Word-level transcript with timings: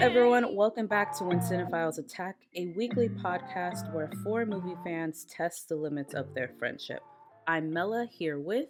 Everyone? 0.00 0.54
Welcome 0.54 0.86
back 0.86 1.16
to 1.18 1.24
When 1.24 1.40
Cinephiles 1.40 1.98
Attack, 1.98 2.36
a 2.54 2.66
weekly 2.68 3.08
podcast 3.08 3.92
where 3.92 4.08
four 4.22 4.46
movie 4.46 4.76
fans 4.84 5.24
test 5.28 5.68
the 5.68 5.74
limits 5.74 6.14
of 6.14 6.34
their 6.34 6.52
friendship. 6.56 7.02
I'm 7.48 7.72
Mela 7.72 8.06
here 8.08 8.38
with. 8.38 8.68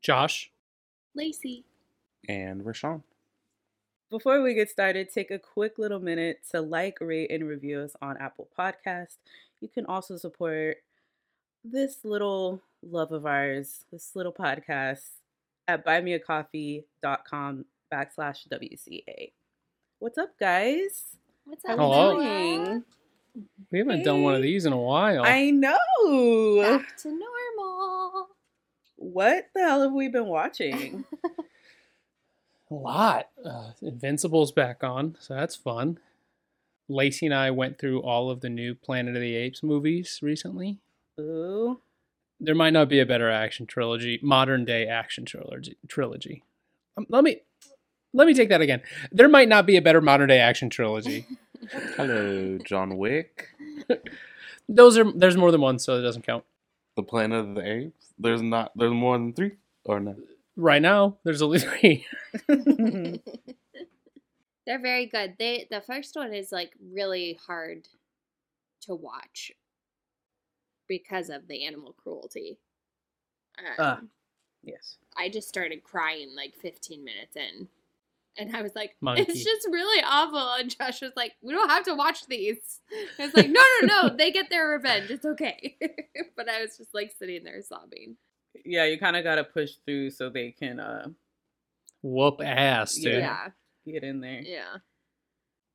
Josh. 0.00 0.50
Lacey. 1.14 1.64
and 2.26 2.62
Rashawn. 2.62 3.02
Before 4.10 4.42
we 4.42 4.54
get 4.54 4.70
started, 4.70 5.10
take 5.12 5.30
a 5.30 5.38
quick 5.38 5.76
little 5.76 6.00
minute 6.00 6.40
to 6.52 6.62
like, 6.62 6.98
rate, 7.02 7.30
and 7.30 7.46
review 7.46 7.80
us 7.80 7.94
on 8.00 8.16
Apple 8.16 8.48
Podcast. 8.58 9.16
You 9.60 9.68
can 9.68 9.84
also 9.84 10.16
support 10.16 10.78
this 11.62 11.98
little 12.02 12.62
love 12.82 13.12
of 13.12 13.26
ours, 13.26 13.84
this 13.92 14.16
little 14.16 14.32
podcast, 14.32 15.02
at 15.68 15.84
buymeacoffee.com 15.84 17.64
backslash 17.92 18.48
WCA. 18.48 19.32
What's 19.98 20.18
up, 20.18 20.38
guys? 20.38 21.16
What's 21.44 21.64
up? 21.64 21.78
we 21.78 21.84
Hello. 21.84 22.16
doing? 22.16 22.84
We 23.70 23.78
haven't 23.78 24.02
done 24.04 24.22
one 24.22 24.34
of 24.34 24.42
these 24.42 24.66
in 24.66 24.72
a 24.72 24.78
while. 24.78 25.24
I 25.24 25.50
know. 25.50 25.78
Back 26.60 26.96
to 26.98 27.08
normal. 27.08 28.28
What 28.96 29.48
the 29.54 29.60
hell 29.60 29.82
have 29.82 29.92
we 29.92 30.08
been 30.08 30.26
watching? 30.26 31.04
a 32.70 32.74
lot. 32.74 33.28
Uh, 33.44 33.70
Invincible's 33.82 34.52
back 34.52 34.84
on, 34.84 35.16
so 35.20 35.34
that's 35.34 35.56
fun. 35.56 35.98
Lacey 36.88 37.26
and 37.26 37.34
I 37.34 37.50
went 37.50 37.78
through 37.78 38.02
all 38.02 38.30
of 38.30 38.40
the 38.40 38.50
new 38.50 38.74
Planet 38.74 39.16
of 39.16 39.22
the 39.22 39.34
Apes 39.34 39.62
movies 39.62 40.20
recently. 40.22 40.78
Ooh. 41.18 41.80
There 42.38 42.54
might 42.54 42.72
not 42.72 42.88
be 42.88 43.00
a 43.00 43.06
better 43.06 43.30
action 43.30 43.66
trilogy, 43.66 44.18
modern 44.22 44.64
day 44.64 44.86
action 44.86 45.24
trilogy. 45.24 45.78
Trilogy. 45.88 46.42
Um, 46.96 47.06
let 47.08 47.24
me 47.24 47.42
let 48.14 48.26
me 48.26 48.32
take 48.32 48.48
that 48.48 48.62
again. 48.62 48.80
There 49.12 49.28
might 49.28 49.48
not 49.48 49.66
be 49.66 49.76
a 49.76 49.82
better 49.82 50.00
modern 50.00 50.28
day 50.28 50.38
action 50.40 50.70
trilogy. 50.70 51.26
Hello, 51.96 52.58
John 52.64 52.96
Wick. 52.96 53.48
Those 54.68 54.96
are 54.96 55.10
there's 55.12 55.36
more 55.36 55.50
than 55.52 55.60
one, 55.60 55.78
so 55.78 55.98
it 55.98 56.02
doesn't 56.02 56.22
count. 56.26 56.44
The 56.96 57.02
Planet 57.02 57.38
of 57.40 57.54
the 57.54 57.66
Apes. 57.70 58.14
There's 58.18 58.40
not. 58.40 58.72
There's 58.76 58.92
more 58.92 59.18
than 59.18 59.32
three, 59.34 59.52
or 59.84 60.00
no? 60.00 60.16
Right 60.56 60.80
now, 60.80 61.18
there's 61.24 61.42
only 61.42 61.58
three. 61.58 62.06
They're 64.66 64.80
very 64.80 65.06
good. 65.06 65.34
They 65.38 65.66
the 65.70 65.80
first 65.82 66.16
one 66.16 66.32
is 66.32 66.50
like 66.52 66.72
really 66.92 67.38
hard 67.46 67.88
to 68.82 68.94
watch 68.94 69.52
because 70.88 71.28
of 71.28 71.48
the 71.48 71.64
animal 71.66 71.92
cruelty. 72.02 72.58
Um, 73.58 73.74
Ah. 73.78 74.00
yes. 74.62 74.96
I 75.16 75.28
just 75.28 75.48
started 75.48 75.82
crying 75.84 76.34
like 76.34 76.54
15 76.56 77.04
minutes 77.04 77.36
in. 77.36 77.68
And 78.36 78.54
I 78.54 78.62
was 78.62 78.72
like, 78.74 78.96
Monkey. 79.00 79.22
it's 79.22 79.44
just 79.44 79.68
really 79.70 80.02
awful. 80.04 80.54
And 80.54 80.76
Josh 80.76 81.00
was 81.02 81.12
like, 81.16 81.32
we 81.40 81.54
don't 81.54 81.68
have 81.68 81.84
to 81.84 81.94
watch 81.94 82.26
these. 82.26 82.80
I 83.18 83.26
was 83.26 83.34
like, 83.34 83.48
no, 83.48 83.62
no, 83.82 83.86
no. 84.08 84.14
They 84.18 84.32
get 84.32 84.50
their 84.50 84.68
revenge. 84.68 85.10
It's 85.10 85.24
okay. 85.24 85.76
but 86.36 86.48
I 86.48 86.60
was 86.60 86.76
just 86.76 86.92
like 86.94 87.12
sitting 87.16 87.44
there 87.44 87.62
sobbing. 87.62 88.16
Yeah, 88.64 88.84
you 88.84 88.98
kind 88.98 89.16
of 89.16 89.24
got 89.24 89.36
to 89.36 89.44
push 89.44 89.72
through 89.84 90.10
so 90.10 90.30
they 90.30 90.50
can 90.50 90.80
uh 90.80 91.08
Whoop 92.04 92.42
ass, 92.44 92.96
dude. 92.96 93.14
Yeah. 93.14 93.48
get 93.86 94.04
in 94.04 94.20
there. 94.20 94.42
Yeah. 94.42 94.76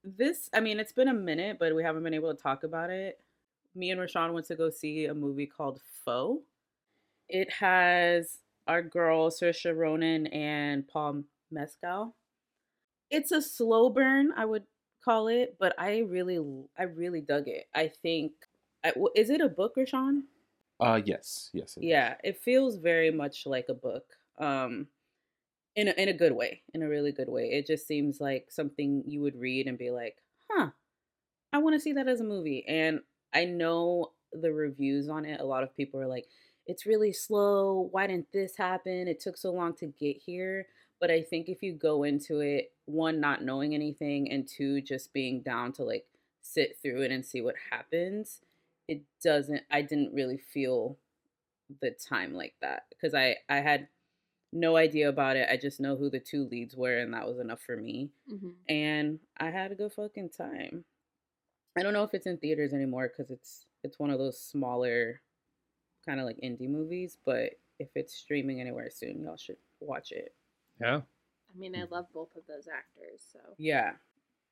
This, 0.04 0.48
I 0.54 0.60
mean, 0.60 0.80
it's 0.80 0.94
been 0.94 1.08
a 1.08 1.14
minute, 1.14 1.58
but 1.60 1.76
we 1.76 1.84
haven't 1.84 2.04
been 2.04 2.14
able 2.14 2.34
to 2.34 2.42
talk 2.42 2.64
about 2.64 2.92
it. 2.92 3.20
Me 3.74 3.90
and 3.90 4.00
Rashawn 4.00 4.34
went 4.34 4.46
to 4.48 4.56
go 4.56 4.70
see 4.70 5.06
a 5.06 5.16
movie 5.16 5.48
called 5.48 5.82
Foe. 6.06 6.44
It 7.28 7.52
has 7.52 8.38
our 8.68 8.84
girl 8.84 9.32
Saoirse 9.32 9.76
Ronan 9.76 10.28
and 10.28 10.88
Paul 10.88 11.24
Mescal. 11.50 12.16
It's 13.10 13.32
a 13.32 13.42
slow 13.42 13.90
burn, 13.90 14.32
I 14.36 14.46
would 14.46 14.64
call 15.04 15.28
it, 15.28 15.58
but 15.60 15.74
I 15.80 16.00
really, 16.00 16.40
I 16.78 16.84
really 16.84 17.22
dug 17.22 17.48
it. 17.48 17.68
I 17.74 17.88
think, 17.88 18.34
I, 18.84 18.94
is 19.16 19.30
it 19.30 19.42
a 19.42 19.50
book, 19.50 19.76
Rashawn? 19.78 20.24
Uh, 20.80 21.02
yes, 21.04 21.50
yes. 21.54 21.76
it 21.78 21.82
is. 21.82 21.86
Yeah, 21.90 22.16
it 22.24 22.38
feels 22.38 22.78
very 22.78 23.12
much 23.12 23.46
like 23.46 23.66
a 23.70 23.74
book. 23.74 24.06
Um 24.38 24.88
in 25.76 25.88
a, 25.88 25.92
in 25.92 26.10
a 26.10 26.14
good 26.14 26.34
way, 26.34 26.64
in 26.74 26.82
a 26.82 26.90
really 26.90 27.12
good 27.12 27.30
way. 27.30 27.52
It 27.52 27.66
just 27.68 27.88
seems 27.88 28.20
like 28.20 28.48
something 28.52 29.04
you 29.08 29.22
would 29.22 29.36
read 29.36 29.68
and 29.68 29.78
be 29.78 29.92
like, 29.92 30.18
"Huh. 30.50 30.72
I 31.54 31.60
want 31.60 31.76
to 31.76 31.80
see 31.80 31.94
that 31.94 32.08
as 32.08 32.22
a 32.22 32.26
movie." 32.26 32.66
And 32.68 33.02
I 33.34 33.46
know 33.46 34.14
the 34.34 34.54
reviews 34.54 35.10
on 35.10 35.26
it, 35.26 35.40
a 35.40 35.46
lot 35.46 35.64
of 35.64 35.76
people 35.76 36.00
are 36.00 36.08
like, 36.08 36.28
"It's 36.66 36.86
really 36.86 37.14
slow. 37.14 37.90
Why 37.92 38.08
didn't 38.08 38.32
this 38.32 38.58
happen? 38.58 39.08
It 39.08 39.20
took 39.20 39.38
so 39.38 39.52
long 39.52 39.76
to 39.76 39.88
get 39.88 40.18
here." 40.18 40.68
But 41.00 41.12
I 41.12 41.22
think 41.24 41.48
if 41.50 41.64
you 41.64 41.74
go 41.74 42.04
into 42.04 42.40
it, 42.42 42.74
one 42.86 43.20
not 43.20 43.44
knowing 43.44 43.74
anything 43.74 44.32
and 44.32 44.48
two 44.48 44.82
just 44.82 45.14
being 45.14 45.42
down 45.42 45.72
to 45.74 45.84
like 45.84 46.06
sit 46.42 46.78
through 46.82 47.04
it 47.04 47.12
and 47.12 47.26
see 47.26 47.42
what 47.42 47.56
happens, 47.72 48.42
it 48.88 49.04
doesn't 49.24 49.64
I 49.72 49.82
didn't 49.82 50.14
really 50.14 50.38
feel 50.38 50.98
the 51.82 51.92
time 51.92 52.34
like 52.34 52.56
that 52.62 52.84
because 52.90 53.14
I 53.14 53.38
I 53.50 53.58
had 53.58 53.88
no 54.54 54.78
idea 54.78 55.10
about 55.10 55.38
it. 55.38 55.48
I 55.52 55.58
just 55.58 55.80
know 55.80 55.96
who 55.96 56.10
the 56.10 56.20
two 56.20 56.46
leads 56.46 56.76
were 56.76 56.98
and 57.00 57.14
that 57.14 57.28
was 57.28 57.40
enough 57.40 57.62
for 57.62 57.78
me. 57.78 58.12
hmm 58.30 58.52
And 58.70 59.20
I 59.38 59.52
had 59.52 59.72
a 59.72 59.76
good 59.76 59.94
fucking 59.94 60.30
time. 60.30 60.86
I 61.78 61.84
don't 61.84 61.94
know 61.94 62.04
if 62.04 62.14
it's 62.14 62.28
in 62.28 62.38
theaters 62.38 62.74
anymore 62.74 63.10
cuz 63.10 63.32
it's 63.32 63.66
it's 63.84 64.00
one 64.00 64.10
of 64.12 64.20
those 64.20 64.40
smaller 64.42 65.22
kind 66.06 66.20
of 66.20 66.26
like 66.26 66.38
indie 66.42 66.70
movies, 66.70 67.18
but 67.26 67.54
if 67.80 67.90
it's 67.96 68.14
streaming 68.14 68.62
anywhere 68.62 68.90
soon, 68.90 69.22
y'all 69.24 69.38
should 69.38 69.58
watch 69.80 70.12
it. 70.12 70.36
Yeah. 70.80 71.02
I 71.54 71.58
mean, 71.58 71.76
I 71.76 71.86
love 71.90 72.06
both 72.14 72.36
of 72.36 72.44
those 72.48 72.68
actors. 72.68 73.22
So 73.32 73.40
Yeah. 73.58 73.94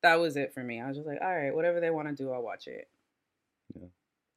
That 0.02 0.16
was 0.16 0.36
it 0.36 0.54
for 0.54 0.62
me. 0.62 0.80
I 0.80 0.86
was 0.86 0.96
just 0.96 1.08
like, 1.08 1.20
"All 1.20 1.34
right, 1.34 1.54
whatever 1.54 1.80
they 1.80 1.90
want 1.90 2.08
to 2.08 2.14
do, 2.14 2.30
I'll 2.30 2.42
watch 2.42 2.68
it." 2.68 2.88
Yeah. 3.74 3.88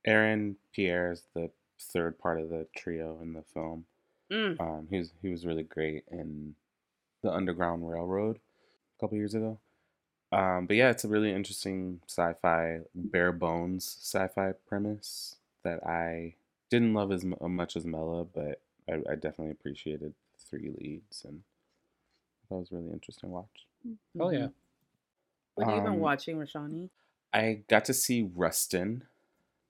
Aaron 0.05 0.57
Pierre 0.73 1.11
is 1.11 1.23
the 1.35 1.51
third 1.79 2.17
part 2.17 2.39
of 2.39 2.49
the 2.49 2.67
trio 2.75 3.19
in 3.21 3.33
the 3.33 3.43
film. 3.53 3.85
Mm. 4.31 4.59
Um, 4.59 4.87
he 4.89 4.97
was 4.97 5.13
he 5.21 5.29
was 5.29 5.45
really 5.45 5.63
great 5.63 6.03
in 6.09 6.55
the 7.21 7.31
Underground 7.31 7.87
Railroad 7.87 8.37
a 8.37 8.99
couple 8.99 9.17
years 9.17 9.35
ago. 9.35 9.59
Um, 10.31 10.65
but 10.65 10.77
yeah, 10.77 10.89
it's 10.89 11.03
a 11.03 11.09
really 11.09 11.31
interesting 11.31 11.99
sci-fi, 12.07 12.79
bare 12.95 13.33
bones 13.33 13.97
sci-fi 14.01 14.53
premise 14.65 15.35
that 15.63 15.85
I 15.85 16.35
didn't 16.69 16.93
love 16.93 17.11
as 17.11 17.25
mu- 17.25 17.35
much 17.49 17.75
as 17.75 17.85
Mela, 17.85 18.23
but 18.23 18.61
I, 18.89 18.93
I 19.11 19.15
definitely 19.15 19.51
appreciated 19.51 20.13
the 20.33 20.39
three 20.39 20.71
leads, 20.79 21.25
and 21.25 21.43
that 22.51 22.57
was 22.57 22.71
really 22.71 22.91
interesting 22.91 23.31
watch. 23.31 23.65
Oh 24.19 24.29
yeah. 24.29 24.39
Mhm. 24.47 24.53
What 25.55 25.67
have 25.67 25.75
you 25.77 25.81
been 25.83 25.93
Um, 25.93 25.99
watching, 25.99 26.37
Rashani? 26.37 26.89
I 27.33 27.63
got 27.67 27.85
to 27.85 27.93
see 27.93 28.23
Rustin. 28.23 29.07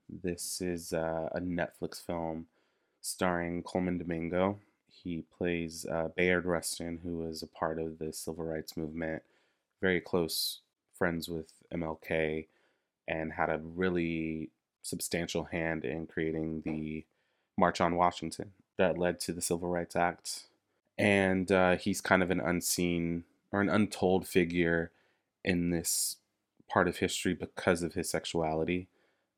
This 0.09 0.61
is 0.61 0.91
uh, 0.93 1.29
a 1.31 1.39
Netflix 1.39 2.03
film 2.03 2.47
starring 3.01 3.63
Colman 3.63 3.97
Domingo. 3.97 4.59
He 4.89 5.23
plays 5.37 5.85
uh, 5.85 6.09
Bayard 6.15 6.45
Rustin, 6.45 6.99
who 7.03 7.17
was 7.19 7.41
a 7.43 7.47
part 7.47 7.79
of 7.79 7.99
the 7.99 8.11
civil 8.11 8.43
rights 8.45 8.75
movement, 8.75 9.23
very 9.79 10.01
close 10.01 10.59
friends 10.97 11.29
with 11.29 11.53
MLK, 11.71 12.47
and 13.07 13.33
had 13.33 13.49
a 13.49 13.59
really 13.59 14.49
substantial 14.81 15.45
hand 15.45 15.85
in 15.85 16.07
creating 16.07 16.61
the 16.61 17.05
March 17.57 17.79
on 17.79 17.95
Washington 17.95 18.51
that 18.77 18.97
led 18.97 19.19
to 19.21 19.33
the 19.33 19.41
Civil 19.41 19.69
Rights 19.69 19.95
Act. 19.95 20.45
And 21.01 21.51
uh, 21.51 21.77
he's 21.77 22.01
kind 22.01 22.23
of 22.23 22.31
an 22.31 22.39
unseen 22.39 23.23
or 23.51 23.61
an 23.61 23.69
untold 23.69 24.27
figure 24.27 24.91
in 25.43 25.69
this 25.69 26.17
part 26.69 26.87
of 26.87 26.97
history 26.97 27.33
because 27.33 27.83
of 27.83 27.93
his 27.93 28.09
sexuality. 28.09 28.87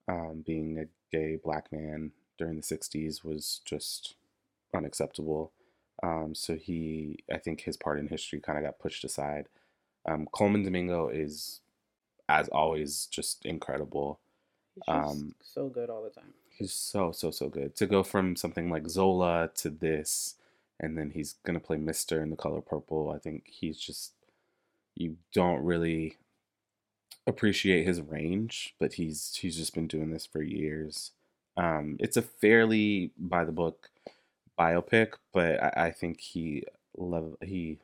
Um, 0.07 0.44
being 0.45 0.77
a 0.77 0.86
gay 1.15 1.38
black 1.42 1.71
man 1.71 2.12
during 2.38 2.57
the 2.57 2.62
60s 2.62 3.24
was 3.24 3.62
just 3.63 4.15
unacceptable. 4.75 5.51
Um, 6.01 6.36
so 6.36 6.56
he, 6.56 7.19
I 7.31 7.38
think 7.38 7.62
his 7.62 7.77
part 7.77 8.00
in 8.00 8.07
history 8.07 8.39
kind 8.39 8.57
of 8.57 8.66
got 8.66 8.80
pushed 8.80 9.04
aside. 9.04 9.48
Um, 10.06 10.27
Colman 10.31 10.63
Domingo 10.63 11.07
is, 11.07 11.62
as 12.27 12.50
always, 12.50 13.07
just 13.09 13.45
incredible. 13.45 14.19
He's 14.75 14.83
just 14.86 14.98
um, 14.98 15.36
so 15.42 15.69
good 15.69 15.89
all 15.89 16.04
the 16.04 16.09
time. 16.09 16.33
He's 16.50 16.74
so, 16.74 17.12
so, 17.12 17.31
so 17.31 17.48
good. 17.48 17.75
To 17.77 17.86
go 17.86 18.04
from 18.04 18.36
something 18.36 18.69
like 18.69 18.89
Zola 18.89 19.50
to 19.56 19.69
this, 19.69 20.36
and 20.79 20.97
then 20.97 21.11
he's 21.11 21.35
going 21.45 21.59
to 21.59 21.65
play 21.65 21.77
Mister 21.77 22.21
in 22.21 22.29
The 22.29 22.35
Color 22.35 22.61
Purple, 22.61 23.11
I 23.15 23.19
think 23.19 23.43
he's 23.47 23.79
just, 23.79 24.13
you 24.95 25.17
don't 25.33 25.63
really 25.63 26.17
appreciate 27.25 27.85
his 27.85 28.01
range, 28.01 28.75
but 28.79 28.93
he's 28.93 29.37
he's 29.39 29.55
just 29.55 29.73
been 29.73 29.87
doing 29.87 30.11
this 30.11 30.25
for 30.25 30.41
years. 30.41 31.11
Um, 31.55 31.97
it's 31.99 32.17
a 32.17 32.21
fairly 32.21 33.11
by 33.17 33.45
the 33.45 33.51
book 33.51 33.89
biopic, 34.59 35.13
but 35.31 35.63
I, 35.63 35.85
I 35.85 35.91
think 35.91 36.19
he 36.19 36.63
lev- 36.97 37.37
he 37.41 37.79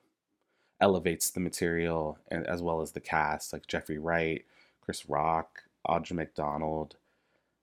elevates 0.82 1.30
the 1.30 1.40
material 1.40 2.18
and 2.30 2.46
as 2.48 2.62
well 2.62 2.82
as 2.82 2.92
the 2.92 3.00
cast, 3.00 3.54
like 3.54 3.68
Jeffrey 3.68 3.98
Wright, 3.98 4.44
Chris 4.82 5.08
Rock, 5.08 5.64
Audra 5.88 6.14
McDonald. 6.14 6.96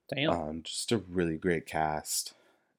Damn. 0.09 0.31
Um, 0.31 0.63
just 0.63 0.93
a 0.93 0.99
really 0.99 1.37
great 1.37 1.67
cast. 1.67 2.35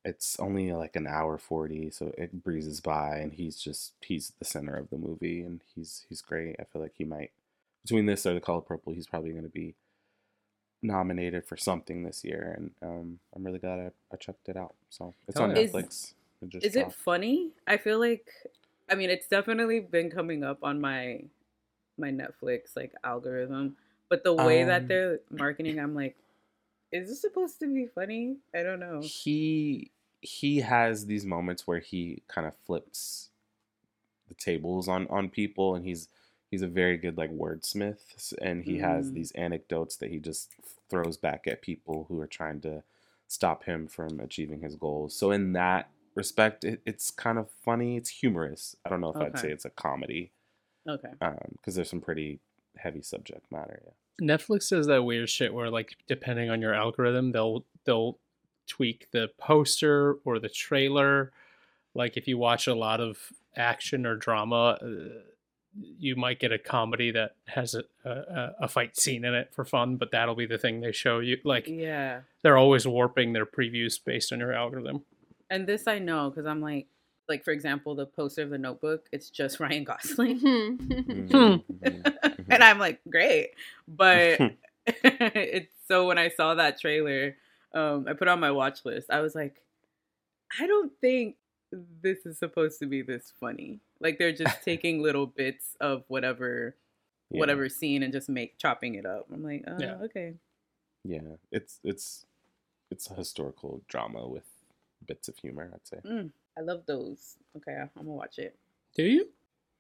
It's 0.08 0.40
only 0.40 0.72
like 0.72 0.96
an 0.96 1.08
hour 1.08 1.38
forty, 1.38 1.90
so 1.92 2.14
it 2.18 2.44
breezes 2.44 2.80
by, 2.80 3.18
and 3.18 3.34
he's 3.34 3.58
just 3.58 3.94
he's 4.02 4.32
the 4.40 4.46
center 4.46 4.76
of 4.76 4.90
the 4.90 4.98
movie, 4.98 5.42
and 5.42 5.62
he's 5.76 6.06
he's 6.08 6.22
great. 6.22 6.56
I 6.60 6.64
feel 6.64 6.82
like 6.82 6.94
he 6.98 7.04
might 7.06 7.32
between 7.84 8.06
this 8.06 8.26
or 8.26 8.34
The 8.34 8.42
Color 8.42 8.62
Purple, 8.62 8.94
he's 8.94 9.08
probably 9.08 9.32
going 9.32 9.44
to 9.44 9.50
be 9.50 9.76
nominated 10.82 11.46
for 11.46 11.58
something 11.58 12.04
this 12.04 12.24
year, 12.24 12.54
and 12.56 12.72
um, 12.82 13.20
I'm 13.36 13.44
really 13.46 13.60
glad 13.60 13.80
I, 13.80 13.92
I 14.14 14.18
checked 14.18 14.50
it 14.50 14.58
out. 14.58 14.76
So 14.90 15.14
it's 15.28 15.40
on. 15.40 15.56
Is- 15.56 15.72
Netflix. 15.72 16.14
It 16.42 16.64
Is 16.64 16.76
it 16.76 16.94
funny? 16.94 17.50
I 17.66 17.78
feel 17.78 18.00
like 18.00 18.28
I 18.88 18.94
mean 18.94 19.10
it's 19.10 19.28
definitely 19.28 19.80
been 19.80 20.12
coming 20.12 20.44
up 20.44 20.60
on 20.62 20.80
my 20.80 21.24
my 21.98 22.12
Netflix 22.12 22.76
like 22.76 22.94
algorithm, 23.04 23.76
but 24.08 24.24
the 24.24 24.34
way 24.34 24.62
Um, 24.62 24.68
that 24.68 24.88
they're 24.88 25.20
marketing, 25.32 25.80
I'm 25.80 25.96
like, 25.96 26.16
is 26.92 27.10
this 27.10 27.22
supposed 27.22 27.60
to 27.62 27.74
be 27.74 27.88
funny? 27.88 28.38
I 28.54 28.62
don't 28.62 28.80
know. 28.80 29.02
he 29.02 29.90
he 30.22 30.60
has 30.62 31.06
these 31.06 31.26
moments 31.26 31.68
where 31.68 31.80
he 31.80 32.24
kind 32.28 32.48
of 32.48 32.54
flips 32.66 33.30
the 34.28 34.34
tables 34.34 34.88
on 34.88 35.08
on 35.08 35.30
people 35.30 35.76
and 35.76 35.86
he's 35.86 36.08
he's 36.50 36.62
a 36.62 36.68
very 36.68 36.98
good 36.98 37.18
like 37.18 37.32
wordsmith 37.32 38.34
and 38.42 38.64
he 38.64 38.78
has 38.80 39.12
Mm. 39.12 39.14
these 39.14 39.32
anecdotes 39.32 39.96
that 39.98 40.10
he 40.10 40.20
just 40.20 40.54
throws 40.90 41.18
back 41.18 41.48
at 41.48 41.62
people 41.62 42.06
who 42.10 42.20
are 42.20 42.28
trying 42.28 42.60
to 42.62 42.84
stop 43.28 43.66
him 43.66 43.88
from 43.88 44.20
achieving 44.20 44.62
his 44.62 44.76
goals 44.76 45.14
so 45.16 45.32
in 45.32 45.54
that 45.54 45.90
respect 46.16 46.64
it, 46.64 46.82
it's 46.86 47.12
kind 47.12 47.38
of 47.38 47.50
funny 47.50 47.96
it's 47.98 48.10
humorous 48.10 48.76
i 48.86 48.90
don't 48.90 49.02
know 49.02 49.10
if 49.12 49.18
i'd 49.22 49.38
say 49.38 49.52
it's 49.52 49.66
a 49.66 49.70
comedy 49.70 50.32
Okay. 50.88 51.10
because 51.52 51.76
there's 51.76 51.90
some 51.90 52.00
pretty 52.02 52.40
heavy 52.78 53.02
subject 53.02 53.52
matter 53.52 53.82
yeah 53.86 53.92
Netflix 54.36 54.70
does 54.70 54.88
that 54.88 55.04
weird 55.04 55.30
shit 55.30 55.54
where 55.54 55.70
like 55.70 55.96
depending 56.08 56.50
on 56.50 56.60
your 56.60 56.74
algorithm, 56.74 57.32
they'll 57.34 57.66
they'll 57.86 58.18
tweak 58.68 59.08
the 59.12 59.30
poster 59.38 60.18
or 60.26 60.40
the 60.40 60.50
trailer. 60.50 61.32
Like 61.96 62.18
if 62.18 62.28
you 62.28 62.38
watch 62.38 62.68
a 62.68 62.76
lot 62.76 63.00
of 63.00 63.18
action 63.56 64.06
or 64.06 64.16
drama, 64.16 64.78
uh, 64.82 65.22
you 66.00 66.16
might 66.16 66.40
get 66.40 66.52
a 66.52 66.58
comedy 66.58 67.12
that 67.12 67.36
has 67.48 67.76
a, 67.76 67.84
a 68.10 68.52
a 68.62 68.68
fight 68.68 68.98
scene 68.98 69.24
in 69.26 69.34
it 69.36 69.50
for 69.54 69.64
fun, 69.66 69.96
but 69.98 70.12
that'll 70.12 70.36
be 70.36 70.46
the 70.48 70.58
thing 70.58 70.82
they 70.82 70.92
show 70.92 71.20
you. 71.20 71.38
Like 71.44 71.68
Yeah. 71.68 72.22
they're 72.42 72.58
always 72.58 72.88
warping 72.88 73.34
their 73.34 73.46
previews 73.46 74.00
based 74.04 74.32
on 74.34 74.40
your 74.40 74.54
algorithm. 74.54 75.04
And 75.50 75.68
this 75.68 75.88
I 75.88 76.00
know 76.00 76.30
because 76.30 76.46
I'm 76.46 76.62
like, 76.62 76.88
like 77.30 77.44
for 77.44 77.52
example, 77.52 77.94
the 77.94 78.06
poster 78.06 78.42
of 78.42 78.50
the 78.50 78.58
Notebook, 78.58 79.08
it's 79.12 79.30
just 79.30 79.60
Ryan 79.60 79.84
Gosling, 79.84 80.40
Hmm. 81.32 81.56
and 82.50 82.64
I'm 82.64 82.80
like, 82.80 83.00
great, 83.10 83.50
but 83.88 84.40
it's 84.86 85.74
so 85.88 86.08
when 86.08 86.18
I 86.18 86.30
saw 86.30 86.56
that 86.56 86.80
trailer, 86.80 87.36
um, 87.74 88.06
I 88.08 88.14
put 88.14 88.28
on 88.28 88.40
my 88.40 88.52
watch 88.52 88.86
list. 88.86 89.10
I 89.10 89.20
was 89.22 89.36
like, 89.36 89.62
I 90.60 90.68
don't 90.68 90.92
think 91.02 91.36
this 92.02 92.26
is 92.26 92.38
supposed 92.38 92.80
to 92.80 92.86
be 92.86 93.02
this 93.02 93.32
funny. 93.40 93.80
Like 94.00 94.18
they're 94.20 94.32
just 94.46 94.64
taking 94.64 95.02
little 95.02 95.26
bits 95.28 95.76
of 95.82 96.04
whatever 96.08 96.76
Yeah. 97.30 97.40
whatever 97.40 97.68
scene 97.70 98.04
and 98.04 98.14
just 98.14 98.30
make 98.30 98.58
chopping 98.58 98.96
it 98.96 99.06
up. 99.06 99.28
I'm 99.34 99.44
like, 99.44 99.64
oh, 99.68 99.78
Yeah. 99.80 99.96
okay. 100.04 100.34
Yeah, 101.04 101.36
it's 101.52 101.80
it's 101.84 102.26
it's 102.90 103.10
a 103.12 103.14
historical 103.16 103.82
drama 103.88 104.28
with 104.28 104.46
bits 105.06 105.28
of 105.28 105.36
humor. 105.38 105.70
I'd 105.74 105.86
say. 105.88 105.98
Mm, 106.06 106.32
I 106.58 106.62
love 106.62 106.84
those. 106.86 107.36
Okay, 107.58 107.76
I'm 107.76 107.90
gonna 107.96 108.12
watch 108.12 108.40
it. 108.40 108.56
Do 108.96 109.04
you? 109.04 109.28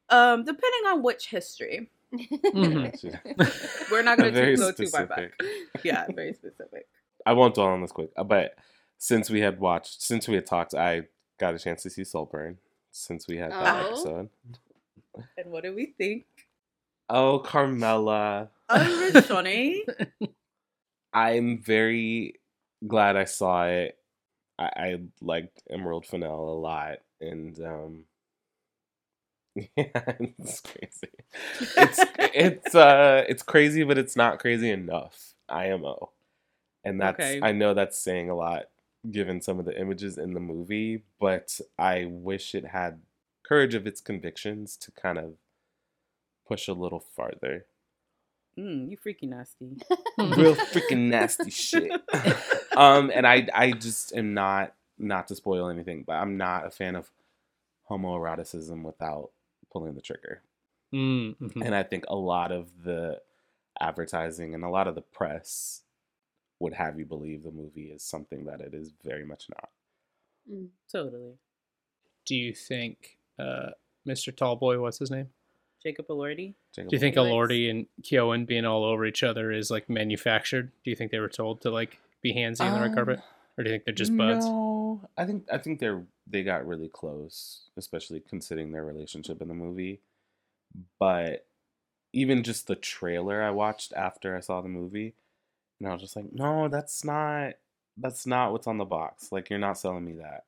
Um, 0.09 0.43
depending 0.45 0.85
on 0.87 1.03
which 1.03 1.27
history. 1.27 1.89
Mhm. 2.13 3.89
We're 3.91 4.03
not 4.03 4.17
gonna 4.17 4.55
go 4.55 4.71
too 4.71 4.87
far 4.87 5.05
back. 5.05 5.31
Yeah, 5.83 6.05
very 6.13 6.33
specific. 6.41 6.87
I 7.27 7.33
won't 7.33 7.55
dwell 7.55 7.67
on 7.67 7.81
this 7.81 7.91
quick, 7.91 8.11
uh, 8.17 8.23
but 8.23 8.55
since 8.97 9.29
we 9.29 9.41
had 9.41 9.59
watched, 9.59 10.01
since 10.01 10.27
we 10.27 10.35
had 10.35 10.45
talked, 10.45 10.73
I 10.73 11.03
got 11.39 11.53
a 11.55 11.59
chance 11.59 11.83
to 11.83 11.89
see 11.89 12.03
Saltburn. 12.03 12.57
Since 12.91 13.27
we 13.27 13.37
had 13.37 13.51
that 13.51 13.85
Oh. 13.85 13.87
episode. 13.89 14.29
And 15.37 15.51
what 15.51 15.63
do 15.63 15.75
we 15.75 15.87
think? 15.97 16.25
Oh, 17.09 17.39
Carmela! 17.39 18.49
Originally, 18.69 19.85
I'm 21.13 21.59
very 21.59 22.35
glad 22.87 23.15
I 23.15 23.25
saw 23.25 23.67
it. 23.67 23.97
I, 24.59 24.65
I 24.75 24.99
liked 25.21 25.63
Emerald 25.69 26.05
Fennell 26.05 26.49
a 26.53 26.57
lot, 26.59 26.97
and 27.21 27.59
um, 27.63 28.03
yeah, 29.55 29.65
it's 29.75 30.61
crazy. 30.61 31.13
It's 31.77 31.99
it's 32.19 32.75
uh 32.75 33.25
it's 33.29 33.43
crazy, 33.43 33.83
but 33.83 33.97
it's 33.97 34.15
not 34.15 34.39
crazy 34.39 34.69
enough. 34.71 35.33
IMO, 35.49 36.09
and 36.87 37.01
that's 37.01 37.19
Okay. 37.19 37.39
I 37.41 37.51
know 37.51 37.73
that's 37.73 37.97
saying 37.97 38.29
a 38.29 38.35
lot 38.35 38.69
given 39.09 39.41
some 39.41 39.59
of 39.59 39.65
the 39.65 39.79
images 39.79 40.17
in 40.17 40.33
the 40.33 40.39
movie, 40.39 41.03
but 41.19 41.59
I 41.77 42.05
wish 42.05 42.53
it 42.55 42.65
had 42.65 43.01
courage 43.43 43.73
of 43.75 43.87
its 43.87 44.01
convictions 44.01 44.75
to 44.77 44.91
kind 44.91 45.17
of 45.17 45.35
push 46.47 46.67
a 46.67 46.73
little 46.73 46.99
farther. 46.99 47.65
mm, 48.57 48.89
you 48.89 48.97
freaky 48.97 49.27
nasty. 49.27 49.77
Real 50.17 50.55
freaking 50.73 51.09
nasty 51.09 51.49
shit. 51.51 51.91
um, 52.75 53.11
and 53.13 53.25
I 53.27 53.47
I 53.53 53.71
just 53.71 54.15
am 54.15 54.33
not 54.33 54.73
not 54.97 55.27
to 55.27 55.35
spoil 55.35 55.69
anything, 55.69 56.03
but 56.05 56.13
I'm 56.13 56.37
not 56.37 56.65
a 56.65 56.71
fan 56.71 56.95
of 56.95 57.11
homoeroticism 57.89 58.83
without 58.83 59.29
pulling 59.71 59.95
the 59.95 60.01
trigger. 60.01 60.41
Mm, 60.93 61.37
mhm. 61.37 61.65
And 61.65 61.75
I 61.75 61.83
think 61.83 62.05
a 62.07 62.15
lot 62.15 62.51
of 62.51 62.83
the 62.83 63.21
advertising 63.79 64.53
and 64.55 64.63
a 64.63 64.69
lot 64.69 64.87
of 64.87 64.95
the 64.95 65.01
press 65.01 65.83
would 66.59 66.73
have 66.73 66.97
you 66.97 67.05
believe 67.05 67.43
the 67.43 67.51
movie 67.51 67.91
is 67.93 68.03
something 68.03 68.45
that 68.45 68.61
it 68.61 68.73
is 68.73 68.91
very 69.03 69.25
much 69.25 69.45
not. 69.55 69.69
Totally. 70.91 71.33
Do 72.25 72.35
you 72.35 72.53
think 72.53 73.17
uh, 73.39 73.69
Mr. 74.07 74.33
Tallboy, 74.33 74.79
what's 74.81 74.99
his 74.99 75.11
name? 75.11 75.27
Jacob 75.83 76.07
Elordi. 76.07 76.55
Jacob 76.73 76.89
Do 76.89 76.95
you 76.95 76.99
think 76.99 77.15
Likes- 77.15 77.29
Elordi 77.29 77.69
and 77.69 77.85
Keoghan 78.01 78.45
being 78.47 78.65
all 78.65 78.83
over 78.83 79.05
each 79.05 79.23
other 79.23 79.51
is 79.51 79.69
like 79.69 79.89
manufactured? 79.89 80.71
Do 80.83 80.89
you 80.89 80.95
think 80.95 81.11
they 81.11 81.19
were 81.19 81.29
told 81.29 81.61
to 81.61 81.69
like 81.69 81.99
be 82.21 82.33
handsy 82.33 82.61
on 82.61 82.73
the 82.73 82.79
red 82.87 82.95
carpet, 82.95 83.19
Um, 83.19 83.23
or 83.57 83.63
do 83.63 83.69
you 83.69 83.73
think 83.75 83.85
they're 83.85 83.93
just 83.93 84.15
buds? 84.17 84.45
No, 84.45 85.01
I 85.17 85.25
think 85.25 85.45
I 85.51 85.57
think 85.59 85.79
they're 85.79 86.03
they 86.25 86.43
got 86.43 86.65
really 86.65 86.87
close, 86.89 87.69
especially 87.77 88.21
considering 88.27 88.71
their 88.71 88.83
relationship 88.83 89.41
in 89.41 89.47
the 89.47 89.53
movie. 89.53 90.01
But 90.99 91.45
even 92.11 92.43
just 92.43 92.67
the 92.67 92.75
trailer 92.75 93.41
I 93.43 93.51
watched 93.51 93.93
after 93.93 94.35
I 94.35 94.39
saw 94.39 94.61
the 94.61 94.67
movie, 94.69 95.13
and 95.79 95.89
I 95.89 95.93
was 95.93 96.01
just 96.01 96.15
like, 96.15 96.33
no, 96.33 96.67
that's 96.67 97.03
not 97.03 97.53
that's 97.97 98.27
not 98.27 98.51
what's 98.51 98.67
on 98.67 98.77
the 98.77 98.85
box. 98.85 99.31
Like 99.31 99.49
you're 99.49 99.59
not 99.59 99.77
selling 99.77 100.05
me 100.05 100.13
that. 100.13 100.45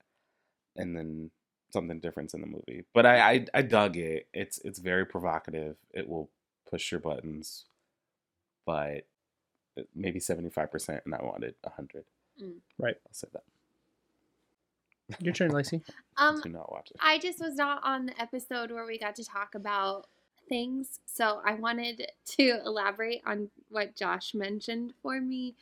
And 0.76 0.96
then 0.96 1.32
something 1.72 2.00
different's 2.00 2.34
in 2.34 2.42
the 2.42 2.48
movie. 2.48 2.86
But 2.94 3.06
I 3.06 3.32
I, 3.32 3.46
I 3.54 3.62
dug 3.62 3.98
it. 3.98 4.28
It's 4.34 4.60
it's 4.60 4.80
very 4.80 5.06
provocative. 5.06 5.78
It 5.94 6.08
will 6.08 6.30
push 6.70 6.92
your 6.92 7.00
buttons, 7.00 7.66
but 8.66 9.06
maybe 9.96 10.20
seventy 10.20 10.50
five 10.50 10.72
percent, 10.72 11.02
and 11.06 11.14
I 11.16 11.24
wanted 11.24 11.56
hundred. 11.76 12.06
Mm. 12.42 12.56
Right. 12.78 12.96
I'll 13.06 13.14
say 13.14 13.28
that. 13.34 13.44
Your 15.22 15.34
turn, 15.34 15.52
Lacey. 15.52 15.82
Um, 16.18 16.42
Do 16.42 16.50
not 16.50 16.70
watch 16.70 16.92
it. 16.92 16.98
I 17.02 17.18
just 17.18 17.40
was 17.40 17.56
not 17.56 17.80
on 17.82 18.08
the 18.08 18.22
episode 18.22 18.72
where 18.72 18.86
we 18.86 19.00
got 19.00 19.16
to 19.16 19.24
talk 19.24 19.56
about 19.56 20.08
things, 20.50 21.00
so 21.06 21.42
I 21.46 21.54
wanted 21.54 22.12
to 22.38 22.60
elaborate 22.66 23.22
on 23.26 23.50
what 23.70 23.96
Josh 23.96 24.34
mentioned 24.34 24.94
for 25.02 25.22
me. 25.22 25.56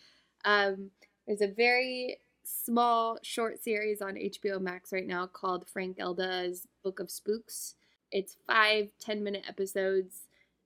Um, 0.46 0.92
there's 1.28 1.42
a 1.42 1.48
very 1.48 2.20
small 2.44 3.20
short 3.22 3.62
series 3.62 4.02
on 4.02 4.16
HBO 4.16 4.60
Max 4.62 4.94
right 4.94 5.06
now 5.06 5.28
called 5.28 5.66
Frankelda's 5.68 6.68
Book 6.84 7.00
of 7.00 7.12
Spooks. 7.12 7.76
It's 8.12 8.38
five 8.48 8.90
10 9.00 9.24
minute 9.24 9.44
episodes. 9.48 10.22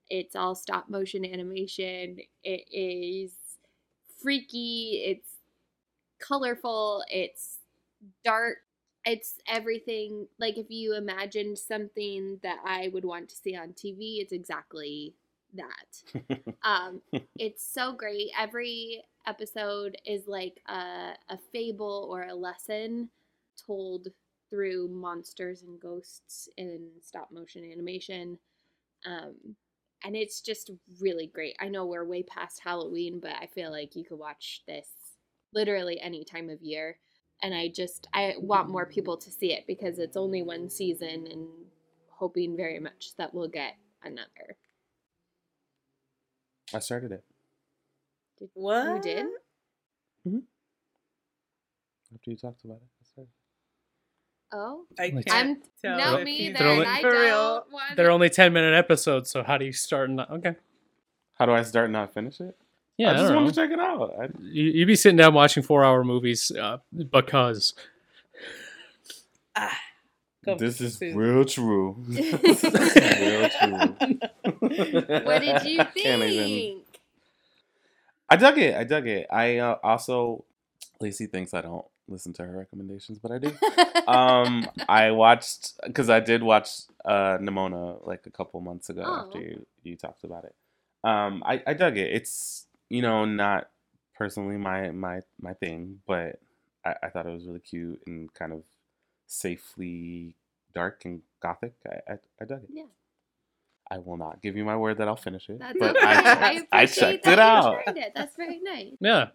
It's 0.09 0.35
all 0.35 0.55
stop 0.55 0.89
motion 0.89 1.25
animation. 1.25 2.19
It 2.43 2.65
is 2.71 3.31
freaky. 4.21 5.03
It's 5.05 5.29
colorful. 6.19 7.03
It's 7.09 7.59
dark 8.23 8.57
it's 9.05 9.35
everything 9.47 10.27
like 10.39 10.57
if 10.57 10.67
you 10.69 10.95
imagined 10.95 11.57
something 11.57 12.39
that 12.43 12.59
I 12.65 12.89
would 12.93 13.05
want 13.05 13.29
to 13.29 13.35
see 13.35 13.55
on 13.55 13.73
TV, 13.73 14.19
it's 14.21 14.33
exactly 14.33 15.15
that. 15.55 16.43
um 16.63 17.01
it's 17.37 17.63
so 17.63 17.93
great. 17.93 18.29
Every 18.37 19.03
episode 19.27 19.97
is 20.05 20.27
like 20.27 20.59
a 20.67 21.13
a 21.29 21.37
fable 21.51 22.07
or 22.11 22.23
a 22.23 22.35
lesson 22.35 23.09
told 23.65 24.09
through 24.49 24.87
monsters 24.89 25.63
and 25.63 25.79
ghosts 25.79 26.49
in 26.57 26.89
stop 27.01 27.31
motion 27.31 27.63
animation. 27.71 28.37
Um 29.05 29.55
and 30.03 30.15
it's 30.15 30.41
just 30.41 30.71
really 30.99 31.27
great. 31.27 31.55
I 31.59 31.67
know 31.67 31.85
we're 31.85 32.05
way 32.05 32.23
past 32.23 32.61
Halloween, 32.63 33.19
but 33.21 33.33
I 33.39 33.47
feel 33.47 33.71
like 33.71 33.95
you 33.95 34.03
could 34.03 34.17
watch 34.19 34.63
this 34.67 34.87
literally 35.53 35.99
any 35.99 36.23
time 36.23 36.49
of 36.49 36.61
year. 36.61 36.97
And 37.41 37.53
I 37.55 37.69
just 37.69 38.07
I 38.13 38.35
want 38.39 38.69
more 38.69 38.85
people 38.85 39.17
to 39.17 39.31
see 39.31 39.51
it 39.53 39.65
because 39.67 39.97
it's 39.99 40.15
only 40.17 40.43
one 40.43 40.69
season 40.69 41.27
and 41.31 41.47
hoping 42.09 42.55
very 42.55 42.79
much 42.79 43.13
that 43.17 43.33
we'll 43.33 43.47
get 43.47 43.73
another. 44.03 44.57
I 46.73 46.79
started 46.79 47.11
it 47.11 47.23
Did, 48.37 48.49
What? 48.53 48.95
You 48.97 49.01
did? 49.01 49.25
Mm-hmm. 50.27 50.37
after 52.13 52.29
you 52.31 52.37
talked 52.37 52.63
about 52.63 52.75
it. 52.77 52.83
I 53.01 53.03
started. 53.11 53.31
Oh. 54.53 54.83
I 54.99 55.09
can't 55.09 55.31
I'm 55.31 55.61
tell 55.81 55.97
no 56.17 56.23
me 56.23 56.37
he's 56.37 56.49
either. 56.51 56.65
Only- 56.65 56.85
I 56.85 57.01
don't 57.01 57.71
want 57.71 57.95
They're 57.95 58.11
only 58.11 58.29
10 58.29 58.53
minute 58.53 58.73
episodes, 58.75 59.29
so 59.31 59.43
how 59.43 59.57
do 59.57 59.65
you 59.65 59.73
start 59.73 60.09
and 60.09 60.17
not? 60.17 60.29
Okay. 60.29 60.55
How 61.39 61.45
do 61.47 61.53
I 61.53 61.63
start 61.63 61.85
and 61.85 61.93
not 61.93 62.13
finish 62.13 62.39
it? 62.39 62.55
Yeah, 63.01 63.09
I 63.09 63.11
I, 63.11 63.15
just 63.15 63.27
don't 63.27 63.35
want 63.43 63.45
know. 63.45 63.51
to 63.63 63.67
check 63.67 63.71
it 63.71 63.79
out. 63.79 64.13
I, 64.21 64.25
You, 64.41 64.63
you'd 64.63 64.85
be 64.85 64.95
sitting 64.95 65.17
down 65.17 65.33
watching 65.33 65.63
four 65.63 65.83
hour 65.83 66.03
movies 66.03 66.51
uh, 66.51 66.77
because. 66.95 67.73
Ah, 69.55 69.77
this 70.57 70.79
is 70.81 70.97
soon. 70.97 71.15
real 71.17 71.45
true. 71.45 71.95
this 72.07 72.63
is 72.63 72.73
real 73.21 73.49
true. 73.49 74.19
What 75.25 75.41
did 75.41 75.63
you 75.65 75.79
I 75.81 75.91
even- 75.95 76.19
think? 76.29 76.83
I 78.29 78.35
dug 78.37 78.57
it. 78.57 78.75
I 78.75 78.83
dug 78.85 79.07
it. 79.07 79.27
I 79.29 79.57
uh, 79.57 79.75
also, 79.83 80.45
Lacey 81.01 81.25
thinks 81.27 81.53
I 81.53 81.61
don't 81.61 81.85
listen 82.07 82.31
to 82.33 82.43
her 82.45 82.57
recommendations, 82.57 83.19
but 83.19 83.31
I 83.31 83.39
do. 83.39 83.51
um, 84.07 84.67
I 84.87 85.11
watched 85.11 85.73
because 85.85 86.09
I 86.09 86.19
did 86.21 86.41
watch 86.43 86.69
uh 87.03 87.37
Nimona 87.39 88.05
like 88.07 88.25
a 88.27 88.31
couple 88.31 88.61
months 88.61 88.89
ago 88.89 89.03
Oh. 89.05 89.25
after 89.25 89.39
you, 89.41 89.65
you 89.83 89.95
talked 89.97 90.23
about 90.23 90.45
it. 90.45 90.55
Um, 91.03 91.43
I, 91.45 91.61
I 91.67 91.73
dug 91.73 91.97
it. 91.97 92.11
It's 92.13 92.67
you 92.91 93.01
know 93.01 93.23
not 93.25 93.69
personally 94.15 94.57
my 94.57 94.91
my 94.91 95.21
my 95.39 95.53
thing, 95.53 95.99
but 96.05 96.39
I, 96.85 96.95
I 97.03 97.09
thought 97.09 97.25
it 97.25 97.31
was 97.33 97.47
really 97.47 97.59
cute 97.61 98.01
and 98.05 98.31
kind 98.33 98.51
of 98.51 98.63
safely 99.27 100.35
dark 100.73 101.05
and 101.05 101.21
gothic. 101.41 101.73
I 101.87 102.13
I, 102.13 102.17
I 102.41 102.45
dug 102.45 102.63
it. 102.63 102.69
Yeah. 102.71 102.83
I 103.89 103.97
will 103.97 104.17
not 104.17 104.41
give 104.41 104.55
you 104.55 104.63
my 104.63 104.77
word 104.77 104.97
that 104.99 105.07
I'll 105.09 105.17
finish 105.17 105.49
it, 105.49 105.59
That's 105.59 105.77
but 105.77 105.97
okay. 105.97 106.05
I, 106.05 106.65
I, 106.71 106.81
I 106.81 106.85
checked 106.85 107.25
that 107.25 107.33
it 107.33 107.39
out. 107.39 107.81
it. 107.87 108.13
That's 108.15 108.35
very 108.37 108.59
nice. 108.61 108.93
Yeah. 109.01 109.27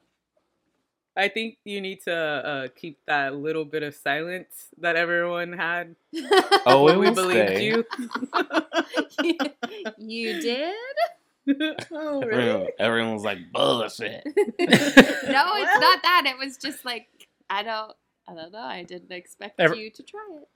I 1.14 1.28
think 1.28 1.56
you 1.64 1.80
need 1.80 2.02
to 2.04 2.14
uh, 2.14 2.68
keep 2.75 2.98
that 3.06 3.34
little 3.34 3.64
bit 3.66 3.82
of 3.82 3.94
silence 3.94 4.68
that 4.78 4.96
everyone 4.96 5.52
had 5.52 5.94
Oh, 6.66 6.84
when 6.84 6.94
it 6.96 6.98
we 6.98 7.06
will 7.08 7.14
believed 7.14 7.48
stay. 7.56 7.64
you. 7.66 7.84
you 9.98 10.40
did? 10.40 10.75
oh, 11.92 12.20
Everyone, 12.22 12.66
everyone 12.78 13.12
was 13.14 13.24
like 13.24 13.38
bullshit. 13.52 14.22
No, 14.26 14.34
it's 15.56 15.80
not 15.80 16.02
that. 16.02 16.22
It 16.26 16.38
was 16.38 16.56
just 16.56 16.84
like 16.84 17.06
I 17.50 17.62
don't 17.62 17.92
I 18.28 18.34
don't 18.34 18.52
know. 18.52 18.58
I 18.58 18.82
didn't 18.82 19.12
expect 19.12 19.60
Every- 19.60 19.80
you 19.84 19.90
to 19.90 20.02
try 20.02 20.26
it. 20.40 20.48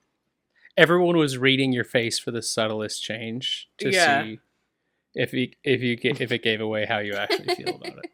Everyone 0.77 1.17
was 1.17 1.37
reading 1.37 1.73
your 1.73 1.85
face 1.85 2.19
for 2.19 2.31
the 2.31 2.43
subtlest 2.43 3.03
change 3.03 3.69
to 3.79 3.91
Yeah. 3.91 4.23
see 4.25 4.41
if 5.15 5.33
you 5.33 5.51
if 5.65 5.83
you 5.83 5.97
if 6.03 6.33
it 6.33 6.43
gave 6.43 6.61
away 6.61 6.87
how 6.87 6.99
you 6.99 7.15
actually 7.15 7.55
feel 7.55 7.77
about 7.77 7.99
it. 8.05 8.11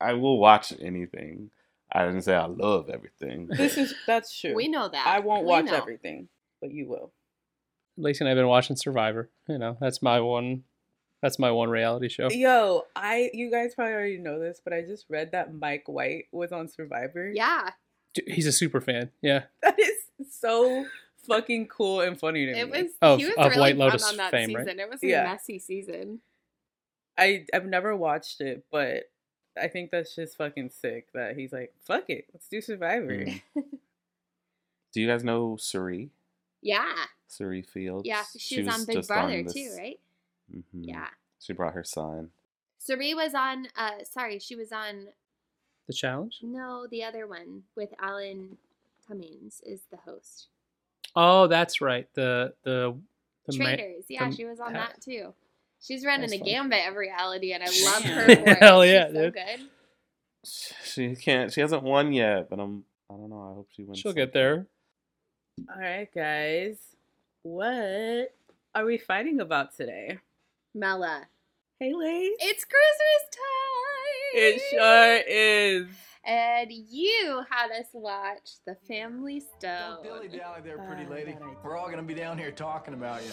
I 0.00 0.12
will 0.14 0.38
watch 0.38 0.72
anything. 0.80 1.50
I 1.92 2.04
didn't 2.04 2.22
say 2.22 2.34
I 2.34 2.46
love 2.46 2.88
everything. 2.90 3.46
This 3.48 3.76
is 3.76 3.94
that's 4.06 4.38
true. 4.38 4.54
We 4.54 4.68
know 4.68 4.88
that. 4.88 5.06
I 5.06 5.20
won't 5.20 5.42
We 5.44 5.48
watch 5.50 5.66
know. 5.66 5.74
everything, 5.74 6.28
but 6.60 6.70
you 6.72 6.86
will. 6.88 7.12
Lacey 7.96 8.24
and 8.24 8.28
I've 8.28 8.36
been 8.36 8.46
watching 8.48 8.76
Survivor. 8.76 9.30
You 9.48 9.58
know, 9.58 9.76
that's 9.80 10.02
my 10.02 10.20
one. 10.20 10.64
That's 11.22 11.38
my 11.38 11.50
one 11.50 11.70
reality 11.70 12.08
show. 12.08 12.28
Yo, 12.30 12.84
I 12.94 13.30
you 13.32 13.50
guys 13.50 13.74
probably 13.74 13.94
already 13.94 14.18
know 14.18 14.38
this, 14.38 14.60
but 14.62 14.72
I 14.72 14.82
just 14.82 15.06
read 15.08 15.32
that 15.32 15.54
Mike 15.54 15.84
White 15.86 16.26
was 16.32 16.52
on 16.52 16.68
Survivor. 16.68 17.30
Yeah. 17.34 17.70
Dude, 18.14 18.28
He's 18.28 18.46
a 18.46 18.52
super 18.52 18.80
fan. 18.80 19.10
Yeah. 19.22 19.44
That 19.62 19.78
is 19.78 19.94
so 20.30 20.84
fucking 21.26 21.66
cool 21.68 22.00
and 22.02 22.18
funny 22.18 22.46
to 22.46 22.52
me. 22.52 22.58
It 22.60 22.70
was 22.70 22.92
Of- 23.02 23.18
he 23.18 23.26
was 23.26 23.34
of 23.36 23.46
really 23.50 23.60
White 23.60 23.72
fun 23.76 23.86
Lotus 23.88 24.08
on 24.08 24.16
that 24.18 24.30
fame, 24.30 24.48
season. 24.48 24.66
right? 24.66 24.78
It 24.78 24.90
was 24.90 25.02
a 25.02 25.06
Yeah. 25.06 25.24
messy 25.24 25.58
season. 25.58 26.20
I 27.18 27.46
I've 27.52 27.66
never 27.66 27.96
watched 27.96 28.40
it, 28.40 28.64
but 28.70 29.04
I 29.60 29.68
think 29.68 29.90
that's 29.90 30.14
just 30.14 30.36
fucking 30.36 30.68
sick 30.70 31.08
that 31.14 31.34
he's 31.36 31.52
like, 31.52 31.72
fuck 31.80 32.10
it, 32.10 32.26
let's 32.34 32.46
do 32.48 32.60
Survivor. 32.60 33.24
Mm. 33.24 33.40
Do 34.92 35.00
you 35.00 35.08
guys 35.08 35.24
know 35.24 35.56
Cirie? 35.58 36.10
Yeah. 36.62 36.92
Cirie 37.26 37.62
Fields? 37.62 38.06
Yeah. 38.06 38.22
She, 38.38 38.62
was, 38.62 38.74
on 38.74 38.84
Big 38.86 38.96
just 38.96 39.08
Brother 39.08 39.42
this- 39.42 39.52
too, 39.52 39.74
right? 39.78 39.98
Mhm. 40.54 40.62
Yeah. 40.72 41.08
She 41.40 41.52
brought 41.52 41.74
her 41.74 41.84
son. 41.84 42.30
Cirie 42.78 43.14
was 43.14 43.34
on 43.34 43.68
uh 43.76 44.04
sorry, 44.04 44.38
she 44.38 44.54
was 44.56 44.72
on 44.72 45.08
The 45.86 45.92
challenge. 45.92 46.38
no, 46.42 46.86
the 46.90 47.02
other 47.04 47.26
one 47.26 47.62
with 47.74 47.90
Alan 48.00 48.58
Cummings 49.06 49.60
is 49.64 49.82
the 49.90 49.96
host. 49.98 50.48
Oh, 51.14 51.46
that's 51.46 51.80
right. 51.80 52.08
The 52.14 52.54
the 52.62 52.96
the 53.46 53.58
ma- 53.58 53.64
Traitors. 53.64 54.04
Yeah, 54.08 54.28
the- 54.30 54.36
she 54.36 54.44
was 54.44 54.60
on 54.60 54.72
yeah. 54.74 54.86
that 54.86 55.00
too. 55.00 55.34
She's 55.80 56.04
running 56.04 56.22
That's 56.30 56.32
the 56.32 56.38
fun. 56.38 56.48
gambit 56.70 56.88
of 56.88 56.96
reality 56.96 57.52
and 57.52 57.62
I 57.62 57.66
love 57.84 58.02
her 58.04 58.26
Damn. 58.26 58.44
for 58.44 58.50
it. 58.50 58.58
Hell 58.60 58.82
She's 58.82 58.92
yeah, 58.92 59.06
so 59.08 59.12
dude. 59.12 59.34
good. 59.34 59.60
She 60.84 61.16
can't. 61.16 61.52
She 61.52 61.60
hasn't 61.60 61.82
won 61.82 62.12
yet, 62.12 62.48
but 62.48 62.58
I'm. 62.60 62.84
I 63.10 63.14
don't 63.14 63.30
know. 63.30 63.40
I 63.50 63.54
hope 63.54 63.68
she 63.74 63.82
wins. 63.84 63.98
she'll 63.98 64.12
get 64.12 64.32
there. 64.32 64.66
All 65.72 65.80
right, 65.80 66.08
guys, 66.14 66.76
what 67.42 68.34
are 68.74 68.84
we 68.84 68.98
fighting 68.98 69.40
about 69.40 69.74
today? 69.76 70.18
Mela. 70.80 71.22
Hey, 71.80 71.92
Lace. 71.94 72.36
It's 72.40 72.64
Christmas 72.64 73.22
time. 73.32 74.34
It 74.34 74.60
sure 74.70 75.16
is. 75.26 75.86
And 76.24 76.70
you 76.70 77.42
had 77.50 77.70
us 77.70 77.86
watch 77.94 78.50
The 78.66 78.74
Family 78.86 79.40
Stone. 79.40 80.04
Don't 80.04 80.22
dilly 80.22 80.28
dally 80.28 80.60
there, 80.62 80.76
pretty 80.78 81.04
Uh, 81.06 81.10
lady. 81.10 81.36
We're 81.62 81.76
all 81.78 81.88
gonna 81.88 82.02
be 82.02 82.14
down 82.14 82.36
here 82.36 82.50
talking 82.50 82.92
about 82.94 83.22
you. 83.22 83.30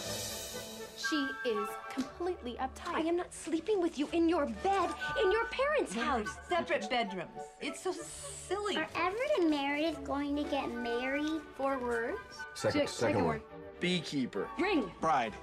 She 0.95 1.27
is 1.49 1.67
completely 1.89 2.53
uptight. 2.61 2.95
I 2.95 2.99
am 3.01 3.17
not 3.17 3.33
sleeping 3.33 3.81
with 3.81 3.97
you 3.99 4.07
in 4.13 4.29
your 4.29 4.45
bed 4.45 4.89
in 5.21 5.31
your 5.31 5.45
parents' 5.47 5.93
house. 5.93 6.29
Separate 6.47 6.89
bedrooms. 6.89 7.31
It's 7.59 7.81
so 7.81 7.91
silly. 7.91 8.77
Are 8.77 8.87
Everett 8.95 9.31
and 9.39 9.49
Meredith 9.49 10.01
going 10.05 10.35
to 10.37 10.43
get 10.43 10.71
married? 10.71 11.41
Four 11.57 11.79
words. 11.79 12.19
Second, 12.53 12.71
Second 12.81 12.87
second 12.89 13.25
word. 13.25 13.41
word. 13.41 13.79
Beekeeper. 13.81 14.47
Ring. 14.59 14.89
Bride. 15.01 15.33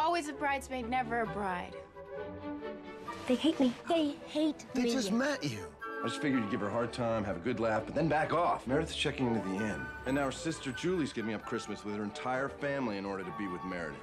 Always 0.00 0.28
a 0.28 0.32
bridesmaid, 0.32 0.88
never 0.88 1.20
a 1.20 1.26
bride. 1.26 1.76
They 3.28 3.34
hate 3.34 3.60
me. 3.60 3.74
They 3.86 4.16
hate 4.26 4.64
They 4.72 4.84
me. 4.84 4.88
They 4.88 4.94
just 4.94 5.12
met 5.12 5.44
you. 5.44 5.66
I 6.02 6.06
just 6.06 6.22
figured 6.22 6.42
you'd 6.42 6.50
give 6.50 6.60
her 6.60 6.68
a 6.68 6.72
hard 6.72 6.94
time, 6.94 7.22
have 7.22 7.36
a 7.36 7.40
good 7.40 7.60
laugh, 7.60 7.82
but 7.84 7.94
then 7.94 8.08
back 8.08 8.32
off. 8.32 8.66
Meredith's 8.66 8.96
checking 8.96 9.26
into 9.26 9.46
the 9.46 9.56
inn. 9.56 9.82
And 10.06 10.14
now 10.14 10.24
her 10.24 10.32
sister 10.32 10.72
Julie's 10.72 11.12
giving 11.12 11.34
up 11.34 11.44
Christmas 11.44 11.84
with 11.84 11.96
her 11.96 12.02
entire 12.02 12.48
family 12.48 12.96
in 12.96 13.04
order 13.04 13.22
to 13.24 13.34
be 13.38 13.46
with 13.46 13.62
Meredith. 13.62 14.00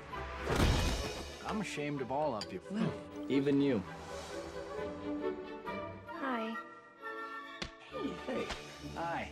I'm 1.48 1.62
ashamed 1.62 2.02
of 2.02 2.12
all 2.12 2.36
of 2.36 2.46
you. 2.54 2.62
Even 3.28 3.60
you. 3.60 3.82
Hi. 6.22 6.56
Hey. 7.92 8.10
Hey. 8.28 8.46
Hi. 8.96 9.30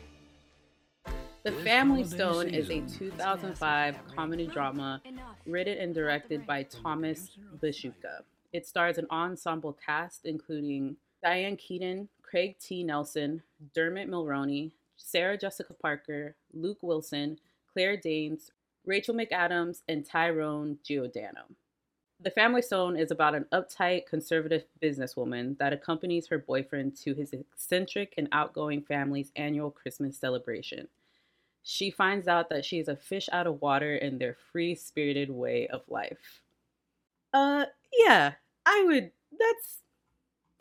The 1.46 1.52
Family 1.52 2.04
Stone 2.04 2.50
is 2.50 2.72
a 2.72 2.82
2005 2.82 3.96
comedy 4.16 4.48
drama 4.48 5.00
written 5.46 5.78
and 5.78 5.94
directed 5.94 6.44
by 6.48 6.64
Thomas 6.64 7.38
Bezucha. 7.62 8.24
It 8.52 8.66
stars 8.66 8.98
an 8.98 9.06
ensemble 9.12 9.78
cast 9.86 10.25
including 10.25 10.98
Diane 11.22 11.56
Keaton, 11.56 12.10
Craig 12.24 12.56
T. 12.58 12.84
Nelson, 12.84 13.44
Dermot 13.75 14.10
Mulroney, 14.10 14.72
Sarah 14.98 15.38
Jessica 15.38 15.75
Parker, 15.75 16.36
Luke 16.52 16.80
Wilson, 16.82 17.38
Claire 17.72 17.98
Danes, 17.98 18.50
Rachel 18.84 19.14
McAdams, 19.14 19.84
and 19.88 20.04
Tyrone 20.04 20.80
Giordano. 20.84 21.44
The 22.22 22.32
Family 22.32 22.64
Stone 22.64 22.98
is 22.98 23.12
about 23.12 23.36
an 23.36 23.46
uptight, 23.54 24.08
conservative 24.08 24.64
businesswoman 24.82 25.60
that 25.60 25.74
accompanies 25.74 26.25
her 26.30 26.40
boyfriend 26.40 26.96
to 27.04 27.14
his 27.14 27.34
eccentric 27.34 28.16
and 28.18 28.30
outgoing 28.32 28.82
family's 28.82 29.32
annual 29.36 29.70
Christmas 29.70 30.18
celebration. 30.18 30.88
She 31.68 31.90
finds 31.90 32.28
out 32.28 32.50
that 32.50 32.64
she 32.64 32.78
is 32.78 32.88
a 32.88 32.96
fish 32.96 33.28
out 33.32 33.48
of 33.48 33.60
water 33.60 33.96
in 33.96 34.20
their 34.20 34.38
free 34.52 34.76
spirited 34.76 35.32
way 35.32 35.68
of 35.68 35.82
life. 35.90 36.42
Uh, 37.34 37.66
yeah, 37.92 38.34
I 38.68 38.84
would. 38.86 39.12
That's 39.32 39.80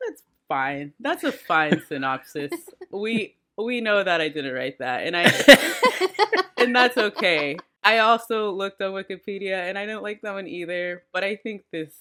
that's 0.01 0.23
fine. 0.49 0.95
That's 0.99 1.23
a 1.23 1.31
fine 1.31 1.83
synopsis. 1.89 2.53
We 2.91 3.37
we 3.59 3.83
know 3.83 4.03
that 4.03 4.23
I 4.23 4.31
didn't 4.31 4.55
write 4.55 4.79
that, 4.79 5.07
and 5.07 5.15
I 5.15 6.43
and 6.57 6.75
that's 6.75 6.97
okay. 6.97 7.59
I 7.83 7.99
also 7.99 8.51
looked 8.51 8.81
on 8.81 8.93
Wikipedia, 8.93 9.69
and 9.69 9.77
I 9.79 9.85
don't 9.85 10.03
like 10.03 10.23
that 10.23 10.33
one 10.33 10.49
either. 10.49 11.03
But 11.13 11.23
I 11.23 11.37
think 11.37 11.65
this 11.71 11.93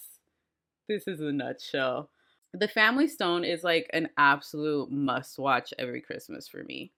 this 0.88 1.10
is 1.10 1.20
a 1.20 1.34
nutshell. 1.34 2.10
The 2.54 2.70
Family 2.70 3.10
Stone 3.10 3.44
is 3.44 3.66
like 3.66 3.90
an 3.92 4.08
absolute 4.18 4.90
must 4.90 5.38
watch 5.38 5.74
every 5.78 6.00
Christmas 6.00 6.48
for 6.48 6.64
me. 6.64 6.94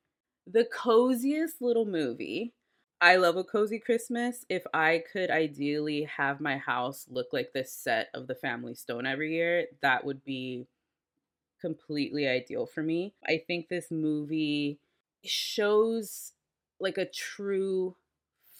The 0.47 0.65
coziest 0.65 1.61
little 1.61 1.85
movie. 1.85 2.53
I 3.01 3.17
love 3.17 3.35
a 3.35 3.43
cozy 3.43 3.79
Christmas. 3.79 4.45
If 4.49 4.63
I 4.73 5.03
could 5.11 5.29
ideally 5.29 6.03
have 6.03 6.39
my 6.39 6.57
house 6.57 7.05
look 7.09 7.27
like 7.33 7.51
this 7.53 7.71
set 7.71 8.09
of 8.13 8.27
the 8.27 8.35
Family 8.35 8.73
Stone 8.75 9.05
every 9.05 9.33
year, 9.33 9.67
that 9.81 10.05
would 10.05 10.23
be 10.23 10.67
completely 11.59 12.27
ideal 12.27 12.65
for 12.65 12.83
me. 12.83 13.13
I 13.27 13.43
think 13.45 13.67
this 13.67 13.91
movie 13.91 14.79
shows 15.23 16.33
like 16.79 16.97
a 16.97 17.05
true 17.05 17.95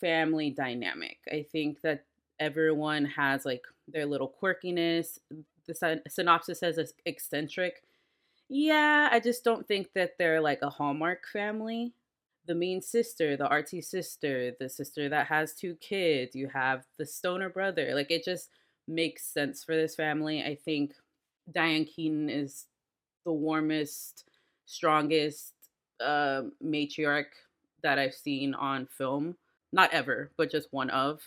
family 0.02 0.50
dynamic. 0.50 1.20
I 1.32 1.46
think 1.52 1.82
that 1.82 2.06
everyone 2.40 3.06
has 3.06 3.46
like 3.46 3.64
their 3.88 4.06
little 4.06 4.34
quirkiness. 4.42 5.20
The 5.68 5.76
syn- 5.76 6.02
synopsis 6.10 6.60
says 6.60 6.78
it's 6.78 6.94
eccentric. 7.06 7.84
Yeah, 8.50 9.10
I 9.12 9.20
just 9.20 9.44
don't 9.44 9.68
think 9.68 9.94
that 9.94 10.18
they're 10.18 10.42
like 10.42 10.62
a 10.62 10.70
Hallmark 10.70 11.26
family. 11.28 11.94
The 12.46 12.56
mean 12.56 12.82
sister, 12.82 13.36
the 13.36 13.48
artsy 13.48 13.84
sister, 13.84 14.52
the 14.60 14.70
sister 14.70 15.10
that 15.10 15.28
has 15.28 15.54
two 15.54 15.76
kids, 15.76 16.36
you 16.36 16.48
have 16.50 16.86
the 16.98 17.06
stoner 17.06 17.50
brother. 17.50 17.96
Like 17.96 18.12
it 18.12 18.24
just 18.24 18.50
makes 18.88 19.26
sense 19.26 19.64
for 19.64 19.76
this 19.76 19.96
family. 19.96 20.44
I 20.44 20.56
think 20.56 20.94
Diane 21.52 21.86
Keaton 21.86 22.30
is 22.30 22.68
the 23.26 23.34
warmest, 23.34 24.26
strongest 24.66 25.54
uh, 26.00 26.44
matriarch 26.64 27.28
that 27.84 28.00
I've 28.00 28.16
seen 28.16 28.54
on 28.56 28.88
film. 28.88 29.38
Not 29.72 29.94
ever, 29.94 30.32
but 30.38 30.52
just 30.52 30.72
one 30.74 30.92
of. 30.92 31.22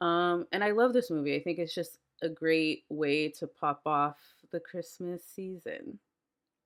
Um, 0.00 0.46
and 0.52 0.64
I 0.64 0.72
love 0.72 0.92
this 0.94 1.10
movie. 1.10 1.36
I 1.36 1.42
think 1.42 1.58
it's 1.58 1.74
just 1.74 1.98
a 2.22 2.28
great 2.28 2.84
way 2.90 3.28
to 3.30 3.46
pop 3.46 3.82
off 3.86 4.18
the 4.52 4.60
Christmas 4.60 5.24
season. 5.24 5.98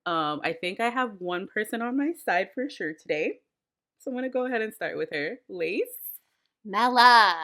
Um, 0.05 0.41
I 0.43 0.53
think 0.53 0.79
I 0.79 0.89
have 0.89 1.13
one 1.19 1.47
person 1.47 1.81
on 1.81 1.97
my 1.97 2.11
side 2.25 2.49
for 2.53 2.69
sure 2.69 2.93
today. 2.93 3.39
So 3.99 4.11
I'm 4.11 4.17
gonna 4.17 4.29
go 4.29 4.45
ahead 4.45 4.61
and 4.61 4.73
start 4.73 4.97
with 4.97 5.09
her. 5.13 5.39
Lace. 5.47 5.85
Mela. 6.65 7.35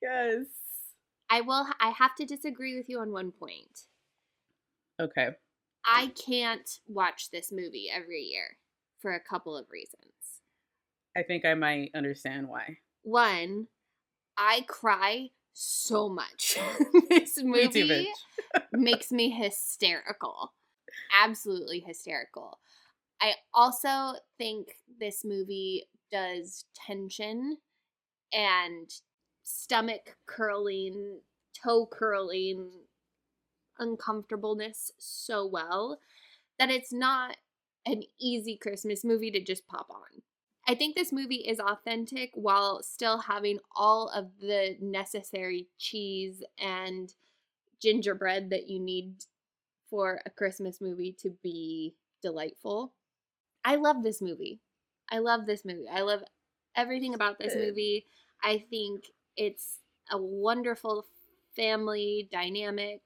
Yes. 0.00 0.46
I 1.28 1.40
will 1.42 1.66
I 1.80 1.90
have 1.90 2.14
to 2.16 2.24
disagree 2.24 2.76
with 2.76 2.88
you 2.88 3.00
on 3.00 3.12
one 3.12 3.32
point. 3.32 3.86
Okay. 5.00 5.30
I 5.84 6.12
can't 6.26 6.78
watch 6.86 7.30
this 7.30 7.50
movie 7.50 7.90
every 7.92 8.20
year 8.20 8.56
for 8.98 9.12
a 9.14 9.20
couple 9.20 9.56
of 9.56 9.66
reasons. 9.70 10.12
I 11.16 11.22
think 11.22 11.44
I 11.44 11.54
might 11.54 11.90
understand 11.94 12.48
why. 12.48 12.78
One, 13.02 13.66
I 14.38 14.64
cry 14.68 15.30
so 15.52 16.08
much. 16.08 16.56
this 17.10 17.42
Me 17.42 17.68
too, 17.68 17.80
movie 17.80 18.08
makes 18.72 19.10
me 19.10 19.30
hysterical. 19.30 20.52
Absolutely 21.22 21.80
hysterical. 21.80 22.58
I 23.20 23.34
also 23.54 24.18
think 24.38 24.76
this 24.98 25.24
movie 25.24 25.84
does 26.10 26.64
tension 26.74 27.58
and 28.32 28.90
stomach 29.42 30.16
curling, 30.26 31.20
toe 31.54 31.86
curling 31.86 32.70
uncomfortableness 33.78 34.92
so 34.98 35.46
well 35.46 35.98
that 36.58 36.70
it's 36.70 36.92
not 36.92 37.36
an 37.86 38.02
easy 38.20 38.56
Christmas 38.56 39.04
movie 39.04 39.30
to 39.30 39.42
just 39.42 39.66
pop 39.66 39.86
on. 39.90 40.22
I 40.68 40.74
think 40.74 40.94
this 40.94 41.12
movie 41.12 41.44
is 41.48 41.58
authentic 41.58 42.30
while 42.34 42.82
still 42.82 43.18
having 43.18 43.58
all 43.74 44.08
of 44.08 44.30
the 44.40 44.76
necessary 44.80 45.66
cheese 45.78 46.44
and 46.58 47.12
gingerbread 47.80 48.50
that 48.50 48.68
you 48.68 48.78
need 48.78 49.24
for 49.92 50.22
a 50.26 50.30
Christmas 50.30 50.80
movie 50.80 51.14
to 51.22 51.30
be 51.44 51.94
delightful. 52.22 52.94
I 53.64 53.76
love 53.76 54.02
this 54.02 54.22
movie. 54.22 54.60
I 55.10 55.18
love 55.18 55.46
this 55.46 55.64
movie. 55.64 55.86
I 55.92 56.00
love 56.02 56.22
everything 56.76 57.14
about 57.14 57.38
this 57.38 57.54
movie. 57.54 58.06
I 58.42 58.64
think 58.70 59.04
it's 59.36 59.80
a 60.10 60.18
wonderful 60.18 61.06
family 61.56 62.28
dynamic. 62.32 63.02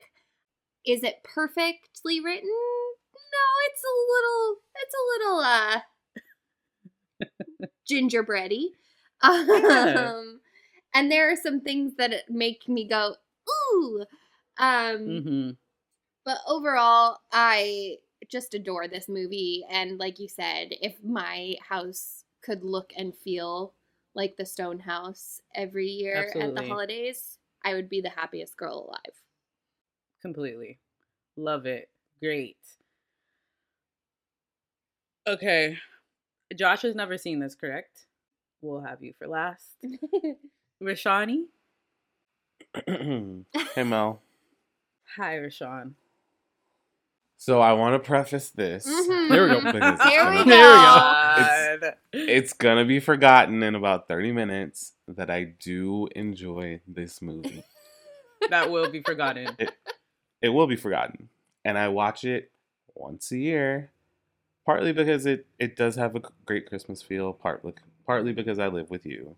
Is 0.86 1.02
it 1.04 1.24
perfectly 1.24 2.20
written? 2.20 2.50
No, 2.50 3.46
it's 3.68 3.82
a 3.84 3.94
little 4.12 4.56
it's 4.76 4.94
a 4.94 5.06
little 5.24 5.40
uh 5.40 5.80
gingerbready. 7.88 8.72
Yeah. 9.22 10.12
Um 10.18 10.40
and 10.94 11.10
there 11.10 11.30
are 11.32 11.36
some 11.36 11.60
things 11.60 11.94
that 11.96 12.30
make 12.30 12.68
me 12.68 12.86
go, 12.88 13.16
ooh. 13.50 14.04
Um 14.58 15.08
Mm-hmm. 15.08 15.50
But 16.26 16.38
overall, 16.46 17.20
I 17.32 17.98
just 18.28 18.52
adore 18.52 18.88
this 18.88 19.08
movie. 19.08 19.64
And 19.70 19.98
like 19.98 20.18
you 20.18 20.28
said, 20.28 20.70
if 20.82 20.96
my 21.02 21.54
house 21.66 22.24
could 22.42 22.64
look 22.64 22.92
and 22.96 23.14
feel 23.14 23.72
like 24.14 24.36
the 24.36 24.44
Stone 24.44 24.80
House 24.80 25.40
every 25.54 25.86
year 25.86 26.32
at 26.38 26.54
the 26.54 26.62
holidays, 26.62 27.38
I 27.64 27.74
would 27.74 27.88
be 27.88 28.00
the 28.00 28.10
happiest 28.10 28.56
girl 28.56 28.86
alive. 28.88 29.14
Completely. 30.20 30.78
Love 31.36 31.64
it. 31.64 31.90
Great. 32.20 32.56
Okay. 35.28 35.78
Josh 36.56 36.82
has 36.82 36.96
never 36.96 37.18
seen 37.18 37.38
this, 37.38 37.54
correct? 37.54 38.06
We'll 38.62 38.80
have 38.80 39.02
you 39.02 39.14
for 39.16 39.28
last. 39.28 39.76
Rashani? 40.82 41.44
hey 42.86 43.84
Mel. 43.84 44.20
Hi, 45.16 45.36
Rashawn. 45.36 45.92
So 47.46 47.60
I 47.60 47.74
want 47.74 47.94
to 47.94 48.04
preface 48.04 48.50
this. 48.50 48.84
Mhm. 48.88 49.28
There 49.28 49.44
we 49.44 49.50
go. 49.50 49.60
Here 49.60 50.30
we 50.30 50.38
gonna- 50.38 50.44
go. 50.44 50.50
There 50.50 51.74
we 51.74 51.80
go. 51.80 51.86
It's, 51.86 51.96
it's 52.12 52.52
gonna 52.54 52.84
be 52.84 52.98
forgotten 52.98 53.62
in 53.62 53.76
about 53.76 54.08
30 54.08 54.32
minutes 54.32 54.94
that 55.06 55.30
I 55.30 55.44
do 55.44 56.08
enjoy 56.16 56.80
this 56.88 57.22
movie. 57.22 57.62
That 58.50 58.70
will 58.70 58.90
be 58.90 59.00
forgotten. 59.00 59.56
It 60.42 60.48
will 60.50 60.66
be 60.66 60.74
forgotten. 60.76 61.28
And 61.64 61.78
I 61.78 61.86
watch 61.88 62.24
it 62.24 62.50
once 62.94 63.30
a 63.30 63.38
year, 63.38 63.90
partly 64.64 64.92
because 64.92 65.24
it, 65.24 65.46
it 65.58 65.74
does 65.76 65.94
have 65.96 66.14
a 66.16 66.22
great 66.44 66.66
Christmas 66.68 67.00
feel, 67.00 67.32
partly 67.32 67.74
partly 68.06 68.32
because 68.32 68.58
I 68.58 68.66
live 68.66 68.90
with 68.90 69.06
you. 69.06 69.36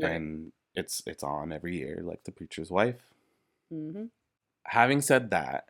Right. 0.00 0.10
And 0.12 0.52
it's 0.74 1.02
it's 1.06 1.22
on 1.22 1.52
every 1.52 1.76
year, 1.78 2.00
like 2.02 2.24
the 2.24 2.32
preacher's 2.32 2.70
wife. 2.70 3.12
hmm 3.70 4.06
having 4.64 5.00
said 5.00 5.30
that, 5.30 5.66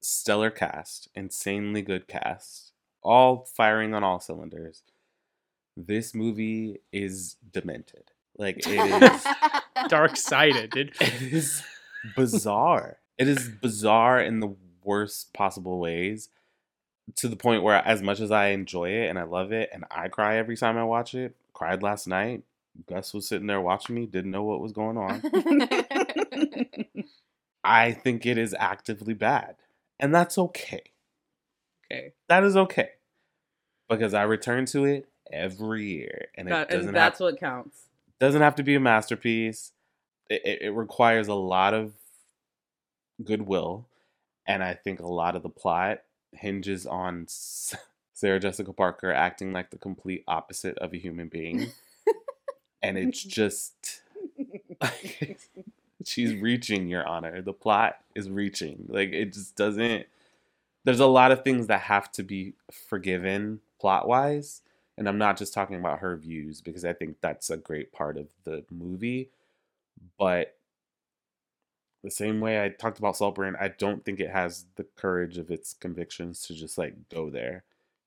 stellar 0.00 0.50
cast, 0.50 1.08
insanely 1.14 1.82
good 1.82 2.08
cast, 2.08 2.72
all 3.02 3.44
firing 3.44 3.94
on 3.94 4.04
all 4.04 4.20
cylinders. 4.20 4.82
This 5.76 6.14
movie 6.14 6.80
is 6.92 7.36
demented. 7.52 8.10
Like 8.36 8.66
it 8.66 9.02
is 9.02 9.26
Dark 9.88 10.16
sided, 10.16 10.74
it 11.00 11.32
is 11.32 11.62
bizarre. 12.16 12.98
It 13.18 13.28
is 13.28 13.48
bizarre 13.48 14.20
in 14.20 14.40
the 14.40 14.54
worst 14.82 15.32
possible 15.32 15.78
ways. 15.78 16.28
To 17.16 17.28
the 17.28 17.36
point 17.36 17.62
where 17.64 17.76
as 17.76 18.02
much 18.02 18.20
as 18.20 18.30
I 18.30 18.48
enjoy 18.48 18.90
it 18.90 19.08
and 19.08 19.18
I 19.18 19.24
love 19.24 19.52
it 19.52 19.70
and 19.72 19.84
I 19.90 20.08
cry 20.08 20.36
every 20.36 20.56
time 20.56 20.78
I 20.78 20.84
watch 20.84 21.14
it, 21.14 21.34
cried 21.52 21.82
last 21.82 22.06
night. 22.06 22.44
Gus 22.88 23.12
was 23.12 23.26
sitting 23.26 23.48
there 23.48 23.60
watching 23.60 23.96
me, 23.96 24.06
didn't 24.06 24.30
know 24.30 24.44
what 24.44 24.60
was 24.60 24.72
going 24.72 24.96
on. 24.96 25.20
I 27.64 27.92
think 27.92 28.24
it 28.26 28.38
is 28.38 28.54
actively 28.58 29.12
bad. 29.12 29.56
And 30.00 30.14
that's 30.14 30.38
okay. 30.38 30.82
okay. 31.92 32.12
That 32.28 32.44
is 32.44 32.56
okay. 32.56 32.90
Because 33.88 34.14
I 34.14 34.22
return 34.24 34.66
to 34.66 34.84
it 34.84 35.08
every 35.32 35.84
year. 35.84 36.28
And 36.36 36.48
it 36.48 36.50
That, 36.50 36.68
doesn't 36.70 36.88
and 36.88 36.96
that's 36.96 37.18
have, 37.18 37.24
what 37.26 37.40
counts. 37.40 37.78
doesn't 38.20 38.42
have 38.42 38.56
to 38.56 38.62
be 38.62 38.74
a 38.74 38.80
masterpiece. 38.80 39.72
It, 40.28 40.42
it, 40.44 40.62
it 40.62 40.70
requires 40.70 41.28
a 41.28 41.34
lot 41.34 41.74
of 41.74 41.94
goodwill. 43.24 43.86
And 44.46 44.62
I 44.64 44.74
think 44.74 45.00
a 45.00 45.06
lot 45.06 45.36
of 45.36 45.42
the 45.42 45.48
plot 45.50 46.00
hinges 46.32 46.86
on 46.86 47.26
Sarah 47.28 48.40
Jessica 48.40 48.72
Parker 48.72 49.12
acting 49.12 49.52
like 49.52 49.70
the 49.70 49.78
complete 49.78 50.24
opposite 50.28 50.78
of 50.78 50.92
a 50.94 50.98
human 50.98 51.28
being. 51.28 51.72
and 52.82 52.98
it's 52.98 53.22
just 53.22 54.02
she's 56.04 56.34
reaching 56.34 56.88
your 56.88 57.06
honor. 57.06 57.42
The 57.42 57.52
plot 57.52 57.98
is 58.14 58.30
reaching. 58.30 58.86
Like 58.88 59.12
it 59.12 59.32
just 59.32 59.56
doesn't 59.56 60.06
there's 60.84 61.00
a 61.00 61.06
lot 61.06 61.32
of 61.32 61.44
things 61.44 61.66
that 61.66 61.82
have 61.82 62.10
to 62.12 62.22
be 62.22 62.54
forgiven 62.72 63.60
plot 63.80 64.08
wise 64.08 64.62
and 64.98 65.08
i'm 65.08 65.18
not 65.18 65.36
just 65.36 65.54
talking 65.54 65.76
about 65.76 66.00
her 66.00 66.16
views 66.16 66.60
because 66.60 66.84
i 66.84 66.92
think 66.92 67.16
that's 67.20 67.50
a 67.50 67.56
great 67.56 67.92
part 67.92 68.16
of 68.16 68.28
the 68.44 68.64
movie. 68.70 69.30
But 70.18 70.56
the 72.02 72.10
same 72.10 72.40
way 72.40 72.64
i 72.64 72.68
talked 72.70 72.98
about 72.98 73.16
saltburn 73.16 73.56
i 73.60 73.68
don't 73.68 74.04
think 74.04 74.20
it 74.20 74.30
has 74.30 74.66
the 74.76 74.84
courage 74.96 75.38
of 75.38 75.50
its 75.50 75.74
convictions 75.74 76.42
to 76.42 76.54
just 76.54 76.78
like 76.78 76.94
go 77.10 77.30
there. 77.30 77.64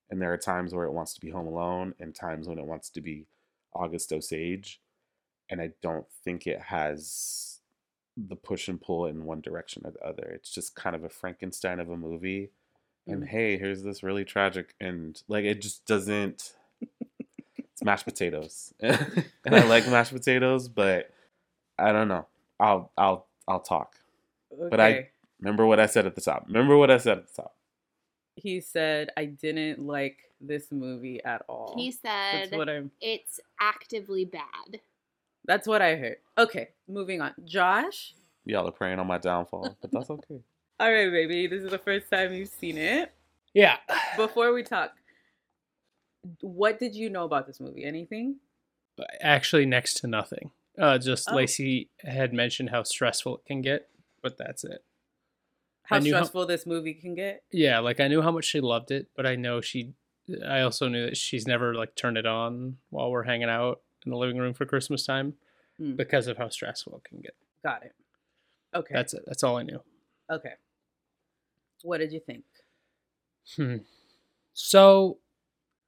And 0.10 0.21
there 0.21 0.34
are 0.34 0.38
times 0.38 0.73
where 0.73 0.86
it 0.86 0.93
wants 0.93 1.13
to 1.15 1.21
be 1.21 1.32
home 1.32 1.47
alone 1.47 1.95
and 1.99 2.13
times 2.15 2.47
when 2.47 2.60
it 2.60 2.65
wants 2.65 2.89
to 2.91 3.01
be 3.01 3.25
august 3.73 4.13
osage. 4.13 4.79
And 5.49 5.62
I 5.62 5.71
don't 5.82 6.06
think 6.23 6.47
it 6.47 6.62
has 6.62 7.52
the 8.15 8.36
push 8.36 8.67
and 8.67 8.80
pull 8.82 9.06
in 9.08 9.26
one 9.26 9.41
direction 9.41 9.84
or 9.86 9.91
the 9.91 10.06
other. 10.06 10.32
It's 10.36 10.49
just 10.54 10.76
kind 10.76 10.95
of 10.95 11.04
a 11.04 11.10
Frankenstein 11.10 11.80
of 11.80 11.89
a 11.89 11.97
movie. 11.97 12.52
And 13.08 13.23
Mm. 13.23 13.28
hey, 13.28 13.58
here's 13.58 13.84
this 13.84 14.02
really 14.04 14.23
tragic 14.23 14.76
and 14.80 15.21
like 15.28 15.43
it 15.45 15.62
just 15.62 15.86
doesn't 15.86 16.54
it's 17.58 17.84
mashed 17.84 18.06
potatoes, 18.06 18.73
and 18.80 19.26
I 19.56 19.63
like 19.65 19.88
mashed 19.88 20.13
potatoes, 20.13 20.67
but 20.67 21.10
I 21.78 21.91
don't 21.91 22.08
know. 22.08 22.28
I'll 22.60 22.91
I'll 22.97 23.26
I'll 23.47 23.60
talk. 23.62 23.95
But 24.69 24.80
I 24.80 25.10
remember 25.41 25.65
what 25.65 25.80
I 25.80 25.88
said 25.88 26.06
at 26.06 26.15
the 26.15 26.21
top. 26.21 26.45
Remember 26.47 26.78
what 26.78 26.91
I 26.91 26.97
said 26.97 27.17
at 27.17 27.28
the 27.28 27.41
top. 27.41 27.56
He 28.36 28.62
said, 28.62 29.10
I 29.17 29.26
didn't 29.26 29.80
like 29.80 30.19
this 30.39 30.71
movie 30.71 31.23
at 31.23 31.43
all. 31.49 31.73
He 31.78 31.93
That's 32.04 32.49
said 32.49 32.58
what 32.58 32.69
I'm. 32.69 32.91
it's 33.02 33.39
actively 33.60 34.26
bad. 34.26 34.80
That's 35.45 35.67
what 35.67 35.82
I 35.82 35.95
heard. 35.95 36.17
Okay, 36.38 36.69
moving 36.88 37.21
on. 37.21 37.34
Josh. 37.45 38.13
Y'all 38.45 38.67
are 38.67 38.71
praying 38.71 38.99
on 38.99 39.08
my 39.08 39.17
downfall, 39.17 39.77
but 39.82 39.91
that's 39.91 40.10
okay. 40.10 40.39
All 40.79 40.91
right, 40.91 41.12
baby. 41.12 41.47
This 41.47 41.63
is 41.63 41.71
the 41.71 41.77
first 41.77 42.10
time 42.12 42.34
you've 42.34 42.49
seen 42.49 42.77
it. 42.77 43.12
Yeah. 43.53 43.77
Before 44.17 44.53
we 44.53 44.63
talk, 44.63 44.91
what 46.41 46.79
did 46.79 46.95
you 46.95 47.10
know 47.10 47.23
about 47.25 47.47
this 47.47 47.60
movie? 47.60 47.84
Anything? 47.84 48.38
Actually, 49.21 49.65
next 49.65 49.95
to 49.95 50.08
nothing. 50.08 50.51
Uh, 50.77 50.97
just 50.97 51.29
Oh. 51.32 51.36
Lacey 51.36 51.89
had 51.99 52.34
mentioned 52.34 52.69
how 52.69 52.84
stressful 52.84 53.38
it 53.38 53.45
can 53.45 53.62
get, 53.62 53.89
but 54.21 54.38
that's 54.38 54.63
it. 54.63 54.84
How 55.84 55.97
I 55.97 55.99
knew 55.99 56.13
how- 56.13 56.21
stressful 56.21 56.45
this 56.47 56.65
movie 56.65 56.93
can 56.93 57.13
get? 57.15 57.43
Yeah, 57.51 57.79
like 57.79 57.99
I 57.99 58.08
knew 58.08 58.21
how 58.21 58.32
much 58.32 58.45
she 58.45 58.62
loved 58.62 58.91
it, 58.91 59.08
but 59.15 59.25
I 59.25 59.36
know 59.36 59.62
she. 59.62 59.93
I 60.47 60.62
also 60.62 60.88
knew 60.88 61.06
that 61.06 61.17
she's 61.17 61.45
never 61.45 61.75
like 61.75 61.95
turned 61.95 62.17
it 62.17 62.25
on 62.25 62.77
while 62.89 63.12
we're 63.12 63.23
hanging 63.23 63.49
out 63.49 63.82
in 64.05 64.11
the 64.11 64.17
living 64.17 64.37
room 64.37 64.53
for 64.53 64.65
Christmas 64.65 65.05
time 65.05 65.33
Hmm. 65.77 65.95
because 65.95 66.27
of 66.27 66.37
how 66.37 66.49
stressful 66.49 66.97
it 66.97 67.03
can 67.03 67.19
get. 67.21 67.35
Got 67.63 67.83
it. 67.83 67.93
Okay. 68.75 68.93
That's 68.93 69.13
it. 69.13 69.23
That's 69.25 69.43
all 69.43 69.57
I 69.57 69.63
knew. 69.63 69.81
okay. 70.31 70.53
What 71.81 71.97
did 71.97 72.11
you 72.13 72.19
think? 72.19 72.43
Hmm. 73.55 73.77
So, 74.53 75.17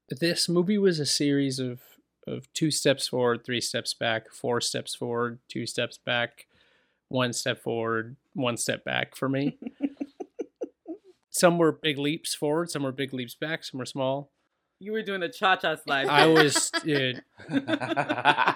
this 0.10 0.50
movie 0.50 0.78
was 0.78 1.00
a 1.00 1.06
series 1.06 1.60
of 1.60 1.82
of 2.28 2.52
two 2.54 2.72
steps 2.72 3.08
forward, 3.08 3.44
three 3.46 3.62
steps 3.62 3.94
back, 3.94 4.32
four 4.32 4.60
steps 4.60 4.96
forward, 4.96 5.38
two 5.48 5.68
steps 5.68 6.00
back, 6.00 6.48
one 7.08 7.32
step 7.34 7.62
forward, 7.62 8.16
one 8.34 8.58
step 8.58 8.84
back 8.84 9.16
for 9.16 9.30
me. 9.30 9.58
some 11.30 11.58
were 11.60 11.72
big 11.72 11.98
leaps 12.00 12.34
forward, 12.34 12.70
some 12.72 12.84
were 12.84 12.92
big 12.92 13.14
leaps 13.14 13.36
back, 13.36 13.64
some 13.64 13.78
were 13.78 13.86
small. 13.86 14.32
You 14.80 14.92
were 14.92 15.02
doing 15.02 15.22
the 15.22 15.30
cha 15.30 15.56
cha 15.56 15.76
slide. 15.76 16.08
I 16.08 16.28
was 16.28 16.72
uh, 16.74 18.54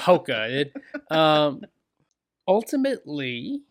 polka. 0.00 0.46
It 0.48 0.72
um, 1.10 1.62
ultimately, 2.46 3.62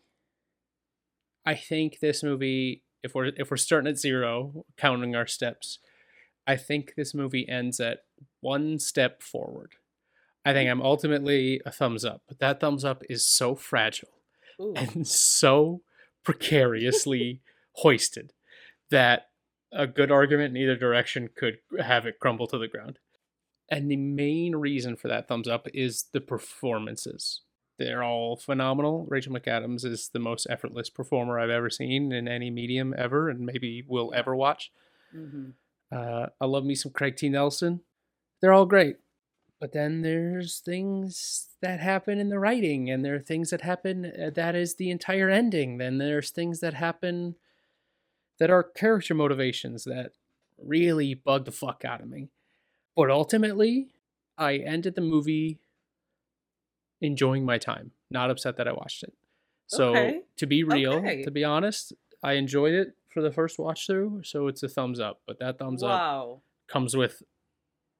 I 1.44 1.54
think 1.54 2.00
this 2.00 2.22
movie, 2.22 2.82
if 3.02 3.14
we're 3.14 3.32
if 3.36 3.50
we're 3.50 3.56
starting 3.58 3.88
at 3.90 3.98
zero, 3.98 4.64
counting 4.76 5.14
our 5.14 5.26
steps, 5.26 5.78
I 6.46 6.56
think 6.56 6.94
this 6.96 7.14
movie 7.14 7.48
ends 7.48 7.80
at 7.80 8.00
one 8.40 8.78
step 8.78 9.22
forward. 9.22 9.74
I 10.44 10.52
think 10.52 10.70
I'm 10.70 10.82
ultimately 10.82 11.60
a 11.66 11.70
thumbs 11.70 12.04
up, 12.04 12.22
but 12.26 12.38
that 12.38 12.60
thumbs 12.60 12.84
up 12.84 13.02
is 13.10 13.26
so 13.26 13.54
fragile 13.54 14.08
Ooh. 14.60 14.72
and 14.74 15.06
so 15.06 15.82
precariously 16.24 17.42
hoisted 17.72 18.32
that 18.90 19.29
a 19.72 19.86
good 19.86 20.10
argument 20.10 20.56
in 20.56 20.62
either 20.62 20.76
direction 20.76 21.28
could 21.34 21.58
have 21.78 22.06
it 22.06 22.18
crumble 22.20 22.46
to 22.48 22.58
the 22.58 22.68
ground. 22.68 22.98
And 23.70 23.90
the 23.90 23.96
main 23.96 24.56
reason 24.56 24.96
for 24.96 25.08
that 25.08 25.28
thumbs 25.28 25.46
up 25.46 25.68
is 25.72 26.06
the 26.12 26.20
performances. 26.20 27.42
They're 27.78 28.02
all 28.02 28.36
phenomenal. 28.36 29.06
Rachel 29.08 29.32
McAdams 29.32 29.84
is 29.84 30.10
the 30.12 30.18
most 30.18 30.46
effortless 30.50 30.90
performer 30.90 31.38
I've 31.38 31.50
ever 31.50 31.70
seen 31.70 32.12
in 32.12 32.28
any 32.28 32.50
medium 32.50 32.94
ever, 32.98 33.30
and 33.30 33.40
maybe 33.40 33.84
will 33.86 34.12
ever 34.14 34.36
watch. 34.36 34.72
Mhm. 35.14 35.54
Uh, 35.90 36.26
I 36.40 36.46
love 36.46 36.64
me 36.64 36.74
some 36.74 36.92
Craig 36.92 37.16
T. 37.16 37.28
Nelson. 37.28 37.80
They're 38.40 38.52
all 38.52 38.66
great. 38.66 38.96
But 39.60 39.72
then 39.72 40.02
there's 40.02 40.60
things 40.60 41.48
that 41.60 41.80
happen 41.80 42.18
in 42.18 42.28
the 42.28 42.38
writing, 42.38 42.90
and 42.90 43.04
there 43.04 43.14
are 43.14 43.20
things 43.20 43.50
that 43.50 43.60
happen 43.60 44.06
uh, 44.06 44.30
that 44.30 44.54
is 44.54 44.74
the 44.74 44.90
entire 44.90 45.28
ending. 45.28 45.78
Then 45.78 45.98
there's 45.98 46.30
things 46.30 46.60
that 46.60 46.74
happen 46.74 47.36
that 48.40 48.50
are 48.50 48.64
character 48.64 49.14
motivations 49.14 49.84
that 49.84 50.12
really 50.58 51.14
bug 51.14 51.44
the 51.44 51.52
fuck 51.52 51.84
out 51.84 52.00
of 52.00 52.08
me. 52.10 52.28
But 52.96 53.10
ultimately, 53.10 53.90
I 54.36 54.56
ended 54.56 54.96
the 54.96 55.00
movie 55.02 55.60
enjoying 57.00 57.44
my 57.44 57.58
time, 57.58 57.92
not 58.10 58.30
upset 58.30 58.56
that 58.56 58.66
I 58.68 58.72
watched 58.72 59.02
it. 59.04 59.12
So, 59.68 59.90
Okay. 59.92 60.22
to 60.36 60.46
be 60.46 60.64
real, 60.64 60.94
Okay. 60.94 61.22
to 61.22 61.30
be 61.30 61.44
honest, 61.44 61.92
I 62.22 62.32
enjoyed 62.32 62.74
it 62.74 62.96
for 63.08 63.22
the 63.22 63.30
first 63.30 63.58
watch 63.58 63.86
through, 63.86 64.22
so 64.24 64.48
it's 64.48 64.62
a 64.62 64.68
thumbs 64.68 64.98
up. 65.00 65.20
But 65.26 65.38
that 65.38 65.58
thumbs 65.58 65.82
up 65.82 66.42
comes 66.66 66.96
with 66.96 67.22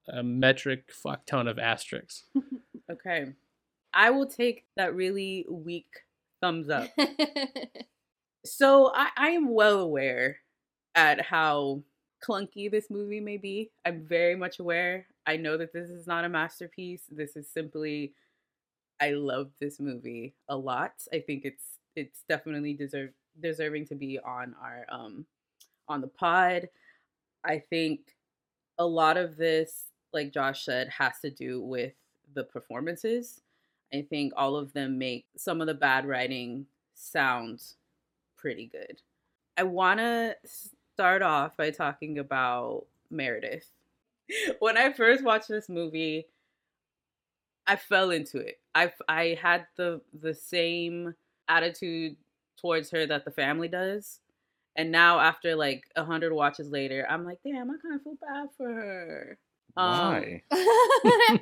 a 0.08 0.22
metric 0.22 0.90
fuck 0.92 1.26
ton 1.26 1.46
of 1.46 1.58
asterisks. 1.58 2.24
Okay. 2.90 3.34
I 3.94 4.10
will 4.10 4.26
take 4.26 4.64
that 4.76 4.96
really 4.96 5.46
weak 5.48 5.86
thumbs 6.40 6.68
up. 6.68 6.88
so 8.44 8.92
I, 8.94 9.08
I 9.16 9.30
am 9.30 9.52
well 9.52 9.80
aware 9.80 10.38
at 10.94 11.20
how 11.20 11.82
clunky 12.26 12.70
this 12.70 12.90
movie 12.90 13.20
may 13.20 13.36
be. 13.36 13.70
I'm 13.84 14.04
very 14.06 14.36
much 14.36 14.58
aware. 14.58 15.06
I 15.26 15.36
know 15.36 15.56
that 15.56 15.72
this 15.72 15.90
is 15.90 16.06
not 16.06 16.24
a 16.24 16.28
masterpiece. 16.28 17.02
This 17.10 17.36
is 17.36 17.48
simply 17.48 18.14
I 19.00 19.12
love 19.12 19.50
this 19.60 19.80
movie 19.80 20.34
a 20.48 20.56
lot. 20.56 20.92
I 21.12 21.20
think 21.20 21.44
it's 21.44 21.78
it's 21.96 22.22
definitely 22.28 22.74
deserve 22.74 23.10
deserving 23.40 23.86
to 23.86 23.94
be 23.94 24.18
on 24.18 24.54
our 24.62 24.86
um 24.90 25.24
on 25.88 26.00
the 26.00 26.08
pod. 26.08 26.68
I 27.44 27.58
think 27.58 28.00
a 28.78 28.86
lot 28.86 29.16
of 29.16 29.36
this, 29.36 29.86
like 30.12 30.32
Josh 30.32 30.64
said, 30.64 30.88
has 30.88 31.20
to 31.20 31.30
do 31.30 31.62
with 31.62 31.94
the 32.34 32.44
performances. 32.44 33.40
I 33.92 34.02
think 34.08 34.32
all 34.36 34.56
of 34.56 34.72
them 34.72 34.98
make 34.98 35.26
some 35.36 35.60
of 35.60 35.66
the 35.66 35.74
bad 35.74 36.06
writing 36.06 36.66
sound 36.94 37.62
pretty 38.40 38.66
good. 38.66 39.00
I 39.56 39.64
want 39.64 39.98
to 40.00 40.36
start 40.44 41.22
off 41.22 41.56
by 41.56 41.70
talking 41.70 42.18
about 42.18 42.86
Meredith. 43.10 43.66
When 44.60 44.76
I 44.76 44.92
first 44.92 45.24
watched 45.24 45.48
this 45.48 45.68
movie, 45.68 46.26
I 47.66 47.76
fell 47.76 48.10
into 48.10 48.38
it. 48.38 48.60
I 48.74 48.92
I 49.08 49.38
had 49.40 49.66
the 49.76 50.00
the 50.20 50.34
same 50.34 51.14
attitude 51.48 52.16
towards 52.56 52.90
her 52.90 53.06
that 53.06 53.24
the 53.24 53.30
family 53.30 53.68
does. 53.68 54.20
And 54.76 54.92
now 54.92 55.18
after 55.18 55.56
like 55.56 55.84
a 55.96 56.04
hundred 56.04 56.32
watches 56.32 56.70
later, 56.70 57.06
I'm 57.10 57.24
like, 57.24 57.38
damn, 57.44 57.70
I 57.70 57.74
kind 57.82 57.94
of 57.96 58.02
feel 58.02 58.16
bad 58.20 58.48
for 58.56 58.72
her. 58.72 59.38
Um, 59.76 59.98
Why? 59.98 60.42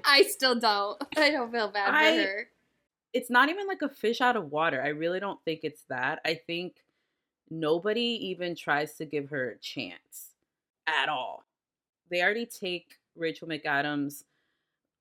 I 0.05 0.25
still 0.29 0.59
don't. 0.59 0.97
I 1.17 1.31
don't 1.31 1.53
feel 1.53 1.69
bad 1.71 1.95
I- 1.95 2.17
for 2.17 2.23
her. 2.23 2.49
it's 3.13 3.31
not 3.31 3.49
even 3.51 3.67
like 3.67 3.83
a 3.83 3.89
fish 3.89 4.21
out 4.23 4.37
of 4.37 4.51
water. 4.51 4.83
I 4.83 4.89
really 4.89 5.21
don't 5.21 5.43
think 5.45 5.61
it's 5.63 5.83
that. 5.91 6.21
I 6.25 6.41
think 6.47 6.77
nobody 7.51 8.19
even 8.29 8.55
tries 8.55 8.95
to 8.95 9.05
give 9.05 9.31
her 9.31 9.51
a 9.51 9.59
chance 9.59 10.35
at 10.87 11.09
all. 11.09 11.45
They 12.11 12.23
already 12.23 12.47
take 12.47 12.99
Rachel 13.17 13.49
McAdams' 13.49 14.25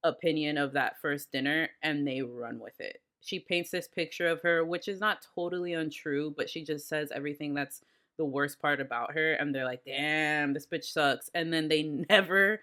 opinion 0.04 0.58
of 0.58 0.74
that 0.74 1.00
first 1.02 1.32
dinner 1.32 1.70
and 1.82 2.08
they 2.08 2.22
run 2.22 2.60
with 2.60 2.80
it. 2.80 3.02
She 3.22 3.40
paints 3.40 3.72
this 3.72 3.88
picture 3.88 4.28
of 4.28 4.42
her, 4.42 4.64
which 4.64 4.88
is 4.88 5.00
not 5.00 5.26
totally 5.36 5.74
untrue, 5.74 6.34
but 6.38 6.50
she 6.50 6.64
just 6.64 6.88
says 6.88 7.12
everything 7.14 7.54
that's 7.54 7.82
the 8.18 8.26
worst 8.26 8.62
part 8.62 8.80
about 8.80 9.14
her. 9.14 9.34
And 9.34 9.54
they're 9.54 9.66
like, 9.66 9.84
damn, 9.86 10.54
this 10.54 10.66
bitch 10.66 10.86
sucks. 10.86 11.30
And 11.34 11.52
then 11.52 11.68
they 11.68 11.84
never 12.10 12.62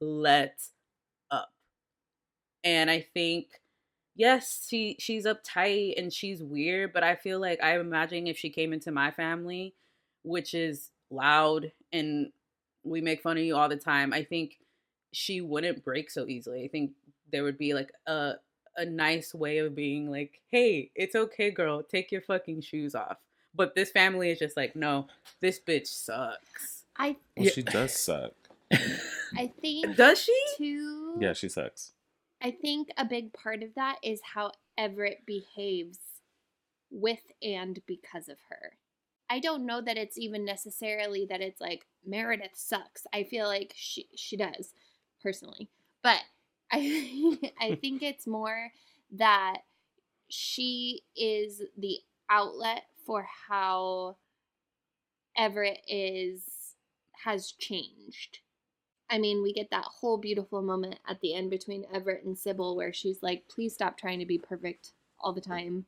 let 0.00 0.62
up. 1.30 1.52
And 2.62 2.90
I 2.90 3.00
think 3.14 3.48
yes, 4.14 4.66
she 4.68 4.96
she's 4.98 5.26
uptight 5.26 5.94
and 5.98 6.12
she's 6.12 6.42
weird, 6.42 6.92
but 6.92 7.02
I 7.02 7.14
feel 7.14 7.40
like 7.40 7.62
I 7.62 7.78
imagine 7.78 8.26
if 8.26 8.38
she 8.38 8.50
came 8.50 8.72
into 8.72 8.90
my 8.90 9.10
family, 9.10 9.74
which 10.22 10.54
is 10.54 10.90
loud 11.10 11.72
and 11.92 12.30
we 12.82 13.00
make 13.00 13.22
fun 13.22 13.38
of 13.38 13.42
you 13.44 13.56
all 13.56 13.68
the 13.68 13.76
time, 13.76 14.12
I 14.12 14.22
think 14.22 14.58
she 15.12 15.40
wouldn't 15.40 15.84
break 15.84 16.10
so 16.10 16.26
easily. 16.26 16.64
I 16.64 16.68
think 16.68 16.92
there 17.32 17.44
would 17.44 17.58
be 17.58 17.74
like 17.74 17.92
a 18.06 18.34
a 18.76 18.84
nice 18.84 19.32
way 19.32 19.58
of 19.58 19.74
being 19.74 20.10
like, 20.10 20.40
"Hey, 20.50 20.90
it's 20.94 21.14
okay, 21.14 21.50
girl. 21.50 21.82
Take 21.82 22.10
your 22.12 22.22
fucking 22.22 22.62
shoes 22.62 22.94
off." 22.94 23.18
But 23.54 23.74
this 23.74 23.90
family 23.90 24.30
is 24.30 24.38
just 24.38 24.56
like, 24.56 24.74
"No, 24.74 25.06
this 25.40 25.60
bitch 25.60 25.86
sucks." 25.86 26.84
I 26.96 27.16
Well, 27.36 27.48
she 27.48 27.62
does 27.62 27.94
suck. 27.96 28.32
I 29.36 29.52
think 29.60 29.96
Does 29.96 30.20
she? 30.20 30.44
too. 30.56 31.18
Yeah, 31.20 31.32
she 31.32 31.48
sucks. 31.48 31.92
I 32.44 32.50
think 32.52 32.90
a 32.98 33.06
big 33.06 33.32
part 33.32 33.62
of 33.62 33.74
that 33.74 33.96
is 34.04 34.20
how 34.34 34.52
Everett 34.76 35.24
behaves 35.26 35.98
with 36.90 37.32
and 37.42 37.80
because 37.86 38.28
of 38.28 38.36
her. 38.50 38.78
I 39.30 39.40
don't 39.40 39.66
know 39.66 39.80
that 39.80 39.96
it's 39.96 40.18
even 40.18 40.44
necessarily 40.44 41.26
that 41.30 41.40
it's 41.40 41.60
like 41.60 41.86
Meredith 42.04 42.54
sucks. 42.54 43.06
I 43.14 43.24
feel 43.24 43.46
like 43.46 43.72
she 43.74 44.08
she 44.14 44.36
does 44.36 44.74
personally. 45.22 45.70
But 46.02 46.22
I 46.72 47.38
I 47.60 47.76
think 47.80 48.02
it's 48.02 48.26
more 48.26 48.72
that 49.12 49.58
she 50.28 51.02
is 51.16 51.62
the 51.78 51.98
outlet 52.30 52.84
for 53.06 53.26
how 53.48 54.16
Everett 55.36 55.80
is 55.86 56.74
has 57.24 57.52
changed. 57.52 58.40
I 59.14 59.18
mean, 59.18 59.44
we 59.44 59.52
get 59.52 59.70
that 59.70 59.84
whole 59.84 60.18
beautiful 60.18 60.60
moment 60.60 60.98
at 61.08 61.20
the 61.20 61.34
end 61.34 61.48
between 61.48 61.86
Everett 61.94 62.24
and 62.24 62.36
Sybil 62.36 62.74
where 62.74 62.92
she's 62.92 63.22
like, 63.22 63.44
please 63.48 63.72
stop 63.72 63.96
trying 63.96 64.18
to 64.18 64.26
be 64.26 64.38
perfect 64.38 64.90
all 65.20 65.32
the 65.32 65.40
time. 65.40 65.86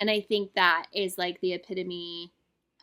And 0.00 0.10
I 0.10 0.20
think 0.20 0.54
that 0.54 0.86
is 0.92 1.16
like 1.16 1.40
the 1.40 1.52
epitome 1.52 2.32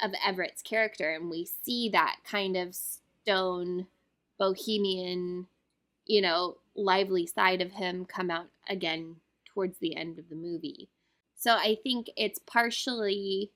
of 0.01 0.13
Everett's 0.25 0.61
character. 0.61 1.11
And 1.11 1.29
we 1.29 1.45
see 1.63 1.89
that 1.89 2.19
kind 2.25 2.55
of 2.55 2.73
stone, 2.73 3.87
bohemian, 4.39 5.47
you 6.05 6.21
know, 6.21 6.55
lively 6.73 7.27
side 7.27 7.61
of 7.61 7.73
him 7.73 8.05
come 8.05 8.31
out 8.31 8.47
again 8.69 9.17
towards 9.45 9.77
the 9.79 9.97
end 9.97 10.17
of 10.17 10.29
the 10.29 10.37
movie. 10.37 10.87
So 11.35 11.51
I 11.51 11.77
think 11.83 12.09
it's 12.15 12.39
partially 12.39 13.51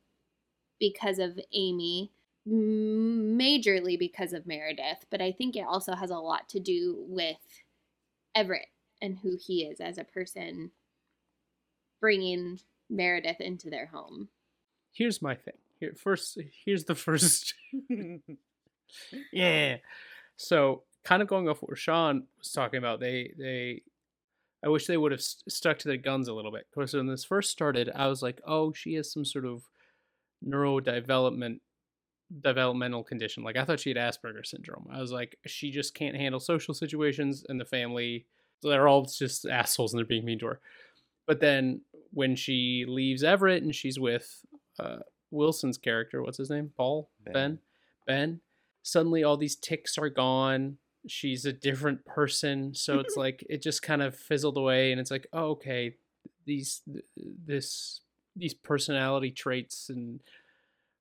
because 0.81 1.17
of 1.17 1.39
Amy, 1.53 2.11
majorly 2.49 3.97
because 3.97 4.33
of 4.33 4.47
Meredith, 4.47 5.05
but 5.09 5.21
I 5.21 5.31
think 5.31 5.55
it 5.55 5.65
also 5.67 5.93
has 5.93 6.09
a 6.09 6.17
lot 6.17 6.49
to 6.49 6.59
do 6.59 6.95
with 7.07 7.37
Everett 8.35 8.67
and 9.01 9.17
who 9.19 9.37
he 9.39 9.63
is 9.63 9.79
as 9.79 9.97
a 9.97 10.03
person, 10.03 10.71
bringing 12.01 12.59
Meredith 12.89 13.39
into 13.39 13.69
their 13.69 13.87
home. 13.87 14.29
Here's 14.91 15.21
my 15.21 15.35
thing. 15.35 15.55
Here 15.79 15.93
first. 15.95 16.39
Here's 16.65 16.85
the 16.85 16.95
first. 16.95 17.53
yeah. 19.31 19.77
So 20.37 20.83
kind 21.03 21.21
of 21.21 21.27
going 21.27 21.47
off 21.47 21.61
what 21.61 21.77
Sean 21.77 22.27
was 22.37 22.51
talking 22.51 22.77
about, 22.77 22.99
they 22.99 23.33
they. 23.37 23.81
I 24.61 24.67
wish 24.67 24.87
they 24.87 24.97
would 24.97 25.13
have 25.13 25.21
st- 25.21 25.49
stuck 25.49 25.79
to 25.79 25.87
their 25.87 25.95
guns 25.95 26.27
a 26.27 26.33
little 26.33 26.51
bit. 26.51 26.67
Because 26.69 26.93
when 26.93 27.07
this 27.07 27.23
first 27.23 27.49
started, 27.49 27.89
I 27.95 28.07
was 28.07 28.21
like, 28.21 28.41
"Oh, 28.45 28.73
she 28.73 28.95
has 28.95 29.11
some 29.11 29.23
sort 29.23 29.45
of 29.45 29.63
neurodevelopment 30.45 31.59
developmental 32.41 33.03
condition. 33.03 33.43
Like 33.43 33.57
I 33.57 33.65
thought 33.65 33.79
she 33.79 33.89
had 33.89 33.97
Asperger's 33.97 34.49
syndrome. 34.49 34.87
I 34.91 34.99
was 34.99 35.11
like, 35.11 35.37
she 35.45 35.71
just 35.71 35.93
can't 35.93 36.15
handle 36.15 36.39
social 36.39 36.73
situations 36.73 37.45
and 37.47 37.59
the 37.59 37.65
family. 37.65 38.25
So 38.61 38.69
they're 38.69 38.87
all 38.87 39.05
just 39.05 39.45
assholes 39.45 39.93
and 39.93 39.99
they're 39.99 40.05
being 40.05 40.25
mean 40.25 40.39
to 40.39 40.47
her. 40.47 40.59
But 41.25 41.39
then 41.39 41.81
when 42.11 42.35
she 42.35 42.85
leaves 42.87 43.23
Everett 43.23 43.63
and 43.63 43.73
she's 43.73 43.99
with 43.99 44.43
uh, 44.79 44.97
Wilson's 45.31 45.77
character, 45.77 46.21
what's 46.21 46.37
his 46.37 46.49
name? 46.49 46.71
Paul? 46.75 47.09
Ben. 47.23 47.33
ben. 47.33 47.59
Ben. 48.07 48.41
Suddenly 48.83 49.23
all 49.23 49.37
these 49.37 49.55
ticks 49.55 49.97
are 49.97 50.09
gone. 50.09 50.77
She's 51.07 51.45
a 51.45 51.53
different 51.53 52.05
person. 52.05 52.73
So 52.73 52.99
it's 52.99 53.15
like 53.17 53.45
it 53.49 53.61
just 53.61 53.81
kind 53.81 54.01
of 54.01 54.15
fizzled 54.15 54.57
away 54.57 54.91
and 54.91 54.99
it's 54.99 55.11
like, 55.11 55.27
oh, 55.33 55.51
okay, 55.51 55.95
these 56.45 56.81
this 57.15 58.01
these 58.35 58.53
personality 58.53 59.31
traits 59.31 59.89
and 59.89 60.21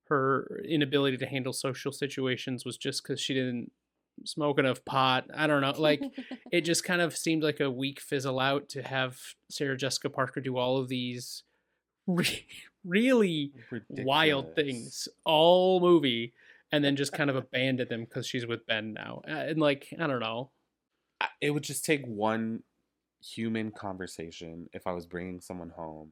her 0.09 0.61
inability 0.67 1.17
to 1.17 1.25
handle 1.25 1.53
social 1.53 1.91
situations 1.91 2.65
was 2.65 2.77
just 2.77 3.03
because 3.03 3.19
she 3.19 3.33
didn't 3.33 3.71
smoke 4.25 4.59
enough 4.59 4.83
pot. 4.85 5.25
I 5.33 5.47
don't 5.47 5.61
know. 5.61 5.73
Like 5.77 6.01
it 6.51 6.61
just 6.61 6.83
kind 6.83 7.01
of 7.01 7.15
seemed 7.15 7.43
like 7.43 7.59
a 7.59 7.71
weak 7.71 8.01
fizzle 8.01 8.39
out 8.39 8.69
to 8.69 8.81
have 8.83 9.17
Sarah 9.49 9.77
Jessica 9.77 10.09
Parker 10.09 10.41
do 10.41 10.57
all 10.57 10.77
of 10.77 10.89
these 10.89 11.43
re- 12.07 12.45
really 12.83 13.53
Ridiculous. 13.71 14.05
wild 14.05 14.55
things 14.55 15.07
all 15.25 15.79
movie 15.79 16.33
and 16.71 16.83
then 16.83 16.95
just 16.95 17.13
kind 17.13 17.29
of 17.29 17.35
abandon 17.35 17.87
them 17.87 18.01
because 18.01 18.27
she's 18.27 18.45
with 18.45 18.65
Ben 18.67 18.93
now. 18.93 19.21
Uh, 19.27 19.31
And 19.31 19.59
like, 19.59 19.87
I 19.99 20.05
don't 20.07 20.19
know. 20.19 20.51
It 21.41 21.51
would 21.51 21.63
just 21.63 21.83
take 21.85 22.05
one 22.05 22.63
human 23.21 23.71
conversation 23.71 24.67
if 24.73 24.85
I 24.87 24.91
was 24.93 25.05
bringing 25.05 25.41
someone 25.41 25.69
home 25.69 26.11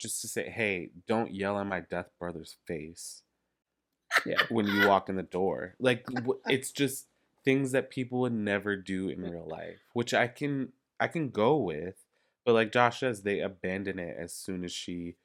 just 0.00 0.20
to 0.22 0.28
say, 0.28 0.48
hey, 0.50 0.90
don't 1.06 1.32
yell 1.34 1.58
in 1.60 1.68
my 1.68 1.80
death 1.80 2.10
brother's 2.18 2.56
face 2.66 3.22
Yeah. 4.26 4.42
when 4.48 4.66
you 4.66 4.88
walk 4.88 5.08
in 5.08 5.16
the 5.16 5.22
door. 5.22 5.74
Like, 5.78 6.04
it's 6.48 6.72
just 6.72 7.06
things 7.44 7.72
that 7.72 7.90
people 7.90 8.20
would 8.20 8.32
never 8.32 8.76
do 8.76 9.08
in 9.08 9.22
real 9.22 9.46
life, 9.46 9.78
which 9.92 10.12
I 10.14 10.26
can 10.26 10.72
I 10.98 11.06
can 11.06 11.30
go 11.30 11.56
with. 11.56 11.94
But 12.44 12.54
like 12.54 12.72
Josh 12.72 13.00
says, 13.00 13.22
they 13.22 13.40
abandon 13.40 13.98
it 13.98 14.16
as 14.18 14.32
soon 14.32 14.64
as 14.64 14.72
she 14.72 15.16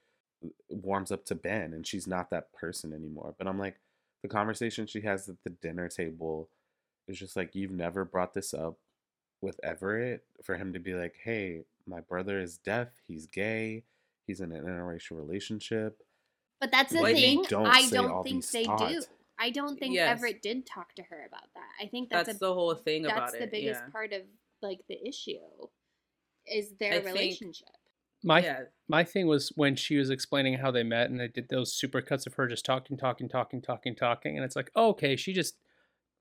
warms 0.70 1.12
up 1.12 1.26
to 1.26 1.36
Ben, 1.36 1.74
and 1.74 1.88
she's 1.88 2.06
not 2.08 2.30
that 2.30 2.54
person 2.54 2.94
anymore. 2.94 3.34
But 3.38 3.48
I'm 3.48 3.58
like, 3.58 3.78
the 4.22 4.28
conversation 4.28 4.86
she 4.88 5.02
has 5.02 5.28
at 5.30 5.38
the 5.44 5.50
dinner 5.50 5.88
table 5.88 6.50
is 7.08 7.18
just 7.18 7.36
like, 7.36 7.56
you've 7.56 7.72
never 7.72 8.04
brought 8.06 8.34
this 8.34 8.54
up 8.54 8.78
with 9.42 9.60
Everett 9.64 10.24
for 10.44 10.56
him 10.56 10.74
to 10.74 10.80
be 10.80 10.94
like, 10.94 11.16
hey, 11.24 11.64
my 11.88 12.00
brother 12.02 12.40
is 12.40 12.58
deaf, 12.58 12.88
he's 13.08 13.28
gay, 13.28 13.84
he's 14.26 14.42
in 14.42 14.52
an 14.52 14.64
interracial 14.64 15.12
relationship. 15.18 15.98
But 16.60 16.72
that's 16.72 16.94
the 16.94 17.02
Why 17.02 17.14
thing. 17.14 17.44
don't 17.48 17.66
I 17.68 17.88
don't 17.90 18.24
think 18.24 18.44
these 18.44 18.52
they 18.52 18.64
do. 18.64 19.02
I 19.38 19.50
don't 19.50 19.78
think 19.78 19.96
Yes. 19.96 20.18
Everett 20.18 20.42
did 20.42 20.66
talk 20.66 20.96
to 20.96 21.04
her 21.04 21.26
about 21.28 21.54
that. 21.56 21.84
I 21.84 21.88
think 21.88 22.10
that's, 22.10 22.28
That's 22.28 22.38
a, 22.38 22.40
the 22.40 22.54
whole 22.54 22.74
thing 22.76 23.06
about 23.06 23.18
it. 23.18 23.22
that's 23.32 23.38
the 23.40 23.48
biggest 23.48 23.82
yeah. 23.84 23.92
part 23.92 24.14
of 24.14 24.22
like 24.62 24.80
the 24.88 24.98
issue 25.08 25.34
is 26.48 26.74
their 26.80 26.94
I 26.94 27.00
think- 27.02 27.08
relationship. 27.16 27.68
My 28.24 28.40
Yeah. 28.42 28.62
my 28.88 29.04
thing 29.04 29.28
was 29.28 29.52
when 29.56 29.76
she 29.76 29.98
was 29.98 30.10
explaining 30.10 30.56
how 30.60 30.72
they 30.72 30.82
met 30.84 31.10
and 31.12 31.20
they 31.20 31.28
did 31.28 31.50
those 31.50 31.74
super 31.74 32.02
cuts 32.02 32.26
of 32.26 32.34
her 32.36 32.48
just 32.48 32.66
talking, 32.66 32.98
talking, 32.98 33.30
talking, 33.30 33.62
talking, 33.62 33.94
talking, 33.96 34.36
and 34.38 34.44
it's 34.46 34.56
like, 34.56 34.72
oh, 34.76 34.90
okay, 34.90 35.16
she 35.16 35.32
just 35.34 35.58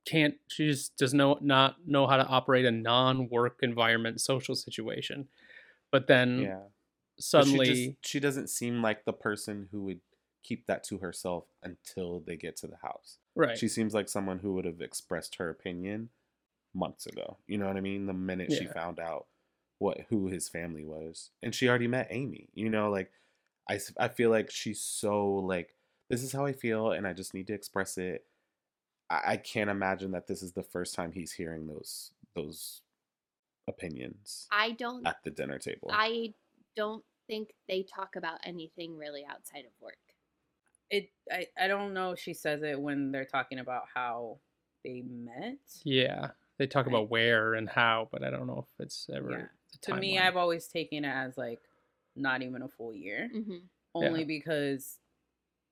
can't 0.04 0.34
she 0.48 0.66
just 0.66 0.96
does 0.98 1.14
no 1.14 1.38
not 1.40 1.76
know 1.86 2.06
how 2.06 2.18
to 2.18 2.26
operate 2.26 2.66
a 2.66 2.70
non-work 2.70 3.60
environment 3.62 4.20
social 4.20 4.54
situation. 4.54 5.28
But 5.90 6.06
then 6.08 6.40
Yeah. 6.40 6.60
But 7.16 7.24
suddenly 7.24 7.66
she, 7.66 7.86
just, 7.86 8.06
she 8.06 8.20
doesn't 8.20 8.50
seem 8.50 8.82
like 8.82 9.04
the 9.04 9.12
person 9.12 9.68
who 9.70 9.82
would 9.84 10.00
keep 10.42 10.66
that 10.66 10.84
to 10.84 10.98
herself 10.98 11.44
until 11.62 12.22
they 12.26 12.36
get 12.36 12.56
to 12.58 12.66
the 12.66 12.76
house. 12.82 13.18
Right. 13.34 13.58
She 13.58 13.68
seems 13.68 13.94
like 13.94 14.08
someone 14.08 14.38
who 14.38 14.52
would 14.54 14.64
have 14.64 14.80
expressed 14.80 15.36
her 15.36 15.48
opinion 15.48 16.10
months 16.74 17.06
ago. 17.06 17.38
You 17.46 17.58
know 17.58 17.66
what 17.66 17.76
I 17.76 17.80
mean? 17.80 18.06
The 18.06 18.12
minute 18.12 18.52
she 18.52 18.66
found 18.66 18.98
out 18.98 19.26
what 19.78 20.00
who 20.08 20.28
his 20.28 20.48
family 20.48 20.84
was, 20.84 21.30
and 21.42 21.54
she 21.54 21.68
already 21.68 21.88
met 21.88 22.08
Amy. 22.10 22.48
You 22.54 22.68
know, 22.68 22.90
like 22.90 23.10
I 23.68 23.80
I 23.98 24.08
feel 24.08 24.30
like 24.30 24.50
she's 24.50 24.80
so 24.80 25.34
like 25.34 25.74
this 26.10 26.22
is 26.22 26.32
how 26.32 26.44
I 26.44 26.52
feel, 26.52 26.92
and 26.92 27.06
I 27.06 27.12
just 27.12 27.34
need 27.34 27.46
to 27.48 27.54
express 27.54 27.98
it. 27.98 28.24
I, 29.10 29.20
I 29.26 29.36
can't 29.36 29.70
imagine 29.70 30.12
that 30.12 30.26
this 30.26 30.42
is 30.42 30.52
the 30.52 30.62
first 30.62 30.94
time 30.94 31.12
he's 31.12 31.32
hearing 31.32 31.66
those 31.66 32.12
those 32.34 32.82
opinions 33.66 34.46
I 34.52 34.72
don't 34.72 35.06
at 35.06 35.16
the 35.24 35.30
dinner 35.30 35.58
table. 35.58 35.90
I 35.90 36.34
don't 36.76 37.04
think 37.26 37.50
they 37.68 37.82
talk 37.82 38.16
about 38.16 38.38
anything 38.44 38.96
really 38.96 39.24
outside 39.28 39.64
of 39.64 39.72
work. 39.80 39.96
It 40.90 41.10
I, 41.32 41.46
I 41.58 41.68
don't 41.68 41.94
know 41.94 42.12
if 42.12 42.18
she 42.20 42.34
says 42.34 42.62
it 42.62 42.80
when 42.80 43.10
they're 43.12 43.24
talking 43.24 43.58
about 43.58 43.84
how 43.94 44.38
they 44.84 45.02
met. 45.02 45.58
yeah, 45.82 46.30
they 46.58 46.66
talk 46.66 46.86
about 46.86 47.08
where 47.10 47.54
and 47.54 47.68
how, 47.68 48.08
but 48.12 48.22
I 48.22 48.30
don't 48.30 48.46
know 48.46 48.66
if 48.68 48.84
it's 48.84 49.08
ever 49.14 49.30
Yeah. 49.30 49.46
the 49.72 49.78
To 49.92 49.96
me. 49.96 50.18
I've 50.18 50.36
always 50.36 50.66
taken 50.68 51.04
it 51.04 51.08
as 51.08 51.38
like 51.38 51.60
not 52.14 52.42
even 52.42 52.62
a 52.62 52.68
full 52.68 52.94
year. 52.94 53.30
Mm-hmm. 53.34 53.56
Only 53.94 54.20
Yeah. 54.20 54.26
because 54.26 54.98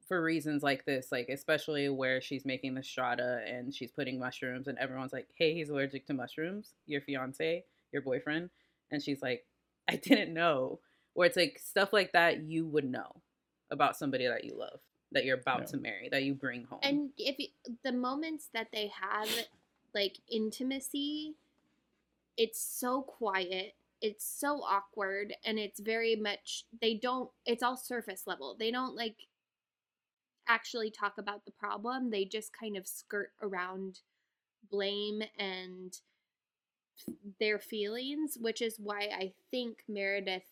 for 0.08 0.22
reasons 0.22 0.62
like 0.62 0.84
this, 0.86 1.12
like 1.12 1.28
especially 1.28 1.88
where 1.90 2.20
she's 2.20 2.44
making 2.46 2.74
the 2.74 2.82
strata 2.82 3.42
and 3.46 3.72
she's 3.74 3.92
putting 3.92 4.18
mushrooms 4.18 4.66
and 4.66 4.78
everyone's 4.78 5.12
like, 5.12 5.28
Hey, 5.34 5.54
he's 5.54 5.68
allergic 5.68 6.06
to 6.06 6.14
mushrooms, 6.14 6.72
your 6.86 7.00
fiance, 7.02 7.64
your 7.92 8.02
boyfriend. 8.02 8.48
And 8.90 9.02
she's 9.02 9.20
like, 9.22 9.44
I 9.88 9.96
didn't 10.02 10.32
know. 10.32 10.80
Where 11.14 11.27
it's 11.27 11.37
like 11.37 11.59
stuff 11.59 11.92
like 11.92 12.12
that 12.12 12.42
you 12.42 12.66
would 12.66 12.85
know 12.85 13.22
about 13.70 13.96
somebody 13.96 14.27
that 14.27 14.44
you 14.44 14.57
love, 14.57 14.81
that 15.12 15.25
you're 15.25 15.38
about 15.38 15.61
Yeah. 15.61 15.66
to 15.66 15.77
marry, 15.77 16.09
that 16.11 16.25
you 16.25 16.35
bring 16.35 16.64
home. 16.64 16.81
And 16.83 17.11
if 17.16 17.38
you, 17.38 17.48
the 17.85 17.92
moments 17.92 18.48
that 18.55 18.68
they 18.72 18.88
have 19.01 19.29
like 19.94 20.18
intimacy, 20.31 21.37
it's 22.37 22.61
so 22.61 23.03
quiet, 23.03 23.75
it's 24.01 24.25
so 24.25 24.62
awkward, 24.62 25.35
and 25.44 25.59
it's 25.59 25.81
very 25.81 26.16
much 26.16 26.64
they 26.81 26.94
don't. 26.94 27.31
It's 27.46 27.62
all 27.62 27.77
surface 27.77 28.27
level. 28.27 28.57
They 28.59 28.70
don't 28.70 28.96
like 28.96 29.16
actually 30.48 30.90
talk 30.90 31.18
about 31.18 31.44
the 31.44 31.53
problem. 31.53 32.11
They 32.11 32.25
just 32.25 32.53
kind 32.53 32.77
of 32.77 32.87
skirt 32.87 33.33
around 33.40 34.01
blame 34.70 35.22
and 35.38 35.98
their 37.38 37.59
feelings, 37.59 38.37
which 38.40 38.62
is 38.62 38.77
why 38.79 39.09
I 39.12 39.33
think 39.51 39.85
Meredith 39.88 40.44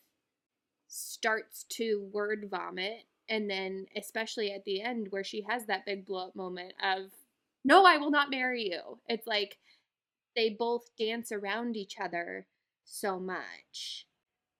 starts 0.93 1.65
to 1.69 2.07
word 2.11 2.47
vomit 2.49 3.05
and 3.29 3.49
then 3.49 3.85
especially 3.95 4.51
at 4.51 4.65
the 4.65 4.81
end 4.81 5.07
where 5.09 5.23
she 5.23 5.45
has 5.47 5.65
that 5.65 5.85
big 5.85 6.05
blow 6.05 6.27
up 6.27 6.35
moment 6.35 6.73
of 6.83 7.11
no 7.63 7.85
i 7.85 7.97
will 7.97 8.11
not 8.11 8.29
marry 8.29 8.69
you 8.69 8.99
it's 9.07 9.25
like 9.25 9.57
they 10.35 10.49
both 10.49 10.89
dance 10.97 11.31
around 11.31 11.77
each 11.77 11.95
other 11.99 12.45
so 12.83 13.19
much 13.19 14.05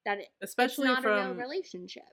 that 0.05 0.19
it, 0.19 0.27
Especially 0.41 0.87
it's 0.87 1.03
not 1.03 1.05
a 1.05 1.15
real 1.15 1.27
from- 1.29 1.37
relationship 1.37 2.03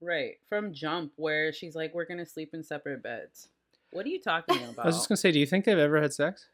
right. 0.00 0.38
From 0.48 0.72
jump 0.72 1.12
where 1.16 1.52
she's 1.52 1.74
like, 1.74 1.94
We're 1.94 2.04
gonna 2.04 2.26
sleep 2.26 2.50
in 2.52 2.62
separate 2.62 3.02
beds. 3.02 3.48
What 3.90 4.04
are 4.06 4.08
you 4.08 4.20
talking 4.20 4.56
about? 4.56 4.78
I 4.84 4.86
was 4.86 4.96
just 4.96 5.08
gonna 5.08 5.16
say, 5.16 5.32
do 5.32 5.38
you 5.38 5.46
think 5.46 5.64
they've 5.64 5.78
ever 5.78 6.00
had 6.00 6.12
sex? 6.12 6.48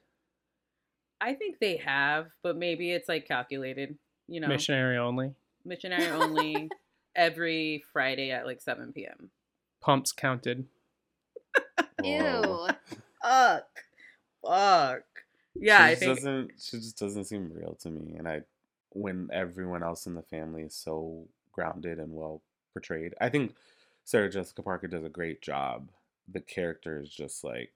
I 1.20 1.34
think 1.34 1.58
they 1.60 1.76
have, 1.76 2.28
but 2.42 2.56
maybe 2.56 2.92
it's 2.92 3.08
like 3.08 3.26
calculated, 3.26 3.96
you 4.28 4.40
know. 4.40 4.48
Missionary 4.48 4.98
only. 4.98 5.34
Missionary 5.64 6.08
only 6.08 6.68
every 7.14 7.84
Friday 7.92 8.30
at 8.30 8.46
like 8.46 8.60
7 8.60 8.92
p.m. 8.92 9.30
Pumps 9.80 10.12
counted. 10.12 10.66
ew 12.02 12.68
Fuck. 13.22 13.68
Fuck. 14.44 15.04
Yeah, 15.54 15.86
she 15.86 15.92
I 15.92 15.94
think 15.94 16.16
doesn't. 16.16 16.50
She 16.58 16.76
just 16.78 16.98
doesn't 16.98 17.24
seem 17.24 17.52
real 17.52 17.76
to 17.82 17.90
me, 17.90 18.16
and 18.16 18.26
I, 18.26 18.42
when 18.90 19.28
everyone 19.32 19.82
else 19.82 20.06
in 20.06 20.14
the 20.14 20.22
family 20.22 20.62
is 20.62 20.74
so 20.74 21.26
grounded 21.52 21.98
and 21.98 22.14
well 22.14 22.40
portrayed, 22.72 23.14
I 23.20 23.28
think 23.28 23.54
Sarah 24.04 24.30
Jessica 24.30 24.62
Parker 24.62 24.88
does 24.88 25.04
a 25.04 25.10
great 25.10 25.42
job. 25.42 25.88
The 26.26 26.40
character 26.40 27.00
is 27.00 27.10
just 27.10 27.44
like 27.44 27.72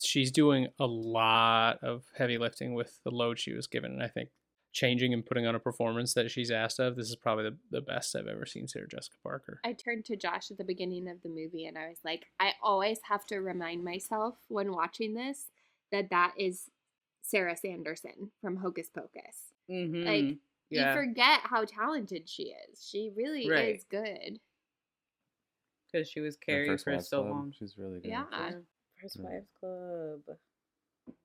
she's 0.00 0.30
doing 0.30 0.68
a 0.78 0.86
lot 0.86 1.82
of 1.82 2.04
heavy 2.16 2.38
lifting 2.38 2.74
with 2.74 2.98
the 3.02 3.10
load 3.10 3.38
she 3.38 3.52
was 3.52 3.66
given, 3.66 3.92
and 3.92 4.02
I 4.02 4.08
think 4.08 4.30
changing 4.76 5.14
and 5.14 5.24
putting 5.24 5.46
on 5.46 5.54
a 5.54 5.58
performance 5.58 6.12
that 6.12 6.30
she's 6.30 6.50
asked 6.50 6.78
of, 6.78 6.96
this 6.96 7.08
is 7.08 7.16
probably 7.16 7.44
the, 7.44 7.56
the 7.70 7.80
best 7.80 8.14
I've 8.14 8.26
ever 8.26 8.44
seen 8.44 8.68
Sarah 8.68 8.86
Jessica 8.86 9.16
Parker. 9.22 9.58
I 9.64 9.72
turned 9.72 10.04
to 10.04 10.16
Josh 10.16 10.50
at 10.50 10.58
the 10.58 10.64
beginning 10.64 11.08
of 11.08 11.22
the 11.22 11.30
movie 11.30 11.64
and 11.64 11.78
I 11.78 11.88
was 11.88 11.96
like, 12.04 12.26
I 12.38 12.52
always 12.62 12.98
have 13.08 13.24
to 13.28 13.38
remind 13.38 13.82
myself 13.84 14.34
when 14.48 14.72
watching 14.72 15.14
this 15.14 15.46
that 15.92 16.10
that 16.10 16.34
is 16.36 16.68
Sarah 17.22 17.56
Sanderson 17.56 18.30
from 18.42 18.56
Hocus 18.56 18.90
Pocus. 18.94 19.54
Mhm. 19.70 20.04
Like, 20.04 20.36
yeah, 20.68 20.92
you 20.94 21.00
forget 21.00 21.40
how 21.44 21.64
talented 21.64 22.28
she 22.28 22.54
is. 22.70 22.86
She 22.86 23.10
really 23.16 23.48
Right. 23.48 23.76
is 23.76 23.84
good. 23.84 24.40
because 25.90 26.08
she 26.10 26.20
was 26.20 26.34
in 26.34 26.40
Carrie 26.44 26.76
for 26.78 27.00
so 27.00 27.22
Club, 27.22 27.30
long. 27.30 27.52
She's 27.58 27.78
really 27.78 28.00
good. 28.00 28.08
Yeah. 28.10 28.24
First 29.00 29.16
Yeah. 29.16 29.22
Wives 29.22 29.48
Club. 29.58 30.20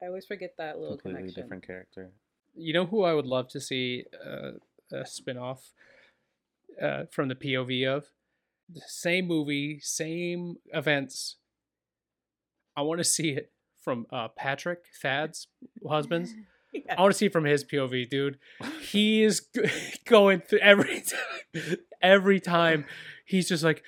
I 0.01 0.05
always 0.05 0.25
forget 0.25 0.55
that 0.57 0.79
little 0.79 0.95
Completely 0.97 1.21
connection. 1.23 1.43
different 1.43 1.67
character. 1.67 2.11
You 2.55 2.73
know 2.73 2.85
who 2.85 3.03
I 3.03 3.13
would 3.13 3.25
love 3.25 3.47
to 3.49 3.61
see 3.61 4.05
uh, 4.25 4.51
a 4.95 5.05
spin 5.05 5.37
off 5.37 5.71
uh, 6.81 7.03
from 7.11 7.27
the 7.29 7.35
POV 7.35 7.87
of? 7.87 8.05
The 8.73 8.81
same 8.87 9.27
movie, 9.27 9.79
same 9.81 10.55
events. 10.73 11.37
I 12.75 12.81
want 12.81 12.99
to 12.99 13.03
see 13.03 13.29
it 13.31 13.51
from 13.83 14.05
uh, 14.11 14.29
Patrick, 14.29 14.79
Thad's 15.01 15.47
husband. 15.87 16.27
Yeah. 16.73 16.95
I 16.97 17.01
want 17.01 17.11
to 17.11 17.17
see 17.17 17.27
from 17.27 17.43
his 17.43 17.65
POV, 17.65 18.09
dude. 18.09 18.39
He 18.79 19.23
is 19.23 19.41
going 20.05 20.39
through 20.39 20.59
every 20.59 21.01
time. 21.01 21.75
Every 22.01 22.39
time, 22.39 22.85
he's 23.25 23.49
just 23.49 23.61
like, 23.61 23.83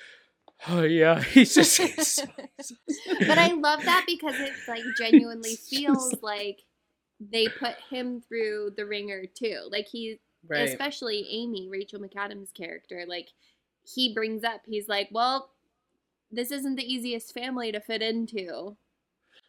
oh 0.68 0.82
yeah. 0.82 1.22
He's 1.22 1.54
just. 1.54 1.78
he's- 1.78 2.20
but 3.26 3.38
I 3.38 3.52
love 3.54 3.82
that 3.86 4.04
because 4.06 4.38
it 4.38 4.52
like 4.68 4.82
genuinely 4.98 5.56
feels 5.56 6.14
like 6.20 6.58
they 7.30 7.48
put 7.48 7.76
him 7.90 8.22
through 8.28 8.72
the 8.76 8.86
ringer 8.86 9.24
too. 9.26 9.68
Like 9.70 9.86
he 9.86 10.20
Right. 10.46 10.68
especially 10.68 11.26
Amy, 11.30 11.68
Rachel 11.70 11.98
McAdams' 12.00 12.52
character, 12.52 13.04
like 13.08 13.28
he 13.82 14.12
brings 14.12 14.44
up, 14.44 14.60
he's 14.66 14.88
like, 14.88 15.08
Well, 15.10 15.50
this 16.30 16.50
isn't 16.50 16.76
the 16.76 16.84
easiest 16.92 17.32
family 17.32 17.72
to 17.72 17.80
fit 17.80 18.02
into. 18.02 18.76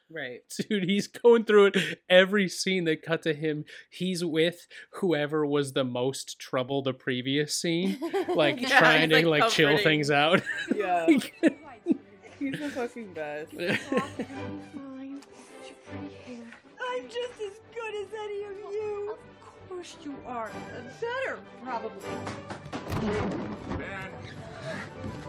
Right. 0.09 0.41
Dude, 0.69 0.83
he's 0.83 1.07
going 1.07 1.45
through 1.45 1.65
it 1.67 1.99
every 2.09 2.47
scene 2.47 2.83
they 2.83 2.95
cut 2.95 3.23
to 3.23 3.33
him. 3.33 3.65
He's 3.89 4.23
with 4.23 4.67
whoever 4.91 5.45
was 5.45 5.73
the 5.73 5.83
most 5.83 6.39
trouble 6.39 6.81
the 6.81 6.93
previous 6.93 7.55
scene, 7.55 7.97
like 8.29 8.61
Yeah, 8.61 8.79
trying 8.79 9.09
he's, 9.09 9.21
to 9.21 9.29
like, 9.29 9.41
like 9.41 9.51
chill 9.51 9.77
things 9.77 10.11
out. 10.11 10.41
Yeah. 10.75 11.07
He's 12.37 12.59
the 12.59 12.69
fucking 12.69 13.13
best. 13.13 13.51
I'm 17.85 17.91
just 17.91 18.05
as 18.05 18.11
good 18.11 18.19
as 18.19 18.25
any 18.25 18.43
of 18.43 18.73
you. 18.73 19.17
Of 19.47 19.69
course 19.69 19.97
you 20.03 20.15
are. 20.25 20.51
Better, 21.01 21.39
probably. 21.63 22.09
Man. 23.77 24.11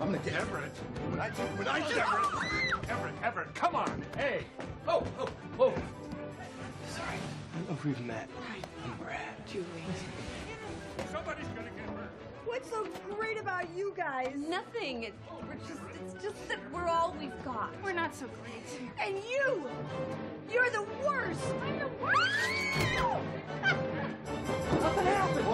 I'm 0.01 0.12
the 0.12 0.33
Everett. 0.33 0.73
When 1.11 1.21
I, 1.21 1.31
when 1.31 1.69
I 1.69 1.81
Everett. 1.81 2.05
Oh! 2.07 2.81
Everett, 2.88 3.14
Everett, 3.23 3.55
come 3.55 3.75
on. 3.75 4.03
Hey. 4.16 4.45
Oh, 4.87 5.07
oh, 5.19 5.29
oh. 5.59 5.75
Sorry. 6.88 7.19
Oh, 7.71 7.79
we've 7.85 8.01
met. 8.01 8.29
I'm 8.85 8.97
Brad. 8.97 9.21
Julie. 9.47 9.64
Somebody's 11.12 11.49
gonna 11.49 11.71
get 11.71 11.97
hurt. 11.97 12.11
What's 12.45 12.71
so 12.71 12.87
great 13.11 13.38
about 13.38 13.64
you 13.77 13.92
guys? 13.97 14.33
Nothing. 14.37 15.05
It, 15.05 15.14
we're 15.47 15.55
just, 15.57 15.81
it's 15.95 16.23
just 16.23 16.49
that 16.49 16.59
we're 16.73 16.87
all 16.88 17.14
we've 17.19 17.45
got. 17.45 17.71
We're 17.83 17.92
not 17.92 18.14
so 18.14 18.27
great. 18.42 18.90
And 19.01 19.16
you! 19.16 19.69
You're 20.53 20.71
the 20.71 20.83
worst! 21.05 21.41
I'm 21.63 21.79
the 21.79 21.89
worst! 22.01 22.21
Nothing 23.63 23.63
happened. 23.63 23.91
Nothing 24.81 25.07
happened. 25.07 25.47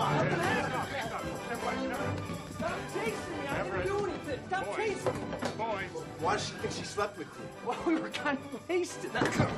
Everett, 1.50 1.78
Everett. 1.90 2.18
Stop 2.54 2.78
chasing 2.94 3.38
me! 3.40 3.46
I 3.48 3.58
Everett. 3.58 3.84
didn't 3.84 3.98
do 3.98 4.04
anything! 4.06 4.40
Stop 4.48 4.64
Boys. 4.66 4.76
chasing 4.76 5.14
me! 5.14 5.20
Boys. 5.56 6.04
Why 6.20 6.32
does 6.34 6.46
she 6.46 6.52
think 6.54 6.72
she 6.74 6.84
slept 6.84 7.18
with 7.18 7.26
you? 7.28 7.44
Well, 7.66 7.78
we 7.86 7.94
were 7.96 8.10
kind 8.10 8.38
of 8.52 8.68
wasted. 8.68 9.12
That's 9.12 9.36
What 9.38 9.48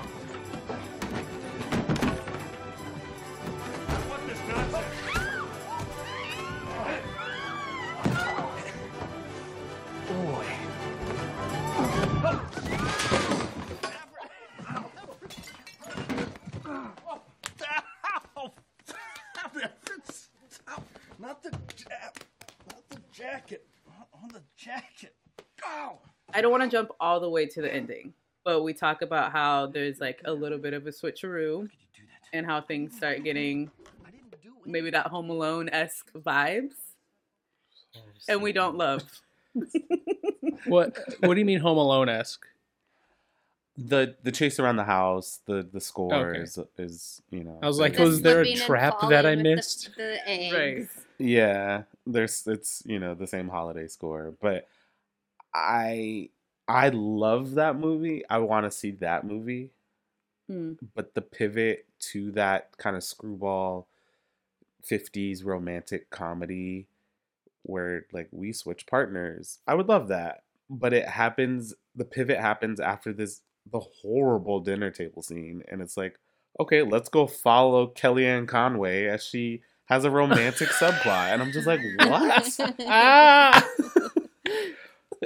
don't 26.45 26.53
want 26.53 26.63
to 26.63 26.69
jump 26.69 26.91
all 27.01 27.21
the 27.21 27.29
way 27.29 27.47
to 27.47 27.63
the 27.63 27.73
ending, 27.73 28.13
but 28.45 28.63
we 28.63 28.75
talk 28.75 29.01
about 29.03 29.33
how 29.33 29.67
there's 29.67 29.99
like 29.99 30.21
a 30.27 30.33
little 30.33 30.59
bit 30.59 30.75
of 30.75 30.87
a 30.87 30.91
switcheroo 30.91 31.69
and 32.35 32.45
how 32.45 32.61
things 32.61 32.95
start 32.95 33.25
getting 33.25 33.71
maybe 34.67 34.91
that 34.91 35.07
Home 35.07 35.31
Alone 35.31 35.69
esque 35.71 36.11
vibes, 36.13 36.75
and 38.29 38.43
we 38.43 38.53
don't 38.53 38.77
love. 38.77 39.03
what 40.67 40.99
What 41.21 41.35
do 41.35 41.39
you 41.41 41.45
mean 41.47 41.61
Home 41.61 41.79
Alone 41.79 42.09
esque? 42.09 42.45
The 43.77 44.15
the 44.23 44.31
chase 44.31 44.61
around 44.61 44.77
the 44.77 44.85
house, 44.85 45.41
the 45.47 45.67
the 45.73 45.81
score 45.81 46.15
Okay. 46.31 46.41
is 46.41 46.59
is 46.79 47.23
you 47.31 47.43
know. 47.43 47.59
I 47.63 47.67
was 47.67 47.79
like, 47.79 47.99
was 47.99 48.21
there 48.23 48.43
a 48.43 48.55
trap 48.55 49.01
that 49.09 49.25
I 49.27 49.35
falling 49.35 49.39
with 49.39 49.45
the- 49.45 49.55
missed? 49.57 49.91
The, 49.97 50.29
eggs. 50.29 50.55
Right. 50.55 50.89
Yeah, 51.19 51.83
there's 52.07 52.47
it's 52.47 52.83
you 52.85 52.99
know 52.99 53.15
the 53.15 53.27
same 53.27 53.49
holiday 53.49 53.87
score, 53.89 54.35
but 54.41 54.69
I 55.55 56.31
I 56.67 56.89
love 56.91 57.55
that 57.55 57.77
movie. 57.79 58.23
I 58.29 58.39
want 58.39 58.65
to 58.65 58.71
see 58.71 58.93
that 58.93 59.25
movie, 59.25 59.71
Hmm. 60.49 60.73
but 60.95 61.15
the 61.15 61.23
pivot 61.23 61.87
to 62.13 62.31
that 62.33 62.77
kind 62.79 62.97
of 62.97 63.03
screwball 63.05 63.89
50s 64.83 65.45
romantic 65.45 66.11
comedy 66.11 66.87
where 67.63 68.05
like 68.13 68.29
we 68.31 68.53
switch 68.53 68.87
partners. 68.87 69.59
I 69.67 69.75
would 69.75 69.89
love 69.89 70.09
that. 70.09 70.43
But 70.69 70.93
it 70.93 71.07
happens 71.09 71.75
the 71.95 72.05
pivot 72.05 72.39
happens 72.39 72.81
after 72.81 73.13
this 73.13 73.41
the 73.71 73.81
horrible 73.81 74.61
dinner 74.61 74.91
table 74.91 75.23
scene 75.23 75.63
and 75.69 75.81
it's 75.81 75.97
like 75.97 76.19
okay, 76.61 76.83
let's 76.83 77.09
go 77.09 77.27
follow 77.27 77.89
Kellyanne 77.89 78.47
Conway 78.47 79.07
as 79.07 79.25
she 79.25 79.63
has 79.87 80.05
a 80.05 80.11
romantic 80.11 80.69
subplot 80.69 81.33
and 81.33 81.43
I'm 81.43 81.53
just 81.53 81.67
like 81.67 81.81
what? 82.01 82.59
ah! 82.87 83.67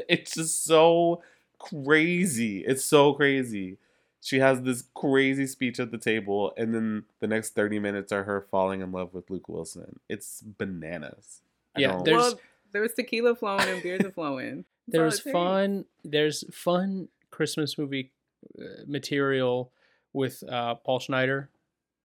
it's 0.09 0.35
just 0.35 0.65
so 0.65 1.23
crazy. 1.59 2.65
It's 2.65 2.85
so 2.85 3.13
crazy. 3.15 3.79
She 4.21 4.41
has 4.41 4.63
this 4.63 4.85
crazy 4.95 5.47
speech 5.47 5.79
at 5.79 5.91
the 5.93 5.99
table, 5.99 6.53
and 6.57 6.75
then 6.75 7.05
the 7.21 7.27
next 7.29 7.51
30 7.55 7.79
minutes 7.79 8.11
are 8.13 8.25
her 8.25 8.41
falling 8.51 8.81
in 8.81 8.91
love 8.91 9.15
with 9.15 9.31
Luke 9.31 9.49
Wilson. 9.49 10.01
It's 10.09 10.43
bananas. 10.43 11.43
I 11.77 11.81
Yeah, 11.81 12.01
there's 12.05 12.17
Well, 12.17 12.41
there 12.73 12.83
was 12.83 12.95
tequila 12.95 13.35
flowing 13.37 13.69
and 13.69 13.83
beers 13.83 14.05
are 14.05 14.11
flowing. 14.11 14.65
That's 14.89 14.99
all 14.99 15.03
there's 15.03 15.21
fun 15.21 15.85
there's 16.05 16.45
fun 16.55 17.09
Christmas 17.31 17.77
movie 17.79 18.11
uh, 18.59 18.65
material 18.87 19.71
with 20.13 20.43
uh, 20.49 20.75
Paul 20.77 20.99
Schneider, 20.99 21.51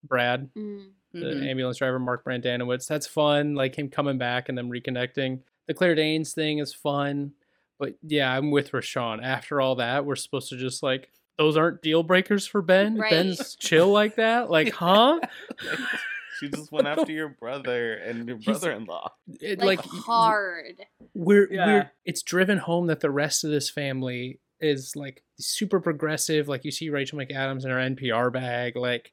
Brad, 0.04 0.50
Mm. 0.56 0.92
the 1.14 1.20
Mhm. 1.26 1.48
ambulance 1.50 1.78
driver, 1.78 1.98
Mark 2.00 2.24
Brendanawicz. 2.26 2.88
That's 2.88 3.08
fun, 3.08 3.56
like 3.56 3.76
him 3.76 3.90
coming 3.90 4.18
back 4.18 4.50
and 4.50 4.58
them 4.58 4.70
reconnecting. 4.70 5.42
The 5.68 5.74
Claire 5.74 5.96
Danes 5.96 6.34
thing 6.34 6.60
is 6.60 6.74
fun, 6.74 7.34
but 7.80 7.96
yeah, 8.02 8.32
I'm 8.32 8.52
with 8.52 8.72
Rashawn. 8.72 9.24
After 9.24 9.60
all 9.62 9.76
that, 9.76 10.06
we're 10.06 10.16
supposed 10.16 10.50
to 10.50 10.58
just 10.58 10.84
like 10.84 11.10
those 11.38 11.58
aren't 11.58 11.82
deal 11.82 12.04
breakers 12.04 12.46
for 12.46 12.62
Ben. 12.62 12.98
Right. 12.98 13.10
Ben's 13.12 13.56
chill 13.56 13.90
like 13.92 14.16
that, 14.16 14.50
like 14.50 14.72
huh? 14.74 15.20
she 16.40 16.50
just 16.50 16.72
went 16.72 16.88
after 16.88 17.12
your 17.12 17.30
brother 17.30 17.94
and 17.96 18.28
your 18.28 18.38
brother-in-law. 18.38 19.12
It, 19.42 19.60
Like, 19.60 19.80
like 19.80 19.86
hard. 19.86 20.86
we're 21.14 21.52
Yeah. 21.52 21.66
we're 21.68 21.92
it's 22.06 22.22
driven 22.24 22.58
home 22.58 22.88
that 22.88 23.00
the 23.00 23.12
rest 23.12 23.44
of 23.44 23.52
this 23.52 23.70
family 23.70 24.40
is 24.60 24.96
like 24.96 25.24
super 25.40 25.80
progressive. 25.80 26.48
Like 26.48 26.64
you 26.66 26.72
see 26.72 26.90
Rachel 26.90 27.20
McAdams 27.20 27.66
in 27.66 27.72
her 27.72 27.78
NPR 27.78 28.32
bag. 28.32 28.76
Like 28.76 29.12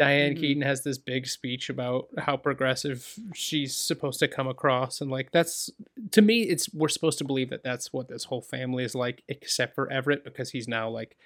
Diane 0.00 0.34
Mhm. 0.34 0.40
Keaton 0.40 0.62
has 0.62 0.82
this 0.82 0.96
big 0.96 1.26
speech 1.26 1.68
about 1.68 2.08
how 2.16 2.34
progressive 2.38 3.18
she's 3.34 3.76
supposed 3.76 4.18
to 4.20 4.28
come 4.28 4.48
across, 4.48 5.02
and 5.02 5.10
like 5.10 5.30
that's 5.30 5.68
to 6.12 6.22
me, 6.22 6.44
it's 6.44 6.72
we're 6.72 6.88
supposed 6.88 7.18
to 7.18 7.24
believe 7.24 7.50
that 7.50 7.62
that's 7.62 7.92
what 7.92 8.08
this 8.08 8.24
whole 8.24 8.40
family 8.40 8.82
is 8.82 8.94
like, 8.94 9.22
except 9.28 9.74
for 9.74 9.92
Everett 9.92 10.24
because 10.24 10.52
he's 10.52 10.66
now 10.66 10.88
like 10.88 11.18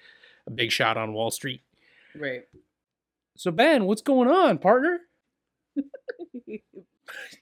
a 0.45 0.51
big 0.51 0.71
shot 0.73 0.97
on 0.97 1.13
Wall 1.13 1.31
Street. 1.31 1.61
Right. 2.13 2.43
So 3.37 3.49
Ben, 3.49 3.85
what's 3.85 4.01
going 4.01 4.29
on, 4.29 4.57
partner? 4.57 4.99
He's 6.45 6.59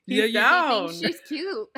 Yeah, 0.05 0.25
you- 0.25 0.33
down. 0.33 0.89
He 0.91 0.99
she's 1.07 1.19
cute. 1.27 1.67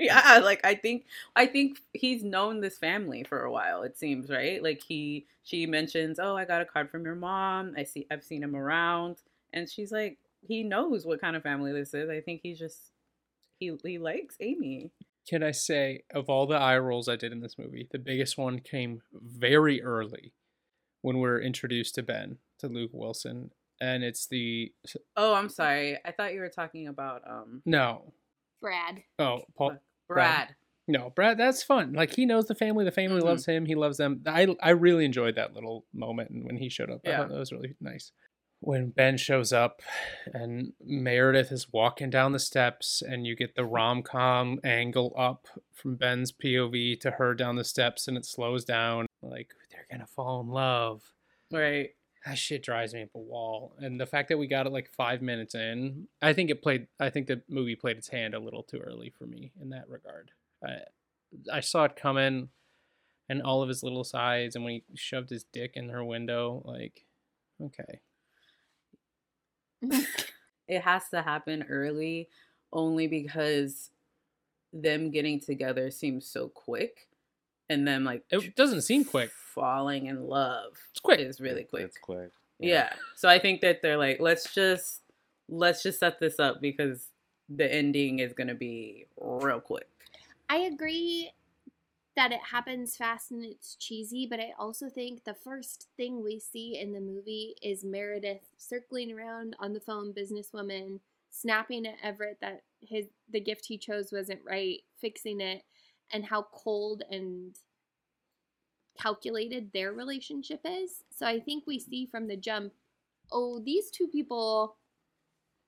yeah, 0.00 0.40
like 0.42 0.60
I 0.64 0.74
think 0.74 1.06
I 1.36 1.46
think 1.46 1.80
he's 1.92 2.22
known 2.22 2.60
this 2.60 2.78
family 2.78 3.24
for 3.24 3.42
a 3.42 3.50
while. 3.50 3.82
It 3.82 3.96
seems 3.96 4.30
right. 4.30 4.62
Like 4.62 4.82
he 4.82 5.26
she 5.42 5.66
mentions, 5.66 6.18
"Oh, 6.18 6.36
I 6.36 6.44
got 6.44 6.62
a 6.62 6.64
card 6.64 6.90
from 6.90 7.04
your 7.04 7.14
mom. 7.14 7.74
I 7.76 7.84
see. 7.84 8.06
I've 8.10 8.24
seen 8.24 8.42
him 8.42 8.56
around," 8.56 9.16
and 9.52 9.68
she's 9.68 9.92
like, 9.92 10.18
he 10.46 10.62
knows 10.62 11.06
what 11.06 11.20
kind 11.20 11.36
of 11.36 11.42
family 11.42 11.72
this 11.72 11.94
is. 11.94 12.10
I 12.10 12.20
think 12.20 12.40
he's 12.42 12.58
just 12.58 12.92
he 13.58 13.76
he 13.84 13.98
likes 13.98 14.36
Amy. 14.40 14.90
Can 15.28 15.42
I 15.42 15.52
say, 15.52 16.02
of 16.12 16.28
all 16.28 16.46
the 16.46 16.56
eye 16.56 16.78
rolls 16.78 17.08
I 17.08 17.16
did 17.16 17.32
in 17.32 17.40
this 17.40 17.56
movie, 17.58 17.88
the 17.90 17.98
biggest 17.98 18.36
one 18.36 18.58
came 18.58 19.00
very 19.12 19.82
early 19.82 20.34
when 21.00 21.18
we're 21.18 21.40
introduced 21.40 21.94
to 21.94 22.02
Ben, 22.02 22.38
to 22.58 22.68
Luke 22.68 22.90
Wilson. 22.92 23.50
And 23.80 24.04
it's 24.04 24.26
the. 24.26 24.72
Oh, 25.16 25.34
I'm 25.34 25.48
sorry. 25.48 25.98
I 26.04 26.12
thought 26.12 26.34
you 26.34 26.40
were 26.40 26.48
talking 26.48 26.88
about 26.88 27.22
um 27.28 27.62
No. 27.64 28.12
Brad. 28.60 29.02
Oh, 29.18 29.42
Paul. 29.56 29.76
Brad. 30.08 30.54
No, 30.86 31.10
Brad, 31.10 31.38
that's 31.38 31.62
fun. 31.62 31.94
Like, 31.94 32.14
he 32.14 32.26
knows 32.26 32.46
the 32.46 32.54
family. 32.54 32.84
The 32.84 32.90
family 32.92 33.20
Mhm. 33.20 33.24
loves 33.24 33.46
him. 33.46 33.64
He 33.66 33.74
loves 33.74 33.96
them. 33.96 34.22
I, 34.26 34.54
I 34.60 34.70
really 34.70 35.04
enjoyed 35.06 35.34
that 35.36 35.54
little 35.54 35.86
moment 35.94 36.44
when 36.44 36.56
he 36.58 36.68
showed 36.68 36.90
up. 36.90 37.00
I 37.06 37.08
Yeah. 37.10 37.16
thought 37.18 37.28
that 37.30 37.38
was 37.38 37.52
really 37.52 37.74
nice. 37.80 38.12
When 38.60 38.90
Ben 38.90 39.16
shows 39.18 39.52
up 39.52 39.82
and 40.32 40.72
Meredith 40.82 41.52
is 41.52 41.72
walking 41.72 42.08
down 42.10 42.32
the 42.32 42.38
steps, 42.38 43.02
and 43.02 43.26
you 43.26 43.34
get 43.36 43.54
the 43.54 43.64
rom 43.64 44.02
com 44.02 44.60
angle 44.64 45.12
up 45.16 45.46
from 45.72 45.96
Ben's 45.96 46.32
POV 46.32 46.96
to 47.00 47.12
her 47.12 47.34
down 47.34 47.56
the 47.56 47.64
steps, 47.64 48.06
and 48.08 48.16
it 48.16 48.24
slows 48.26 48.64
down. 48.64 49.06
Like, 49.22 49.52
they're 49.70 49.86
going 49.90 50.00
to 50.00 50.06
fall 50.06 50.40
in 50.42 50.48
love. 50.48 51.02
Right. 51.50 51.90
That 52.24 52.38
shit 52.38 52.62
drives 52.62 52.94
me 52.94 53.02
up 53.02 53.10
a 53.14 53.18
wall. 53.18 53.74
And 53.78 54.00
the 54.00 54.06
fact 54.06 54.28
that 54.30 54.38
we 54.38 54.46
got 54.46 54.66
it 54.66 54.72
like 54.72 54.90
five 54.90 55.20
minutes 55.20 55.54
in, 55.54 56.08
I 56.22 56.32
think 56.32 56.50
it 56.50 56.62
played, 56.62 56.86
I 56.98 57.10
think 57.10 57.26
the 57.26 57.42
movie 57.48 57.76
played 57.76 57.98
its 57.98 58.08
hand 58.08 58.34
a 58.34 58.38
little 58.38 58.62
too 58.62 58.78
early 58.78 59.12
for 59.18 59.26
me 59.26 59.52
in 59.60 59.70
that 59.70 59.88
regard. 59.88 60.30
I, 60.64 60.78
I 61.52 61.60
saw 61.60 61.84
it 61.84 61.96
coming 61.96 62.48
and 63.28 63.42
all 63.42 63.62
of 63.62 63.68
his 63.68 63.82
little 63.82 64.04
sides, 64.04 64.54
and 64.54 64.64
when 64.64 64.74
he 64.74 64.84
shoved 64.94 65.30
his 65.30 65.44
dick 65.44 65.72
in 65.74 65.88
her 65.88 66.04
window, 66.04 66.62
like, 66.64 67.04
okay. 67.62 68.00
it 70.68 70.80
has 70.80 71.08
to 71.10 71.22
happen 71.22 71.64
early 71.68 72.28
only 72.72 73.06
because 73.06 73.90
them 74.72 75.10
getting 75.10 75.40
together 75.40 75.90
seems 75.90 76.26
so 76.26 76.48
quick 76.48 77.08
and 77.68 77.86
then 77.86 78.04
like 78.04 78.24
It 78.30 78.54
doesn't 78.56 78.82
seem 78.82 79.04
quick. 79.04 79.30
falling 79.54 80.06
in 80.06 80.26
love 80.26 80.72
It's 80.90 81.00
quick. 81.00 81.20
It's 81.20 81.40
really 81.40 81.64
quick 81.64 81.84
It's 81.84 81.98
quick. 81.98 82.30
yeah 82.58 82.92
so 83.16 83.28
i 83.28 83.38
think 83.38 83.60
that 83.62 83.82
they're 83.82 83.96
like 83.96 84.20
let's 84.20 84.52
just 84.54 85.00
let's 85.48 85.82
just 85.82 85.98
set 86.00 86.18
this 86.20 86.38
up 86.40 86.60
because 86.60 87.08
the 87.48 87.72
ending 87.72 88.20
is 88.20 88.32
going 88.32 88.48
to 88.48 88.54
be 88.54 89.06
real 89.20 89.60
quick 89.60 89.88
I 90.48 90.58
agree 90.58 91.30
that 92.16 92.30
it 92.30 92.40
happens 92.52 92.96
fast 92.96 93.30
and 93.32 93.42
it's 93.44 93.74
cheesy, 93.76 94.26
but 94.28 94.38
I 94.38 94.52
also 94.58 94.88
think 94.90 95.24
the 95.24 95.34
first 95.34 95.88
thing 95.96 96.22
we 96.22 96.38
see 96.38 96.78
in 96.78 96.92
the 96.92 97.00
movie 97.00 97.56
is 97.62 97.82
Meredith 97.82 98.42
circling 98.58 99.10
around 99.10 99.56
on 99.58 99.72
the 99.72 99.80
phone, 99.80 100.12
businesswoman, 100.12 101.00
snapping 101.30 101.86
at 101.86 101.96
Everett 102.02 102.38
that 102.42 102.62
his 102.80 103.06
the 103.32 103.40
gift 103.40 103.64
he 103.66 103.78
chose 103.78 104.12
wasn't 104.12 104.40
right, 104.46 104.82
fixing 105.00 105.40
it, 105.40 105.62
and 106.12 106.24
how 106.24 106.46
cold 106.52 107.02
and 107.10 107.56
calculated 109.00 109.70
their 109.72 109.92
relationship 109.92 110.60
is. 110.64 111.02
So 111.10 111.26
I 111.26 111.40
think 111.40 111.64
we 111.66 111.78
see 111.78 112.06
from 112.06 112.28
the 112.28 112.36
jump, 112.36 112.72
oh, 113.32 113.60
these 113.60 113.90
two 113.90 114.08
people 114.08 114.76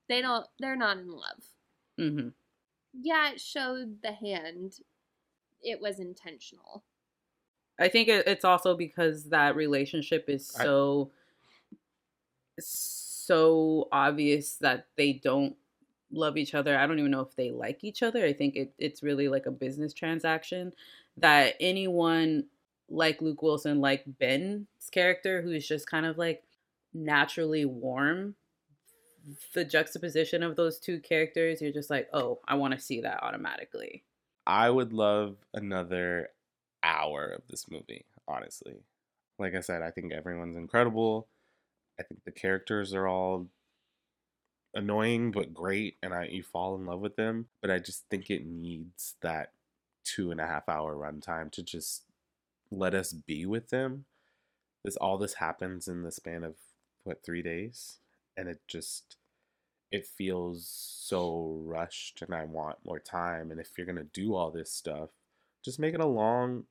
they 0.09 0.21
don't 0.21 0.47
they're 0.59 0.77
not 0.77 0.99
in 0.99 1.11
love 1.11 1.45
mm-hmm. 1.99 2.29
yeah, 3.03 3.31
it 3.31 3.41
showed 3.41 4.03
the 4.03 4.13
hand. 4.13 4.75
It 5.63 5.81
was 5.81 5.99
intentional. 5.99 6.85
I 7.79 7.89
think 7.89 8.09
it's 8.09 8.45
also 8.45 8.77
because 8.77 9.31
that 9.31 9.57
relationship 9.57 10.27
is 10.29 10.55
I- 10.59 10.65
so 10.65 11.11
so 12.59 13.89
obvious 13.93 14.57
that 14.59 14.87
they 14.97 15.13
don't 15.13 15.57
love 16.13 16.37
each 16.37 16.55
other. 16.55 16.77
I 16.77 16.87
don't 16.87 16.99
even 16.99 17.11
know 17.11 17.21
if 17.21 17.35
they 17.37 17.51
like 17.51 17.85
each 17.85 18.03
other. 18.03 18.25
I 18.25 18.33
think 18.33 18.57
it, 18.57 18.73
it's 18.79 19.03
really 19.03 19.29
like 19.29 19.47
a 19.47 19.51
business 19.51 19.93
transaction 19.93 20.73
that 21.17 21.55
anyone 21.61 22.45
like 22.89 23.21
Luke 23.21 23.43
Wilson, 23.43 23.81
like 23.81 24.05
Ben's 24.07 24.67
character, 24.93 25.43
who 25.43 25.51
is 25.53 25.67
just 25.67 25.91
kind 25.91 26.07
of 26.07 26.19
like 26.19 26.43
naturally 26.95 27.65
warm, 27.65 28.35
the 29.55 29.65
juxtaposition 29.65 30.43
of 30.43 30.57
those 30.57 30.79
two 30.79 31.01
characters, 31.01 31.61
you're 31.61 31.73
just 31.73 31.91
like, 31.91 32.09
oh, 32.13 32.41
I 32.47 32.55
want 32.55 32.75
to 32.75 32.81
see 32.81 33.01
that 33.01 33.23
automatically. 33.23 34.05
I 34.47 34.71
would 34.71 34.93
love 34.93 35.37
another 35.53 36.29
hour 36.83 37.27
of 37.27 37.43
this 37.49 37.67
movie, 37.69 38.05
honestly. 38.29 38.77
Like 39.39 39.55
I 39.55 39.61
said, 39.61 39.83
I 39.83 39.91
think 39.91 40.13
everyone's 40.13 40.57
incredible. 40.57 41.27
I 41.99 42.05
think 42.05 42.25
the 42.25 42.31
characters 42.31 42.95
are 42.95 43.09
all 43.09 43.49
annoying 44.77 45.33
but 45.33 45.55
great, 45.55 45.97
and 46.03 46.15
I 46.15 46.27
you 46.27 46.43
fall 46.43 46.77
in 46.77 46.87
love 46.87 47.01
with 47.01 47.17
them. 47.17 47.47
But 47.61 47.71
I 47.71 47.79
just 47.79 48.05
think 48.09 48.31
it 48.31 48.47
needs 48.47 49.17
that 49.23 49.53
two 50.05 50.31
and 50.31 50.41
a 50.41 50.47
half 50.47 50.69
hour 50.69 50.95
runtime 50.95 51.51
to 51.53 51.63
just 51.63 52.05
let 52.71 52.95
us 52.95 53.13
be 53.13 53.47
with 53.47 53.71
them. 53.71 54.05
This 54.85 54.97
all 54.97 55.19
this 55.19 55.35
happens 55.35 55.89
in 55.89 56.03
the 56.03 56.13
span 56.13 56.45
of 56.45 56.55
what 57.05 57.25
three 57.25 57.43
days, 57.43 57.99
and 58.37 58.49
it 58.49 58.61
just 58.69 59.17
it 59.93 60.07
feels 60.07 60.67
so 60.69 61.61
rushed 61.65 62.23
and 62.23 62.35
I 62.35 62.45
want 62.45 62.79
more 62.85 62.99
time. 62.99 63.51
And 63.51 63.61
if 63.61 63.71
you're 63.77 63.87
gonna 63.87 64.05
do 64.05 64.35
all 64.35 64.51
this 64.51 64.71
stuff, 64.71 65.11
just 65.65 65.79
make 65.79 65.95
it 65.95 66.01
a 66.01 66.07
long, 66.07 66.65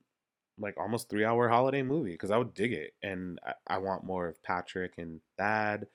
like 0.58 0.76
almost 0.78 1.08
three 1.08 1.24
hour 1.24 1.48
holiday 1.48 1.82
movie 1.82 2.12
because 2.12 2.30
I 2.30 2.38
would 2.38 2.54
dig 2.54 2.72
it. 2.72 2.94
And 3.02 3.38
I, 3.46 3.74
I 3.74 3.78
want 3.78 4.04
more 4.04 4.28
of 4.28 4.42
Patrick 4.42 4.94
and 4.98 5.20
Thad, 5.38 5.86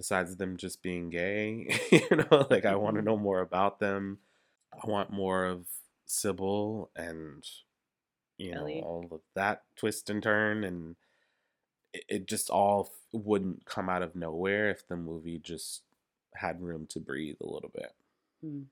besides 0.00 0.34
them 0.36 0.56
just 0.56 0.82
being 0.82 1.10
gay. 1.10 1.78
you 1.92 2.16
know, 2.16 2.46
like 2.48 2.64
I 2.64 2.74
want 2.76 2.96
to 2.96 3.02
know 3.02 3.18
more 3.18 3.40
about 3.40 3.80
them. 3.80 4.16
I 4.72 4.88
want 4.88 5.10
more 5.12 5.44
of 5.44 5.66
Sybil 6.06 6.90
and 6.96 7.44
you 8.38 8.54
know 8.54 8.62
Ellie. 8.62 8.80
all 8.80 9.06
of 9.12 9.20
that 9.34 9.62
twist 9.76 10.08
and 10.08 10.22
turn 10.22 10.64
and 10.64 10.96
it, 11.92 12.04
it 12.08 12.26
just 12.26 12.48
all 12.48 12.88
f- 12.90 12.98
wouldn't 13.12 13.66
come 13.66 13.90
out 13.90 14.00
of 14.02 14.16
nowhere 14.16 14.70
if 14.70 14.88
the 14.88 14.96
movie 14.96 15.38
just 15.38 15.82
had 16.34 16.62
room 16.62 16.86
to 16.88 16.98
breathe 16.98 17.36
a 17.42 17.46
little 17.46 17.70
bit. 17.74 17.92
Hmm. 18.40 18.62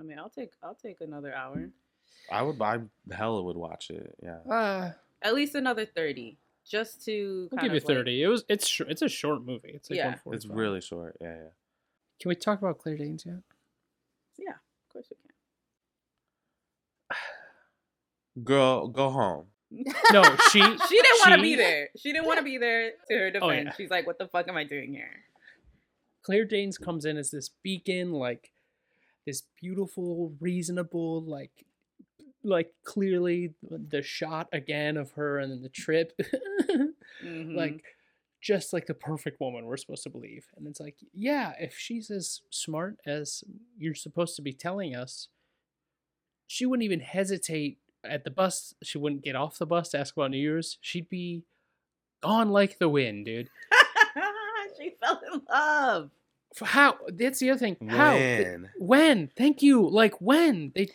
I 0.00 0.02
mean, 0.02 0.18
I'll 0.18 0.30
take 0.30 0.50
I'll 0.64 0.74
take 0.74 1.00
another 1.00 1.32
hour. 1.32 1.70
I 2.28 2.42
would 2.42 2.58
buy 2.58 2.80
hella 3.12 3.40
would 3.44 3.56
watch 3.56 3.88
it. 3.90 4.16
Yeah. 4.20 4.38
Uh, 4.52 4.90
At 5.22 5.34
least 5.34 5.54
another 5.54 5.86
30 5.86 6.38
just 6.72 7.04
to 7.04 7.48
I'll 7.52 7.58
kind 7.58 7.66
give 7.68 7.72
you 7.74 7.78
of 7.78 7.84
like- 7.88 7.96
30. 7.98 8.22
It 8.22 8.26
was, 8.28 8.44
it's, 8.48 8.66
sh- 8.66 8.80
it's 8.88 9.02
a 9.02 9.08
short 9.08 9.44
movie. 9.44 9.72
It's 9.74 9.90
like 9.90 9.98
Yeah. 9.98 10.06
145. 10.24 10.34
It's 10.34 10.46
really 10.46 10.80
short. 10.80 11.16
Yeah, 11.20 11.34
yeah. 11.34 11.48
Can 12.20 12.28
we 12.30 12.34
talk 12.34 12.58
about 12.60 12.78
Claire 12.78 12.96
Danes 12.96 13.24
yet? 13.26 13.36
yeah, 14.38 14.52
of 14.52 14.92
course 14.92 15.06
we 15.10 15.16
can. 17.10 18.44
Girl, 18.44 18.88
go 18.88 19.10
home. 19.10 19.46
No, 20.12 20.22
she 20.50 20.60
she 20.88 21.02
didn't 21.02 21.20
want 21.24 21.34
to 21.34 21.42
be 21.42 21.54
there. 21.56 21.88
She 21.98 22.12
didn't 22.12 22.26
want 22.26 22.38
to 22.38 22.44
be 22.44 22.58
there 22.58 22.92
to 23.08 23.14
her 23.18 23.30
defense. 23.30 23.42
Oh, 23.44 23.50
yeah. 23.50 23.72
She's 23.76 23.90
like, 23.90 24.06
"What 24.06 24.18
the 24.18 24.26
fuck 24.28 24.48
am 24.48 24.56
I 24.56 24.64
doing 24.64 24.92
here?" 24.92 25.24
Claire 26.22 26.44
Danes 26.44 26.78
comes 26.78 27.04
in 27.04 27.16
as 27.16 27.30
this 27.30 27.50
beacon, 27.62 28.12
like 28.12 28.52
this 29.26 29.42
beautiful, 29.60 30.34
reasonable, 30.40 31.22
like 31.22 31.64
like 32.44 32.72
clearly 32.84 33.54
the 33.70 34.02
shot 34.02 34.48
again 34.52 34.96
of 34.96 35.12
her 35.12 35.38
and 35.38 35.50
then 35.52 35.62
the 35.62 35.68
trip. 35.68 36.12
Mhm. 37.22 37.54
like 37.54 37.84
just 38.40 38.72
like 38.72 38.86
the 38.86 38.94
perfect 38.94 39.38
woman 39.40 39.64
we're 39.64 39.76
supposed 39.76 40.02
to 40.02 40.10
believe. 40.10 40.46
And 40.56 40.66
it's 40.66 40.80
like, 40.80 40.96
yeah, 41.14 41.52
if 41.60 41.76
she's 41.78 42.10
as 42.10 42.40
smart 42.50 42.96
as 43.06 43.44
you're 43.78 43.94
supposed 43.94 44.34
to 44.36 44.42
be 44.42 44.52
telling 44.52 44.96
us, 44.96 45.28
she 46.48 46.66
wouldn't 46.66 46.84
even 46.84 46.98
hesitate 47.00 47.78
at 48.02 48.24
the 48.24 48.30
bus. 48.30 48.74
She 48.82 48.98
wouldn't 48.98 49.22
get 49.22 49.36
off 49.36 49.58
the 49.58 49.66
bus 49.66 49.90
to 49.90 50.00
ask 50.00 50.16
about 50.16 50.32
New 50.32 50.38
Year's. 50.38 50.78
She'd 50.80 51.08
be 51.08 51.44
gone 52.20 52.50
like 52.50 52.78
the 52.78 52.88
wind, 52.88 53.26
dude. 53.26 53.48
she 54.76 54.94
fell 55.00 55.20
in 55.32 55.42
love. 55.48 56.10
How? 56.60 56.96
That's 57.08 57.38
the 57.38 57.50
other 57.50 57.58
thing. 57.60 57.76
How? 57.88 58.14
When? 58.14 58.70
When? 58.78 59.30
Thank 59.36 59.62
you. 59.62 59.88
Like 59.88 60.20
when? 60.20 60.72
They 60.74 60.88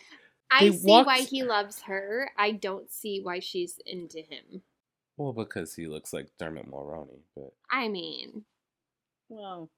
I 0.50 0.70
They 0.70 0.76
see 0.76 1.02
why 1.02 1.20
he 1.20 1.42
loves 1.42 1.82
her. 1.82 2.30
I 2.36 2.52
don't 2.52 2.90
see 2.90 3.20
why 3.22 3.38
she's 3.40 3.78
into 3.86 4.18
him. 4.18 4.62
Well, 5.16 5.32
because 5.32 5.74
he 5.74 5.86
looks 5.86 6.12
like 6.12 6.28
Dermot 6.38 6.70
Mulroney, 6.70 7.20
but 7.36 7.52
I 7.70 7.88
mean, 7.88 8.44
Well, 9.28 9.68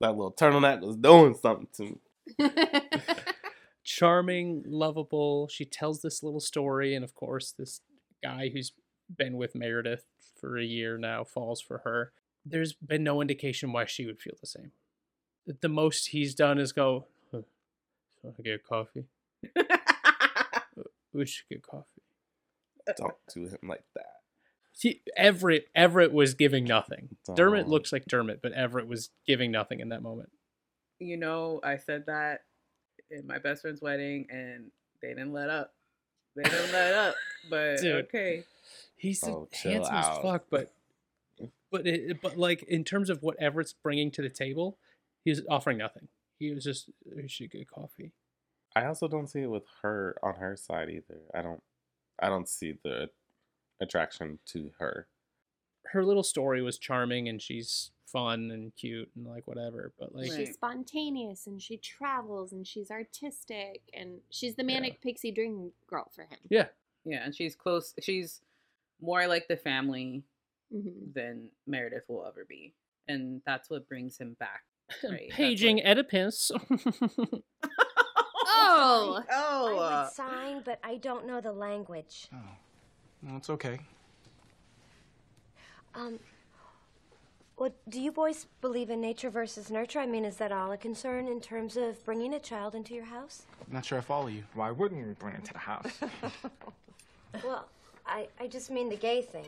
that 0.00 0.10
little 0.16 0.32
turtleneck 0.32 0.80
was 0.80 0.96
doing 0.96 1.34
something 1.34 1.68
to 1.76 1.82
me. 1.84 2.50
charming, 3.84 4.62
lovable. 4.66 5.48
She 5.48 5.64
tells 5.64 6.02
this 6.02 6.22
little 6.22 6.40
story, 6.40 6.94
and 6.94 7.04
of 7.04 7.14
course, 7.14 7.52
this 7.52 7.80
guy 8.22 8.50
who's 8.52 8.72
been 9.14 9.36
with 9.36 9.54
Meredith 9.54 10.04
for 10.40 10.58
a 10.58 10.64
year 10.64 10.96
now 10.98 11.24
falls 11.24 11.60
for 11.60 11.78
her. 11.78 12.12
there's 12.46 12.72
been 12.72 13.04
no 13.04 13.20
indication 13.20 13.70
why 13.72 13.84
she 13.84 14.06
would 14.06 14.18
feel 14.20 14.34
the 14.40 14.46
same. 14.46 14.72
The- 15.46 15.56
The 15.60 15.68
most 15.68 16.08
he's 16.08 16.34
done 16.34 16.58
is 16.58 16.72
go, 16.72 17.06
huh, 17.32 17.42
so 18.22 18.34
I 18.38 18.42
get 18.42 18.64
coffee. 18.64 19.04
Uh, 21.14 21.18
we 21.18 21.26
should 21.26 21.48
get 21.48 21.62
coffee. 21.62 21.86
Don't 22.96 23.14
do 23.32 23.42
him 23.46 23.58
like 23.68 23.84
that. 23.94 24.06
See, 24.72 25.02
Everett 25.16 25.66
Everett 25.74 26.12
was 26.12 26.34
giving 26.34 26.64
nothing. 26.64 27.16
Dermot 27.34 27.62
Don't. 27.62 27.70
looks 27.70 27.92
like 27.92 28.06
Dermot, 28.06 28.40
but 28.42 28.52
Everett 28.52 28.86
was 28.88 29.10
giving 29.26 29.50
nothing 29.50 29.80
in 29.80 29.90
that 29.90 30.02
moment. 30.02 30.30
You 30.98 31.16
know, 31.16 31.60
I 31.62 31.76
said 31.76 32.04
that 32.06 32.40
in 33.10 33.26
my 33.26 33.38
best 33.38 33.62
friend's 33.62 33.80
wedding, 33.82 34.26
and 34.30 34.70
they 35.02 35.08
didn't 35.08 35.32
let 35.32 35.50
up. 35.50 35.74
They 36.36 36.42
didn't 36.44 36.72
let 36.72 36.94
up. 36.94 37.14
But 37.48 37.76
Dude. 37.80 38.04
okay, 38.06 38.44
He's 38.96 39.22
Oh, 39.24 39.48
chill 39.52 39.72
handsome 39.72 39.94
as 39.94 40.18
fuck, 40.18 40.44
but 40.50 40.72
but 41.70 41.86
it, 41.86 42.20
but 42.22 42.36
like 42.38 42.62
in 42.64 42.84
terms 42.84 43.10
of 43.10 43.22
what 43.22 43.36
Everett's 43.40 43.72
bringing 43.72 44.10
to 44.12 44.22
the 44.22 44.28
table, 44.30 44.78
he's 45.24 45.42
offering 45.48 45.78
nothing. 45.78 46.08
He 46.38 46.52
was 46.52 46.64
just 46.64 46.90
we 47.14 47.28
should 47.28 47.50
get 47.50 47.68
coffee. 47.70 48.12
I 48.76 48.86
also 48.86 49.08
don't 49.08 49.26
see 49.28 49.40
it 49.42 49.50
with 49.50 49.64
her 49.82 50.16
on 50.22 50.34
her 50.34 50.56
side 50.56 50.88
either. 50.90 51.20
I 51.34 51.42
don't 51.42 51.62
I 52.20 52.28
don't 52.28 52.48
see 52.48 52.74
the 52.84 53.08
attraction 53.80 54.38
to 54.46 54.70
her. 54.78 55.06
Her 55.86 56.04
little 56.04 56.22
story 56.22 56.62
was 56.62 56.78
charming, 56.78 57.28
and 57.28 57.40
she's 57.40 57.90
fun 58.06 58.50
and 58.50 58.74
cute 58.76 59.08
and 59.16 59.26
like 59.26 59.46
whatever. 59.46 59.92
But 59.98 60.14
like, 60.14 60.30
She's 60.32 60.54
spontaneous 60.54 61.46
and 61.46 61.60
she 61.62 61.76
travels 61.78 62.52
and 62.52 62.66
she's 62.66 62.90
artistic 62.90 63.82
and 63.94 64.18
she's 64.30 64.56
the 64.56 64.64
manic 64.64 65.00
pixie 65.00 65.30
dream 65.32 65.70
girl 65.86 66.10
for 66.14 66.22
him. 66.22 66.38
yeah, 66.48 66.66
yeah, 67.04 67.24
and 67.24 67.34
she's 67.34 67.54
close. 67.56 67.94
She's 68.00 68.40
more 69.00 69.26
like 69.26 69.48
the 69.48 69.56
family 69.56 70.22
Mhm. 70.74 71.14
than 71.14 71.48
Meredith 71.66 72.04
will 72.08 72.24
ever 72.26 72.44
be, 72.48 72.74
and 73.08 73.42
that's 73.46 73.68
what 73.70 73.88
brings 73.88 74.18
him 74.18 74.34
back. 74.38 74.62
Right? 75.08 75.30
Paging 75.30 75.76
what- 75.76 75.86
Oedipus. 75.86 76.50
Oh, 78.72 79.22
Oh, 79.30 79.78
I 79.78 80.02
would 80.04 80.12
sign, 80.12 80.62
but 80.64 80.78
I 80.84 80.96
don't 80.96 81.26
know 81.26 81.40
the 81.40 81.52
language. 81.52 82.28
No, 83.22 83.36
it's 83.36 83.50
okay. 83.50 83.78
Um, 85.94 86.18
what 87.56 87.74
do 87.90 88.00
you 88.00 88.12
boys 88.12 88.46
believe 88.60 88.88
in 88.90 89.00
nature 89.00 89.28
versus 89.28 89.70
nurture? 89.70 89.98
I 90.00 90.06
mean, 90.06 90.24
is 90.24 90.36
that 90.36 90.52
all 90.52 90.72
a 90.72 90.76
concern 90.78 91.26
in 91.26 91.40
terms 91.40 91.76
of 91.76 92.02
bringing 92.04 92.32
a 92.34 92.38
child 92.40 92.74
into 92.74 92.94
your 92.94 93.04
house? 93.04 93.42
I'm 93.66 93.74
not 93.74 93.84
sure 93.84 93.98
I 93.98 94.00
follow 94.00 94.28
you. 94.28 94.44
Why 94.54 94.70
wouldn't 94.70 95.06
we 95.06 95.12
bring 95.14 95.34
it 95.34 95.44
to 95.46 95.52
the 95.52 95.58
house? 95.58 96.00
Well, 97.44 97.68
I, 98.06 98.28
I 98.38 98.46
just 98.46 98.70
mean 98.70 98.88
the 98.88 98.96
gay 98.96 99.22
thing. 99.22 99.46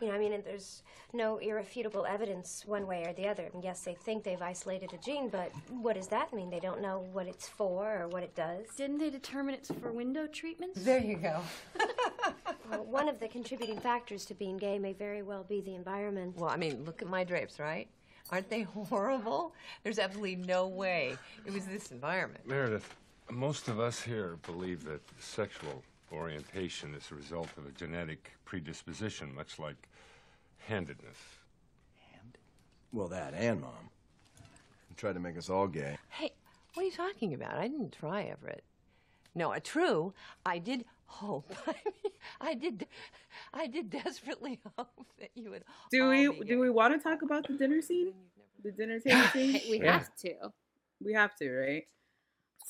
You 0.00 0.08
know, 0.08 0.14
I 0.14 0.18
mean, 0.18 0.40
there's 0.44 0.82
no 1.12 1.38
irrefutable 1.38 2.06
evidence 2.06 2.62
one 2.66 2.86
way 2.86 3.04
or 3.04 3.12
the 3.12 3.26
other. 3.26 3.48
And 3.52 3.64
yes, 3.64 3.80
they 3.80 3.94
think 3.94 4.22
they've 4.22 4.40
isolated 4.40 4.92
a 4.92 4.98
gene, 4.98 5.28
but 5.28 5.50
what 5.68 5.96
does 5.96 6.06
that 6.08 6.32
mean? 6.32 6.50
They 6.50 6.60
don't 6.60 6.80
know 6.80 7.04
what 7.12 7.26
it's 7.26 7.48
for 7.48 8.02
or 8.02 8.08
what 8.08 8.22
it 8.22 8.34
does. 8.36 8.66
Didn't 8.76 8.98
they 8.98 9.10
determine 9.10 9.54
it's 9.54 9.70
for 9.80 9.90
window 9.92 10.26
treatments? 10.26 10.84
There 10.84 11.02
you 11.02 11.16
go. 11.16 11.40
Well, 12.70 12.84
one 12.84 13.08
of 13.08 13.18
the 13.18 13.28
contributing 13.28 13.78
factors 13.80 14.26
to 14.26 14.34
being 14.34 14.58
gay 14.58 14.78
may 14.78 14.92
very 14.92 15.22
well 15.22 15.42
be 15.42 15.62
the 15.62 15.74
environment. 15.74 16.36
Well, 16.36 16.50
I 16.50 16.56
mean, 16.56 16.84
look 16.84 17.00
at 17.00 17.08
my 17.08 17.24
drapes, 17.24 17.58
right? 17.58 17.88
Aren't 18.30 18.50
they 18.50 18.62
horrible? 18.62 19.54
There's 19.82 19.98
absolutely 19.98 20.36
no 20.36 20.66
way 20.68 21.16
it 21.46 21.52
was 21.52 21.64
this 21.64 21.92
environment. 21.92 22.46
Meredith, 22.46 22.94
most 23.30 23.68
of 23.68 23.80
us 23.80 24.00
here 24.02 24.36
believe 24.44 24.84
that 24.84 25.00
sexual 25.18 25.82
orientation 26.12 26.94
is 26.94 27.10
a 27.10 27.14
result 27.14 27.48
of 27.56 27.66
a 27.66 27.70
genetic 27.70 28.32
predisposition, 28.44 29.34
much 29.34 29.58
like 29.58 29.88
handedness. 30.58 31.18
Hand? 32.12 32.38
Well, 32.92 33.08
that 33.08 33.34
and 33.34 33.60
mom. 33.60 33.90
They 34.88 34.94
tried 34.96 35.14
to 35.14 35.20
make 35.20 35.36
us 35.36 35.50
all 35.50 35.66
gay. 35.66 35.98
Hey, 36.10 36.32
what 36.74 36.82
are 36.82 36.86
you 36.86 36.92
talking 36.92 37.34
about? 37.34 37.54
I 37.56 37.68
didn't 37.68 37.92
try 37.92 38.22
Everett. 38.22 38.64
No, 39.34 39.52
uh, 39.52 39.60
true. 39.62 40.14
I 40.44 40.58
did 40.58 40.84
hope. 41.06 41.52
I, 41.66 41.74
mean, 41.84 42.12
I 42.40 42.54
did. 42.54 42.86
I 43.52 43.66
did 43.66 43.90
desperately 43.90 44.60
hope 44.78 45.06
that 45.20 45.30
you 45.34 45.50
would. 45.50 45.64
do 45.90 46.08
we 46.08 46.28
be 46.28 46.44
do 46.44 46.58
we 46.58 46.70
want 46.70 46.94
to 46.94 46.98
talk 47.02 47.22
about 47.22 47.46
the 47.46 47.54
dinner 47.54 47.82
scene? 47.82 48.12
The 48.64 48.72
dinner 48.72 48.98
table 48.98 49.22
scene? 49.32 49.60
we 49.70 49.80
Yeah. 49.80 49.92
have 50.00 50.16
to. 50.16 50.34
We 51.00 51.12
have 51.12 51.36
to, 51.36 51.48
right? 51.48 51.84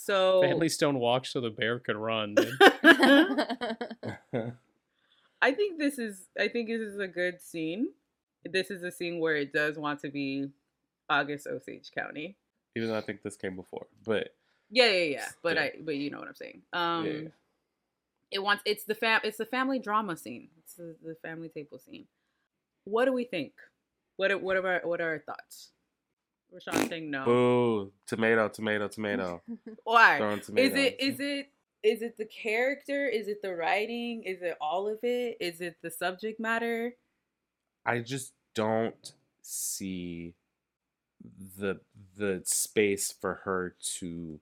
So 0.01 0.41
Family 0.43 0.69
Stone 0.69 1.01
walked 1.01 1.27
so 1.27 1.41
the 1.41 1.51
bear 1.51 1.81
could 1.81 1.97
run. 1.97 2.37
I 5.43 5.53
think 5.53 5.79
this 5.79 5.99
is 5.99 6.27
I 6.39 6.47
think 6.47 6.69
this 6.69 6.81
is 6.81 6.99
a 7.01 7.09
good 7.09 7.43
scene. 7.43 7.89
This 8.45 8.71
is 8.71 8.85
a 8.85 8.93
scene 8.93 9.19
where 9.19 9.35
it 9.35 9.53
does 9.53 9.77
want 9.77 10.01
to 10.01 10.09
be 10.09 10.51
August 11.11 11.49
Osage 11.49 11.91
County. 11.93 12.37
Even 12.77 12.91
though 12.91 12.97
I 12.97 13.01
think 13.01 13.23
this 13.23 13.37
came 13.37 13.57
before. 13.57 13.87
But 14.07 14.35
Yeah, 14.71 14.89
yeah, 14.89 15.03
yeah. 15.03 15.29
But 15.43 15.57
Yeah. 15.57 15.63
I 15.63 15.73
but 15.81 15.97
you 15.97 16.11
know 16.11 16.21
what 16.21 16.29
I'm 16.29 16.35
saying. 16.37 16.63
Um 16.73 17.05
Yeah, 17.05 17.13
yeah. 17.13 17.29
it 18.31 18.39
wants 18.39 18.63
it's 18.65 18.85
the 18.85 18.95
fam 18.95 19.21
it's 19.25 19.39
the 19.39 19.47
family 19.47 19.81
drama 19.81 20.17
scene. 20.17 20.49
It's 20.59 20.75
the, 20.75 20.95
the 21.05 21.17
family 21.17 21.49
table 21.49 21.81
scene. 21.81 22.07
What 22.85 23.07
do 23.07 23.13
we 23.13 23.25
think? 23.25 23.53
What 24.17 24.31
are, 24.31 24.39
what 24.39 24.57
are 24.57 24.67
our 24.67 24.81
what 24.85 25.01
are 25.01 25.11
our 25.11 25.19
thoughts? 25.19 25.73
Rashawn 26.55 26.89
saying 26.89 27.11
no. 27.11 27.25
boo. 27.25 27.93
Tomato, 28.07 28.49
tomato, 28.49 28.89
tomato. 28.89 29.43
Why? 29.85 30.19
Throwing 30.19 30.39
Is 30.39 30.75
it 30.75 30.97
is 31.01 31.21
it 31.21 31.51
is 31.83 32.03
it 32.03 32.17
the 32.17 32.25
character? 32.25 33.07
Is 33.07 33.29
it 33.29 33.43
the 33.43 33.55
writing? 33.55 34.23
Is 34.25 34.43
it 34.43 34.57
all 34.61 34.89
of 34.89 34.99
it? 35.03 35.37
Is 35.41 35.61
it 35.61 35.77
the 35.83 35.91
subject 35.91 36.41
matter? 36.41 36.95
I 37.85 38.01
just 38.01 38.33
don't 38.55 39.13
see 39.43 40.35
the 41.59 41.81
the 42.17 42.43
space 42.45 43.13
for 43.13 43.41
her 43.45 43.75
to 43.99 44.41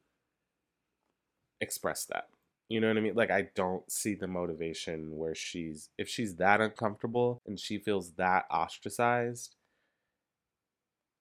express 1.61 2.05
that. 2.07 2.29
You 2.69 2.81
know 2.81 2.89
what 2.89 2.97
I 2.97 3.01
mean? 3.01 3.15
Like 3.15 3.31
I 3.31 3.49
don't 3.55 3.91
see 3.91 4.15
the 4.15 4.27
motivation 4.27 5.17
where 5.17 5.35
she's 5.35 5.91
if 5.99 6.09
she's 6.09 6.37
that 6.37 6.61
uncomfortable 6.61 7.43
and 7.47 7.59
she 7.59 7.79
feels 7.79 8.13
that 8.13 8.47
ostracized 8.51 9.56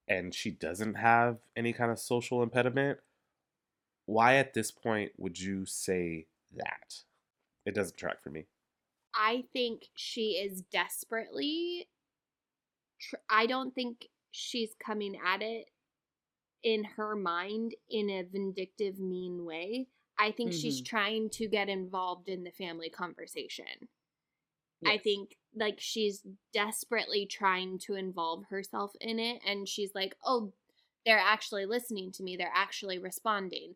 and 0.08 0.34
she 0.34 0.52
doesn't 0.52 0.96
have 0.96 1.40
any 1.56 1.74
kind 1.74 1.92
of 1.92 2.00
social 2.00 2.44
impediment, 2.44 3.00
why 4.06 4.36
at 4.36 4.54
this 4.54 4.72
point 4.72 5.12
would 5.18 5.40
you 5.40 5.66
say 5.66 6.28
that? 6.56 7.04
It 7.66 7.74
doesn't 7.74 7.98
track 7.98 8.22
for 8.22 8.30
me. 8.30 8.46
I 9.16 9.46
think 9.54 9.90
she 9.96 10.32
is 10.34 10.62
desperately. 10.62 11.88
Tr- 13.00 13.16
I 13.30 13.46
don't 13.46 13.74
think 13.74 14.10
she's 14.32 14.76
coming 14.76 15.20
at 15.26 15.42
it 15.42 15.70
in 16.64 16.84
her 16.84 17.16
mind 17.16 17.76
in 17.90 18.10
a 18.10 18.24
vindictive, 18.24 19.00
mean 19.00 19.46
way. 19.46 19.88
I 20.18 20.32
think 20.32 20.54
she's 20.54 20.82
Mhm. 20.82 20.86
trying 20.86 21.30
to 21.32 21.48
get 21.48 21.70
involved 21.70 22.30
in 22.30 22.44
the 22.44 22.52
family 22.52 22.90
conversation. 22.90 23.90
I 24.86 24.98
think 24.98 25.38
like 25.56 25.80
she's 25.80 26.22
desperately 26.54 27.26
trying 27.26 27.80
to 27.80 27.96
involve 27.96 28.46
herself 28.50 28.94
in 29.02 29.20
it, 29.20 29.42
and 29.46 29.68
she's 29.68 29.96
like, 29.96 30.16
oh, 30.26 30.54
they're 31.06 31.20
actually 31.20 31.66
listening 31.66 32.12
to 32.14 32.24
me, 32.24 32.36
they're 32.36 32.52
actually 32.54 32.98
responding. 33.00 33.76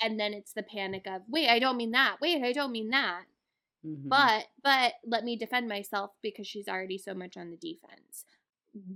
And 0.00 0.18
then 0.20 0.32
it's 0.34 0.52
the 0.52 0.62
panic 0.62 1.06
of, 1.06 1.22
wait, 1.28 1.48
I 1.48 1.58
don't 1.58 1.76
mean 1.76 1.92
that. 1.92 2.18
Wait, 2.20 2.42
I 2.42 2.52
don't 2.52 2.72
mean 2.72 2.90
that 2.90 3.24
Mhm. 3.84 4.08
but 4.08 4.46
but 4.62 4.94
let 5.04 5.24
me 5.24 5.36
defend 5.36 5.68
myself 5.68 6.10
because 6.22 6.46
she's 6.46 6.68
already 6.68 6.98
so 6.98 7.14
much 7.14 7.36
on 7.36 7.50
the 7.50 7.56
defense 7.56 8.24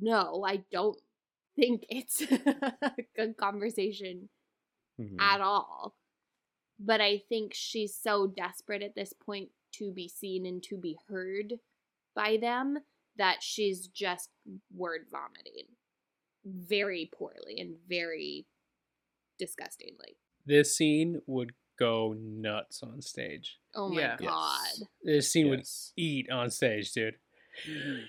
no 0.01 0.45
i 0.47 0.57
don't 0.73 0.99
think 1.57 1.85
it's 1.89 2.21
a 2.83 2.95
good 3.17 3.37
conversation 3.37 4.29
Mhm. 4.99 5.19
at 5.21 5.41
all 5.41 5.95
but 6.79 7.01
i 7.01 7.19
think 7.29 7.53
she's 7.55 7.95
so 7.95 8.27
desperate 8.27 8.83
at 8.83 8.95
this 8.95 9.13
point 9.13 9.51
to 9.73 9.93
be 9.93 10.09
seen 10.09 10.47
and 10.47 10.63
to 10.63 10.77
be 10.77 10.99
heard 11.09 11.55
by 12.15 12.37
them 12.37 12.79
that 13.17 13.43
she's 13.43 13.87
just 13.89 14.31
word 14.75 15.03
vomiting 15.11 15.67
very 16.45 17.11
poorly 17.17 17.61
and 17.61 17.77
very 17.89 18.47
disgustingly 19.39 20.17
This 20.47 20.77
scene 20.77 21.21
would 21.27 21.53
go 21.79 22.15
nuts 22.19 22.83
on 22.83 23.01
stage. 23.03 23.59
oh 23.75 23.89
my 23.89 24.01
Yeah. 24.03 24.17
god 24.19 24.69
This 25.03 25.31
scene 25.33 25.47
Yes. 25.47 25.93
would 25.97 26.03
eat 26.03 26.31
on 26.31 26.51
stage, 26.51 26.93
dude. 26.93 27.19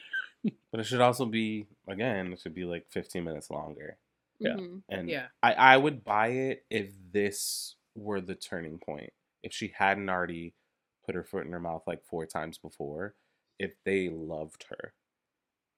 But 0.72 0.82
it 0.82 0.84
should 0.84 1.00
also 1.02 1.26
be 1.26 1.68
again, 1.88 2.34
it 2.34 2.40
should 2.42 2.54
be 2.54 2.66
like 2.66 2.90
15 2.90 3.24
minutes 3.24 3.50
longer. 3.50 3.98
Yeah. 4.40 4.56
Mhm. 4.56 4.84
And 4.90 5.10
Yeah. 5.10 5.28
I, 5.42 5.54
I 5.54 5.78
would 5.78 6.04
buy 6.04 6.28
it 6.30 6.66
if 6.70 6.92
this 7.12 7.76
were 7.96 8.20
the 8.20 8.36
turning 8.36 8.78
point. 8.80 9.14
If 9.42 9.54
she 9.54 9.70
hadn't 9.78 10.10
already 10.10 10.54
put 11.06 11.16
her 11.16 11.24
foot 11.24 11.46
in 11.46 11.52
her 11.54 11.60
mouth 11.62 11.84
like 11.88 12.04
four 12.04 12.26
times 12.26 12.58
before, 12.58 13.16
if 13.60 13.76
they 13.84 14.10
loved 14.10 14.66
her 14.70 14.94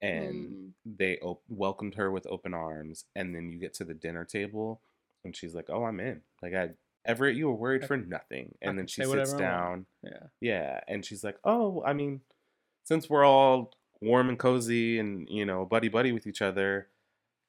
and 0.02 0.36
Mm. 0.36 0.72
they 0.98 1.18
op- 1.20 1.44
welcomed 1.48 1.96
her 1.96 2.12
with 2.12 2.28
open 2.28 2.54
arms, 2.54 3.06
and 3.16 3.34
then 3.36 3.50
you 3.50 3.60
get 3.60 3.74
to 3.76 3.86
the 3.86 3.94
dinner 3.94 4.26
table 4.26 4.82
and 5.24 5.36
she's 5.36 5.56
like, 5.56 5.70
"Oh, 5.70 5.86
I'm 5.86 6.00
in." 6.00 6.22
Like 6.42 6.54
I, 6.54 6.72
Everett, 7.06 7.36
you 7.36 7.48
were 7.48 7.56
worried 7.56 7.84
I- 7.84 7.88
for 7.88 7.98
nothing, 7.98 8.56
I 8.62 8.68
and 8.70 8.78
then 8.78 8.88
she 8.88 9.04
sits 9.04 9.34
down. 9.34 9.86
Yeah. 10.04 10.28
Yeah, 10.42 10.80
and 10.88 11.04
she's 11.06 11.24
like, 11.24 11.38
"Oh, 11.44 11.82
I 11.84 11.94
mean, 11.94 12.22
since 12.84 13.10
we're 13.10 13.26
all 13.26 13.74
warm 14.02 14.30
and 14.30 14.38
cozy 14.38 15.00
and 15.00 15.28
you 15.30 15.46
know 15.46 15.66
buddy 15.66 15.88
buddy 15.88 16.12
with 16.12 16.28
each 16.28 16.42
other 16.42 16.90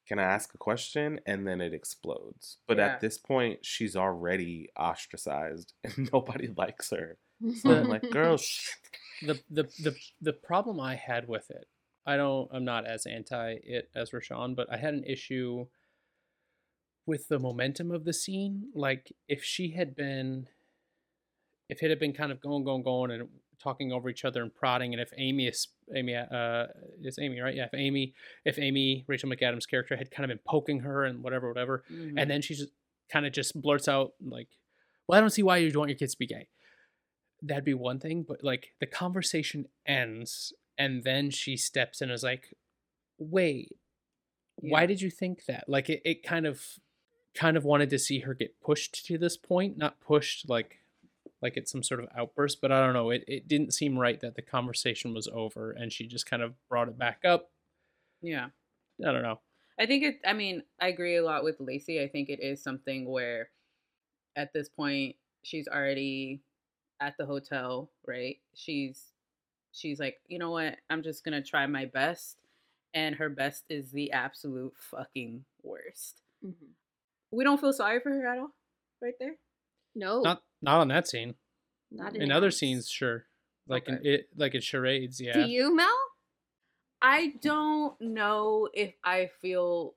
can 0.06 0.20
i 0.20 0.22
ask 0.22 0.54
a 0.54 0.58
question 0.58 1.20
and 1.26 1.46
then 1.46 1.60
it 1.60 1.74
explodes 1.74 2.58
but 2.68 2.78
Yeah. 2.78 2.86
at 2.86 3.00
this 3.00 3.18
point 3.18 3.66
she's 3.66 3.96
already 3.96 4.70
ostracized 4.78 5.72
and 5.84 6.10
nobody 6.12 6.46
likes 6.56 6.90
her 6.90 7.18
so 7.60 7.70
i'm 7.80 7.88
like 7.88 8.08
girl 8.10 8.36
sh- 8.38 8.70
the 9.22 9.40
the 9.50 9.62
the 9.82 9.96
the 10.20 10.32
problem 10.32 10.80
I 10.80 10.94
had 10.96 11.28
with 11.28 11.50
it, 11.50 11.66
I 12.04 12.16
don't 12.16 12.48
I'm 12.52 12.64
not 12.64 12.86
as 12.86 13.06
anti 13.06 13.56
it 13.62 13.90
as 13.94 14.10
Rashawn, 14.10 14.54
but 14.56 14.70
I 14.72 14.76
had 14.76 14.94
an 14.94 15.04
issue 15.04 15.66
with 17.06 17.28
the 17.28 17.38
momentum 17.38 17.90
of 17.90 18.04
the 18.04 18.12
scene. 18.12 18.70
Like 18.74 19.12
if 19.28 19.42
she 19.44 19.70
had 19.72 19.94
been 19.94 20.48
if 21.68 21.82
it 21.82 21.90
had 21.90 21.98
been 21.98 22.12
kind 22.12 22.30
of 22.30 22.40
going, 22.40 22.62
going, 22.64 22.82
going 22.84 23.10
and 23.10 23.28
talking 23.60 23.90
over 23.90 24.08
each 24.08 24.24
other 24.24 24.42
and 24.42 24.54
prodding, 24.54 24.92
and 24.92 25.00
if 25.00 25.10
Amy 25.16 25.46
is 25.46 25.68
Amy 25.94 26.14
uh 26.14 26.66
is 27.02 27.18
Amy, 27.18 27.40
right? 27.40 27.54
Yeah, 27.54 27.64
if 27.64 27.74
Amy 27.74 28.14
if 28.44 28.58
Amy, 28.58 29.04
Rachel 29.08 29.30
McAdams' 29.30 29.68
character 29.68 29.96
had 29.96 30.10
kind 30.10 30.24
of 30.30 30.36
been 30.36 30.44
poking 30.46 30.80
her 30.80 31.04
and 31.04 31.22
whatever, 31.22 31.48
whatever, 31.48 31.84
Mhm. 31.90 32.14
and 32.20 32.30
then 32.30 32.42
she 32.42 32.54
just 32.54 32.70
kind 33.10 33.24
of 33.26 33.32
just 33.32 33.60
blurts 33.60 33.88
out 33.88 34.12
like, 34.20 34.48
Well, 35.06 35.16
I 35.16 35.20
don't 35.20 35.30
see 35.30 35.42
why 35.42 35.58
you 35.58 35.76
want 35.78 35.90
your 35.90 35.98
kids 35.98 36.12
to 36.14 36.18
be 36.18 36.26
gay 36.26 36.48
that'd 37.46 37.64
be 37.64 37.74
one 37.74 37.98
thing 37.98 38.24
but 38.26 38.42
like 38.42 38.72
the 38.80 38.86
conversation 38.86 39.66
ends 39.86 40.52
and 40.78 41.04
then 41.04 41.30
she 41.30 41.56
steps 41.56 42.00
in 42.00 42.08
and 42.08 42.14
is 42.14 42.22
like 42.22 42.54
wait 43.18 43.72
why 44.56 44.86
did 44.86 45.00
you 45.02 45.10
think 45.10 45.44
that 45.46 45.64
like 45.68 45.88
it, 45.90 46.00
it 46.04 46.22
kind 46.22 46.46
of 46.46 46.62
kind 47.34 47.56
of 47.56 47.64
wanted 47.64 47.90
to 47.90 47.98
see 47.98 48.20
her 48.20 48.32
get 48.34 48.58
pushed 48.60 49.04
to 49.06 49.18
this 49.18 49.36
point 49.36 49.76
not 49.76 50.00
pushed 50.00 50.48
like 50.48 50.78
like 51.42 51.56
it's 51.56 51.70
some 51.70 51.82
sort 51.82 52.00
of 52.00 52.08
outburst 52.16 52.60
but 52.60 52.72
i 52.72 52.80
don't 52.84 52.94
know 52.94 53.10
it, 53.10 53.22
it 53.28 53.46
didn't 53.46 53.74
seem 53.74 53.98
right 53.98 54.20
that 54.20 54.34
the 54.34 54.42
conversation 54.42 55.12
was 55.12 55.28
over 55.32 55.70
and 55.72 55.92
she 55.92 56.06
just 56.06 56.28
kind 56.28 56.42
of 56.42 56.54
brought 56.68 56.88
it 56.88 56.98
back 56.98 57.20
up 57.24 57.50
Yeah. 58.22 58.46
i 59.06 59.12
don't 59.12 59.22
know 59.22 59.40
I 59.78 59.84
think 59.84 60.04
it. 60.04 60.20
I 60.24 60.32
mean, 60.32 60.62
I 60.80 60.88
agree 60.88 61.16
a 61.16 61.22
lot 61.22 61.44
with 61.44 61.60
Lacey. 61.60 62.02
I 62.02 62.08
think 62.08 62.30
it 62.30 62.40
is 62.42 62.62
something 62.62 63.04
where, 63.04 63.50
at 64.34 64.54
this 64.54 64.70
point, 64.70 65.16
she's 65.42 65.68
already 65.68 66.40
at 67.00 67.16
the 67.18 67.26
hotel, 67.26 67.90
right? 68.06 68.38
She's, 68.54 69.12
she's 69.72 70.00
like, 70.00 70.18
you 70.28 70.38
know 70.38 70.50
what? 70.50 70.76
I'm 70.90 71.02
just 71.02 71.24
gonna 71.24 71.42
try 71.42 71.66
my 71.66 71.86
best, 71.86 72.38
and 72.94 73.14
her 73.14 73.28
best 73.28 73.64
is 73.68 73.90
the 73.90 74.12
absolute 74.12 74.74
fucking 74.78 75.44
worst. 75.62 76.22
Mm-hmm. 76.44 76.66
We 77.30 77.44
don't 77.44 77.60
feel 77.60 77.72
sorry 77.72 78.00
for 78.00 78.10
her 78.10 78.26
at 78.26 78.38
all, 78.38 78.54
right 79.02 79.14
there. 79.18 79.36
No, 79.94 80.20
not 80.20 80.42
not 80.62 80.80
on 80.80 80.88
that 80.88 81.08
scene 81.08 81.34
not 81.90 82.16
in 82.16 82.32
other 82.32 82.50
scenes 82.50 82.88
sure 82.88 83.26
like 83.68 83.88
in 83.88 84.00
it 84.02 84.28
like 84.36 84.54
in 84.54 84.60
charades 84.60 85.20
yeah 85.20 85.32
Do 85.32 85.42
you, 85.42 85.74
Mel? 85.74 85.88
I 87.02 87.34
don't 87.42 88.00
know 88.00 88.68
if 88.72 88.94
I 89.04 89.30
feel 89.40 89.94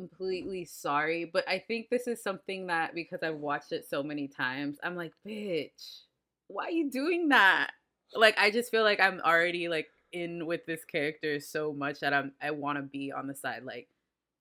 completely 0.00 0.64
sorry, 0.64 1.24
but 1.32 1.48
I 1.48 1.58
think 1.58 1.88
this 1.88 2.06
is 2.06 2.22
something 2.22 2.66
that 2.66 2.94
because 2.94 3.20
I've 3.22 3.36
watched 3.36 3.72
it 3.72 3.86
so 3.88 4.02
many 4.02 4.28
times, 4.28 4.78
I'm 4.82 4.96
like, 4.96 5.12
bitch, 5.26 6.00
why 6.48 6.64
are 6.66 6.70
you 6.70 6.90
doing 6.90 7.28
that? 7.30 7.70
Like 8.14 8.36
I 8.38 8.50
just 8.50 8.70
feel 8.70 8.82
like 8.82 9.00
I'm 9.00 9.20
already 9.24 9.68
like 9.68 9.88
in 10.12 10.46
with 10.46 10.64
this 10.66 10.84
character 10.84 11.40
so 11.40 11.72
much 11.72 12.00
that 12.00 12.12
I'm 12.14 12.32
I 12.40 12.50
want 12.52 12.78
to 12.78 12.82
be 12.82 13.10
on 13.12 13.26
the 13.26 13.34
side 13.34 13.64
like 13.64 13.88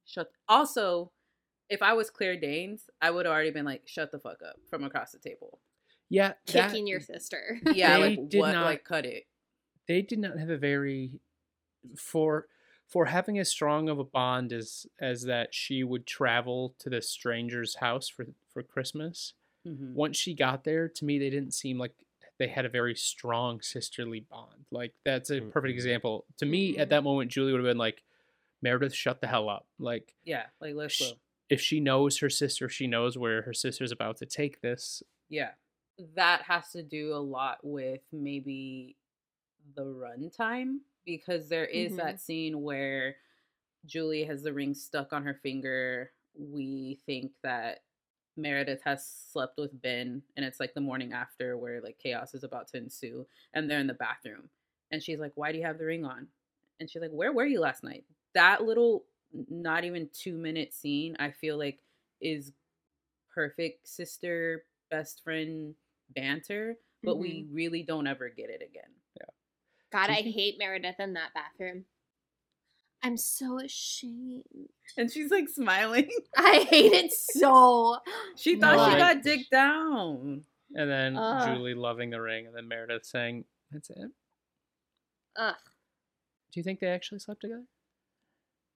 shut 0.06 0.30
also 0.48 1.12
if 1.68 1.82
I 1.82 1.94
was 1.94 2.12
Claire 2.12 2.40
Danes, 2.40 2.84
I 3.02 3.10
would 3.10 3.26
have 3.26 3.34
already 3.34 3.50
been 3.50 3.66
like 3.66 3.82
shut 3.88 4.12
the 4.12 4.20
fuck 4.20 4.38
up 4.48 4.58
from 4.70 4.84
across 4.84 5.12
the 5.14 5.18
table. 5.20 5.60
yeah 6.10 6.34
that- 6.54 6.70
Kicking 6.70 6.86
your 6.86 7.00
sister. 7.00 7.60
Yeah, 7.74 7.98
They 7.98 8.04
like 8.18 8.30
did 8.30 8.40
what 8.40 8.52
not- 8.52 8.66
like 8.66 8.84
cut 8.84 9.06
it. 9.06 9.24
they 9.88 10.02
did 10.04 10.20
not 10.20 10.38
have 10.38 10.50
a 10.52 10.58
very 10.58 11.20
for 11.98 12.48
for 12.88 13.06
having 13.06 13.40
as 13.40 13.50
strong 13.50 13.90
of 13.90 14.00
a 14.00 14.04
bond 14.04 14.54
as 14.54 14.86
as 15.00 15.24
that 15.24 15.54
she 15.54 15.84
would 15.84 16.06
travel 16.06 16.76
to 16.80 16.90
this 16.90 17.10
stranger's 17.10 17.76
house 17.76 18.08
for 18.08 18.26
for 18.54 18.64
Christmas. 18.64 19.34
Mhm. 19.68 19.94
Once 19.94 20.18
she 20.18 20.34
got 20.34 20.64
there, 20.64 20.88
to 20.90 21.06
me 21.06 21.18
they 21.20 21.30
didn't 21.30 21.54
seem 21.54 21.78
like 21.80 21.94
they 22.38 22.48
had 22.48 22.66
a 22.66 22.70
very 22.70 22.96
strong 22.96 23.62
sisterly 23.62 24.20
bond. 24.20 24.66
Like 24.72 24.94
that's 25.04 25.30
a 25.32 25.42
perfect 25.42 25.72
example. 25.74 26.26
To 26.38 26.46
me, 26.46 26.78
at 26.78 26.90
that 26.90 27.04
moment, 27.04 27.32
Julie 27.32 27.52
would 27.54 27.60
have 27.62 27.70
been 27.70 27.78
like, 27.78 28.04
"Meredith, 28.62 28.94
shut 28.94 29.22
the 29.22 29.28
hell 29.28 29.50
up!" 29.50 29.66
Like 29.80 30.16
Yeah, 30.24 30.48
like 30.60 30.76
let's 30.76 30.94
sh- 30.94 31.12
go. 31.12 31.18
if 31.50 31.62
she 31.62 31.80
knows 31.80 32.20
her 32.20 32.30
sister, 32.30 32.68
she 32.70 32.88
knows 32.88 33.18
where 33.18 33.42
her 33.44 33.54
sister's 33.54 33.92
about 33.92 34.18
to 34.18 34.26
take 34.26 34.62
this. 34.62 35.02
Yeah. 35.30 35.54
That 36.16 36.42
has 36.44 36.72
to 36.74 36.84
do 36.84 37.14
a 37.14 37.24
lot 37.24 37.60
with 37.64 38.02
maybe 38.12 38.98
the 39.76 39.86
runtime 39.86 40.80
because 41.06 41.50
there 41.50 41.66
is 41.66 41.96
Mhm. 41.96 41.98
that 41.98 42.20
scene 42.22 42.62
where 42.62 43.18
Julie 43.86 44.26
has 44.26 44.44
the 44.44 44.54
ring 44.54 44.74
stuck 44.74 45.14
on 45.14 45.24
her 45.24 45.36
finger. 45.36 46.12
We 46.38 47.00
think 47.06 47.34
that 47.44 47.84
Meredith 48.38 48.82
has 48.84 49.08
slept 49.08 49.58
with 49.58 49.82
Ben 49.82 50.24
and 50.36 50.46
it's 50.46 50.60
like 50.60 50.74
the 50.74 50.82
morning 50.82 51.14
after 51.14 51.58
where 51.58 51.82
like 51.82 52.00
chaos 52.00 52.34
is 52.34 52.44
about 52.44 52.68
to 52.70 52.78
ensue 52.78 53.28
and 53.54 53.70
they're 53.70 53.80
in 53.80 53.88
the 53.88 53.94
bathroom. 53.94 54.50
And 54.92 55.02
she's 55.04 55.20
like 55.20 55.34
why 55.36 55.52
do 55.52 55.58
you 55.60 55.66
have 55.66 55.78
the 55.80 55.86
ring 55.86 56.06
on? 56.06 56.28
And 56.80 56.90
she's 56.90 57.02
like 57.02 57.12
where 57.12 57.34
were 57.34 57.46
you 57.46 57.60
last 57.62 57.84
night? 57.84 58.06
That 58.34 58.64
little 58.64 59.06
not 59.50 59.84
even 59.86 60.10
2 60.14 60.38
minute 60.38 60.74
scene 60.74 61.16
I 61.20 61.32
feel 61.32 61.58
like 61.58 61.80
is 62.22 62.54
perfect 63.34 63.88
sister 63.88 64.66
best 64.90 65.24
friend 65.24 65.76
banter 66.16 66.78
but 67.04 67.20
we 67.20 67.48
really 67.52 67.84
don't 67.84 68.08
ever 68.08 68.30
get 68.30 68.50
it 68.50 68.62
again 68.62 68.92
God, 69.96 70.10
I 70.10 70.22
hate 70.22 70.56
Meredith 70.60 71.00
in 71.00 71.14
that 71.14 71.34
bathroom. 71.34 71.86
I'm 73.02 73.16
so 73.18 73.60
ashamed. 73.60 74.44
and 74.98 75.10
she's 75.12 75.32
like 75.32 75.48
smiling 75.48 76.10
I 76.36 76.66
hate 76.70 76.92
it 76.92 77.14
so. 77.14 77.98
she 78.36 78.56
thought 78.60 78.92
she 78.92 78.98
got 78.98 79.22
dicked 79.22 79.52
down 79.52 80.44
And 80.74 80.90
then 80.90 81.16
Ugh. 81.16 81.56
Julie 81.56 81.76
loving 81.76 82.10
the 82.10 82.20
ring, 82.20 82.46
and 82.48 82.56
then 82.56 82.68
Meredith 82.68 83.06
saying, 83.06 83.46
"That's 83.72 83.90
it." 83.90 84.12
Ugh. 85.38 85.56
Do 86.52 86.60
you 86.60 86.64
think 86.64 86.80
they 86.80 86.88
actually 86.88 87.20
slept 87.20 87.42
together? 87.42 87.64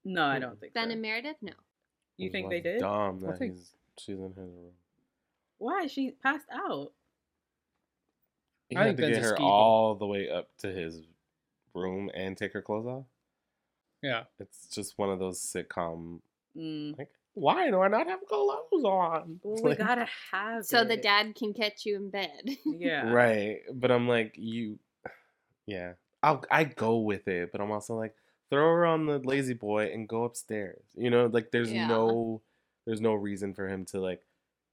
no 0.06 0.24
I 0.24 0.36
hmm. 0.36 0.42
don't 0.42 0.60
think 0.60 0.74
Ben 0.74 0.88
so. 0.88 0.92
and 0.94 1.02
Meredith? 1.02 1.38
No. 1.42 1.54
you 2.16 2.30
think 2.30 2.46
Well, 2.46 2.52
they 2.52 2.62
did 2.62 2.80
dumb 2.80 3.20
I 3.24 3.32
that 3.32 3.40
think- 3.40 3.56
he's 3.56 3.72
she's 3.98 4.18
in 4.20 4.30
his 4.30 4.38
room 4.38 4.72
why 5.58 5.88
she 5.88 6.12
passed 6.12 6.48
out 6.54 6.94
he 8.70 8.76
I 8.78 8.80
had 8.88 8.88
think 8.88 8.98
to 8.98 9.02
Ben's 9.04 9.16
get 9.18 9.24
her 9.24 9.36
ski 9.36 9.44
bum. 9.44 9.52
all 9.52 9.96
the 9.96 10.06
way 10.08 10.30
up 10.30 10.50
to 10.60 10.68
his 10.72 11.02
room 11.74 12.10
and 12.14 12.38
take 12.38 12.54
her 12.54 12.62
clothes 12.62 12.86
off 12.88 13.06
Yeah. 14.02 14.24
it's 14.40 14.68
just 14.68 14.98
one 14.98 15.10
of 15.10 15.20
those 15.20 15.40
sitcom 15.40 16.20
mm. 16.58 16.98
like 16.98 17.10
why 17.36 17.70
do 17.70 17.80
i 17.80 17.88
not 17.88 18.08
have 18.08 18.26
clothes 18.28 18.84
on 18.84 19.40
well, 19.44 19.64
we 19.64 19.70
Like- 19.70 19.78
gotta 19.78 20.08
have 20.32 20.66
So 20.66 20.84
the 20.84 20.98
dad 20.98 21.36
can 21.36 21.54
catch 21.54 21.86
you 21.86 21.96
in 21.96 22.10
bed. 22.10 22.42
yeah 22.66 23.10
Right. 23.12 23.60
But 23.74 23.92
I'm 23.92 24.08
like, 24.08 24.34
you 24.38 24.80
yeah. 25.66 25.94
I'll 26.22 26.44
I 26.52 26.66
go 26.66 26.98
with 26.98 27.28
it, 27.30 27.52
but 27.52 27.62
I'm 27.62 27.72
also 27.72 27.96
like, 27.96 28.14
throw 28.50 28.66
her 28.66 28.86
on 28.86 29.06
the 29.06 29.20
lazy 29.20 29.54
boy 29.54 29.92
and 29.94 30.10
go 30.10 30.24
upstairs. 30.26 30.82
You 30.96 31.10
know, 31.12 31.28
like 31.28 31.52
there's 31.52 31.72
Yeah. 31.72 31.88
no 31.88 32.42
there's 32.86 33.00
no 33.00 33.14
reason 33.14 33.54
for 33.54 33.68
him 33.70 33.86
to 33.86 34.02
like 34.02 34.22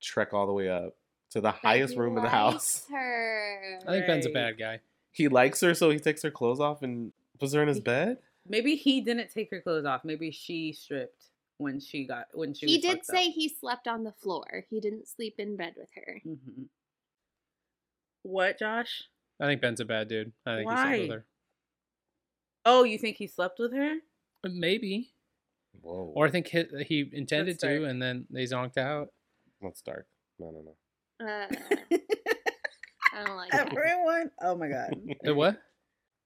trek 0.00 0.32
all 0.32 0.46
the 0.46 0.52
way 0.52 0.68
up 0.68 0.96
to 1.36 1.40
the 1.42 1.50
highest 1.52 1.92
He 1.94 2.00
room 2.00 2.16
in 2.16 2.22
the 2.24 2.30
house. 2.30 2.86
Her. 2.90 3.78
I 3.86 3.90
think 3.92 4.06
Ben's 4.06 4.26
a 4.26 4.30
bad 4.30 4.58
guy. 4.58 4.80
He 5.12 5.28
likes 5.28 5.60
her, 5.60 5.74
so 5.74 5.90
he 5.90 5.98
takes 5.98 6.22
her 6.22 6.30
clothes 6.30 6.60
off 6.60 6.82
and 6.82 7.12
puts 7.38 7.52
her 7.54 7.62
in 7.62 7.68
his 7.68 7.80
bed. 7.80 8.18
maybe 8.48 8.74
he 8.76 9.00
didn't 9.00 9.30
take 9.32 9.50
her 9.50 9.60
clothes 9.60 9.84
off 9.84 10.04
maybe 10.04 10.30
she 10.30 10.72
stripped 10.72 11.24
when 11.58 11.80
she 11.80 12.04
got 12.06 12.26
when 12.34 12.52
she 12.54 12.66
He 12.66 12.76
was 12.76 12.82
did 12.84 13.04
say 13.04 13.26
up. 13.28 13.32
he 13.34 13.48
slept 13.48 13.86
on 13.88 14.04
the 14.04 14.12
floor. 14.12 14.64
He 14.70 14.78
didn't 14.80 15.08
sleep 15.08 15.34
in 15.38 15.56
bed 15.56 15.74
with 15.76 15.88
her. 15.94 16.20
Mhm. 16.26 16.66
what 18.22 18.58
josh 18.58 19.04
I 19.40 19.46
think 19.46 19.60
Ben's 19.60 19.80
a 19.80 19.84
bad 19.84 20.08
dude. 20.08 20.32
I 20.46 20.56
think 20.56 20.70
he 20.70 20.74
slept 20.76 20.90
with 21.00 21.08
Why? 21.10 21.14
her. 21.16 21.24
oh 22.64 22.84
you 22.84 22.98
think 22.98 23.16
he 23.18 23.26
slept 23.26 23.58
with 23.58 23.72
her 23.74 23.96
maybe. 24.44 25.10
Whoa. 25.82 26.12
Or 26.14 26.26
I 26.26 26.30
think 26.30 26.46
he, 26.48 26.64
he 26.86 27.10
intended 27.12 27.58
dark. 27.58 27.72
to, 27.80 27.84
and 27.84 28.00
then 28.00 28.26
they 28.30 28.44
zonked 28.44 28.78
out. 28.78 29.08
That's 29.60 29.82
dark. 29.82 30.06
No, 30.38 30.50
no, 30.50 30.60
no. 30.62 30.76
Uh, 31.20 31.46
I 33.14 33.24
don't 33.24 33.36
like 33.36 33.54
it. 33.54 33.60
everyone 33.60 34.30
oh 34.42 34.54
my 34.54 34.68
god 34.68 34.94
The 35.22 35.34
what? 35.34 35.58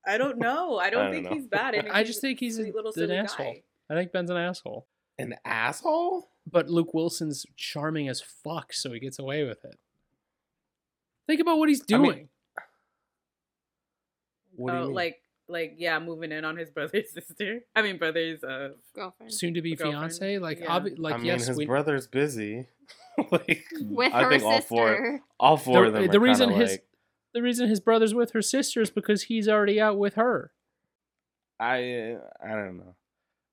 I 0.07 0.19
don't 0.19 0.39
know. 0.39 0.79
I 0.79 0.91
don't 0.91 1.01
I 1.01 1.05
don't 1.05 1.13
think 1.13 1.25
know. 1.27 1.35
he's 1.35 1.47
bad. 1.47 1.75
I, 1.75 1.83
think 1.83 1.95
I 1.95 2.05
just 2.05 2.21
think 2.21 2.41
he's 2.41 2.59
a, 2.59 2.63
sweet 2.63 2.75
little 2.75 2.93
an 2.97 3.11
asshole. 3.11 3.53
guy. 3.53 3.63
I 3.91 3.95
think 3.95 4.13
Ben's 4.13 4.31
an 4.31 4.37
asshole. 4.37 4.87
An 5.19 5.35
asshole? 5.45 6.31
But 6.51 6.71
Luke 6.71 6.95
Wilson's 6.95 7.45
charming 7.57 8.09
as 8.09 8.21
fuck, 8.23 8.73
so 8.73 8.93
he 8.93 8.99
gets 8.99 9.19
away 9.19 9.45
with 9.45 9.65
it. 9.65 9.79
Think 11.27 11.41
about 11.41 11.59
what 11.59 11.69
he's 11.69 11.83
I 11.93 11.99
mean, 11.99 12.03
doing. 12.03 12.29
What 14.57 14.71
do 14.71 14.77
you 14.77 14.83
oh, 14.83 14.87
mean? 14.87 14.95
like, 14.95 15.21
like, 15.51 15.75
yeah, 15.79 15.99
moving 15.99 16.33
in 16.33 16.45
on 16.45 16.57
his 16.57 16.71
brother's 16.71 17.11
sister. 17.15 17.61
I 17.75 17.83
mean, 17.83 17.99
brother's. 17.99 18.43
Uh, 18.45 18.71
Girlfriend. 18.95 19.33
Soon 19.33 19.55
to 19.55 19.63
be 19.63 19.75
girlfriend? 19.75 20.13
fiance, 20.13 20.39
like, 20.39 20.61
Yeah. 20.61 20.67
obvi- 20.79 20.99
like 20.99 21.15
I 21.15 21.17
mean, 21.19 21.27
yes, 21.27 21.47
his 21.47 21.57
we, 21.57 21.67
brother's 21.67 22.07
busy. 22.07 22.67
like, 23.31 23.65
With 23.81 24.13
I 24.13 24.23
her 24.25 24.31
think 24.31 24.43
all 24.45 24.53
sister. 24.57 24.67
four, 24.69 25.21
all 25.39 25.57
four 25.57 25.85
of 25.85 25.93
the, 25.93 26.01
them. 26.01 26.11
the 26.11 26.17
are 26.19 26.21
reason 26.21 26.51
his 26.51 26.71
like, 26.73 26.87
the 27.35 27.43
reason 27.43 27.69
his 27.69 27.81
brother's 27.81 28.15
with 28.15 28.33
her 28.33 28.43
sister 28.43 28.81
is 28.81 28.91
because 28.91 29.25
he's 29.25 29.49
already 29.49 29.81
out 29.81 29.99
with 29.99 30.15
her. 30.15 30.53
I 31.59 32.17
I 32.43 32.49
don't 32.49 32.79
know. 32.79 32.95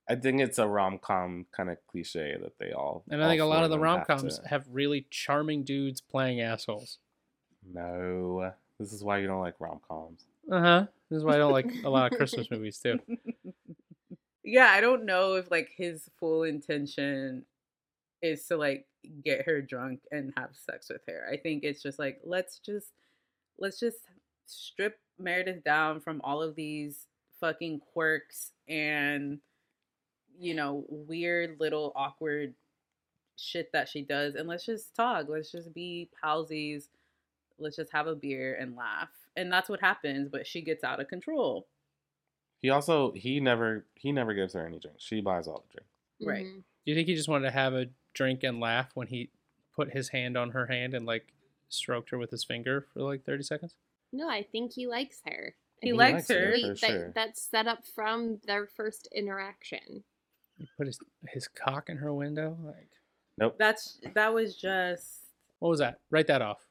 I 0.09 0.15
think 0.15 0.39
it's 0.39 0.57
a 0.57 0.65
rom 0.67 0.99
com 0.99 1.45
kind 1.51 1.69
of 1.69 1.77
cliche 1.87 2.35
that 2.41 2.57
they 2.59 2.71
all. 2.71 3.03
And 3.11 3.21
I 3.23 3.27
think 3.27 3.41
a 3.41 3.45
lot 3.45 3.63
of 3.65 3.69
the 3.69 3.75
them 3.75 3.83
rom 3.83 3.97
have 3.99 4.07
coms 4.07 4.39
to- 4.39 4.47
have 4.47 4.65
really 4.71 5.05
charming 5.11 5.63
dudes 5.63 5.99
playing 6.01 6.39
assholes. 6.39 6.99
No, 7.69 8.53
this 8.79 8.93
is 8.93 9.03
why 9.03 9.17
you 9.17 9.27
don't 9.27 9.41
like 9.41 9.55
rom 9.59 9.79
coms. 9.87 10.25
Uh 10.51 10.61
huh. 10.61 10.85
This 11.09 11.17
is 11.17 11.23
why 11.23 11.35
I 11.35 11.37
don't 11.37 11.51
like 11.51 11.71
a 11.83 11.89
lot 11.89 12.11
of 12.11 12.17
Christmas 12.17 12.47
movies 12.51 12.79
too. 12.79 12.99
Yeah, 14.43 14.69
I 14.71 14.79
don't 14.79 15.05
know 15.05 15.35
if 15.35 15.51
like 15.51 15.71
his 15.75 16.09
full 16.19 16.43
intention 16.43 17.43
is 18.21 18.45
to 18.47 18.57
like 18.57 18.85
get 19.23 19.45
her 19.45 19.61
drunk 19.61 20.01
and 20.11 20.33
have 20.37 20.51
sex 20.53 20.89
with 20.89 21.01
her. 21.07 21.27
I 21.29 21.37
think 21.37 21.63
it's 21.63 21.81
just 21.81 21.99
like 21.99 22.21
let's 22.23 22.59
just 22.59 22.93
let's 23.59 23.79
just 23.79 23.97
strip 24.45 24.99
Meredith 25.19 25.63
down 25.63 25.99
from 25.99 26.21
all 26.23 26.41
of 26.41 26.55
these 26.55 27.07
fucking 27.41 27.81
quirks 27.91 28.53
and 28.67 29.39
you 30.39 30.53
know 30.53 30.85
weird 30.87 31.59
little 31.59 31.91
awkward 31.95 32.53
shit 33.35 33.71
that 33.73 33.89
she 33.89 34.01
does 34.01 34.35
and 34.35 34.47
let's 34.47 34.65
just 34.65 34.95
talk. 34.95 35.25
Let's 35.27 35.51
just 35.51 35.73
be 35.73 36.09
palsies. 36.23 36.87
Let's 37.59 37.75
just 37.75 37.91
have 37.91 38.07
a 38.07 38.15
beer 38.15 38.55
and 38.55 38.77
laugh. 38.77 39.09
And 39.37 39.51
that's 39.51 39.69
what 39.69 39.79
happens, 39.79 40.27
but 40.29 40.45
she 40.45 40.61
gets 40.61 40.83
out 40.83 40.99
of 40.99 41.07
control. 41.07 41.67
He 42.61 42.69
also 42.71 43.11
he 43.13 43.39
never 43.39 43.85
he 43.95 44.11
never 44.11 44.33
gives 44.33 44.53
her 44.53 44.65
any 44.65 44.79
drinks. 44.79 45.03
She 45.03 45.21
buys 45.21 45.47
all 45.47 45.63
the 45.67 45.73
drinks. 45.73 45.91
Right. 46.21 46.45
Mm-hmm. 46.45 46.57
Do 46.59 46.91
you 46.91 46.95
think 46.95 47.07
he 47.07 47.15
just 47.15 47.29
wanted 47.29 47.45
to 47.45 47.51
have 47.51 47.73
a 47.73 47.85
drink 48.13 48.43
and 48.43 48.59
laugh 48.59 48.89
when 48.95 49.07
he 49.07 49.29
put 49.75 49.91
his 49.93 50.09
hand 50.09 50.35
on 50.35 50.49
her 50.51 50.65
hand 50.65 50.93
and 50.95 51.05
like 51.05 51.33
stroked 51.69 52.09
her 52.09 52.17
with 52.17 52.31
his 52.31 52.43
finger 52.43 52.87
for 52.93 53.01
like 53.01 53.23
30 53.23 53.43
seconds? 53.43 53.75
No, 54.11 54.27
I 54.27 54.41
think 54.41 54.73
he 54.73 54.87
likes 54.87 55.21
her. 55.25 55.53
I 55.55 55.85
He 55.85 55.89
think 55.89 55.99
likes 55.99 56.27
that's 56.27 56.39
her, 56.39 56.51
for 56.59 56.67
that, 56.67 56.77
sure. 56.79 57.11
That's 57.13 57.41
set 57.41 57.67
up 57.67 57.85
from 57.85 58.39
their 58.47 58.65
first 58.65 59.07
interaction. 59.13 60.03
He 60.57 60.67
put 60.77 60.87
his 60.87 60.97
his 61.27 61.47
cock 61.47 61.89
in 61.89 61.97
her 61.97 62.11
window. 62.11 62.57
Like, 62.63 62.89
nope. 63.37 63.55
That's 63.59 63.99
that 64.15 64.33
was 64.33 64.55
just 64.55 65.19
What 65.59 65.69
was 65.69 65.79
that? 65.79 65.99
Write 66.09 66.25
that 66.27 66.41
off. 66.41 66.66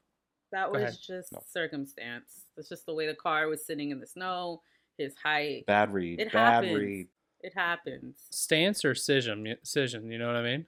That 0.51 0.67
Go 0.67 0.73
was 0.73 0.81
ahead. 0.83 0.97
just 1.05 1.31
No. 1.33 1.41
circumstance. 1.47 2.45
It's 2.57 2.69
just 2.69 2.85
the 2.85 2.93
way 2.93 3.07
the 3.07 3.13
car 3.15 3.47
was 3.47 3.65
sitting 3.65 3.91
in 3.91 3.99
the 3.99 4.07
snow, 4.07 4.61
his 4.97 5.15
height. 5.15 5.65
Bad 5.65 5.93
read. 5.93 6.19
It 6.19 6.31
Bad 6.31 6.63
happens. 6.63 6.77
read. 6.79 7.07
It 7.41 7.53
happens. 7.53 8.17
Stance 8.31 8.83
or 8.83 8.93
scission? 8.95 9.55
Scission. 9.63 10.11
You 10.11 10.17
know 10.17 10.27
what 10.27 10.35
I 10.37 10.43
mean? 10.43 10.65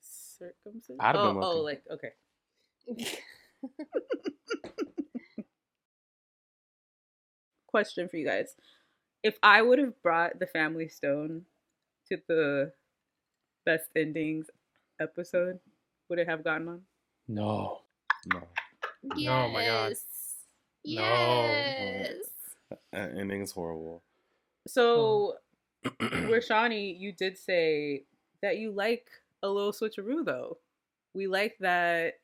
Circumcision. 0.00 0.96
I'd 1.00 1.16
have 1.16 1.24
oh, 1.24 1.32
been 1.34 1.42
oh, 1.42 1.52
oh 1.52 1.60
like 1.62 1.82
okay. 1.90 2.12
Question 7.66 8.08
for 8.08 8.16
you 8.16 8.26
guys: 8.26 8.54
If 9.22 9.38
I 9.42 9.62
would 9.62 9.78
have 9.78 10.00
brought 10.02 10.38
the 10.38 10.46
Family 10.46 10.88
Stone 10.88 11.42
to 12.08 12.18
the 12.26 12.72
best 13.64 13.90
endings 13.94 14.46
episode, 15.00 15.60
would 16.08 16.18
it 16.18 16.28
have 16.28 16.42
gotten 16.42 16.68
on? 16.68 16.80
No. 17.28 17.82
No. 18.26 18.42
Yes. 19.16 19.30
Oh 19.32 19.48
my 19.48 19.64
God. 19.66 19.94
Yes. 20.84 22.12
Uh, 22.70 22.76
ending 22.96 23.42
is 23.42 23.52
horrible. 23.52 24.02
So, 24.66 25.34
Rashani, 25.84 26.98
you 26.98 27.12
did 27.12 27.38
say 27.38 28.04
that 28.42 28.58
you 28.58 28.70
like 28.70 29.06
a 29.42 29.48
little 29.48 29.72
switcheroo, 29.72 30.24
though. 30.24 30.58
We 31.14 31.26
like 31.26 31.56
that 31.60 32.20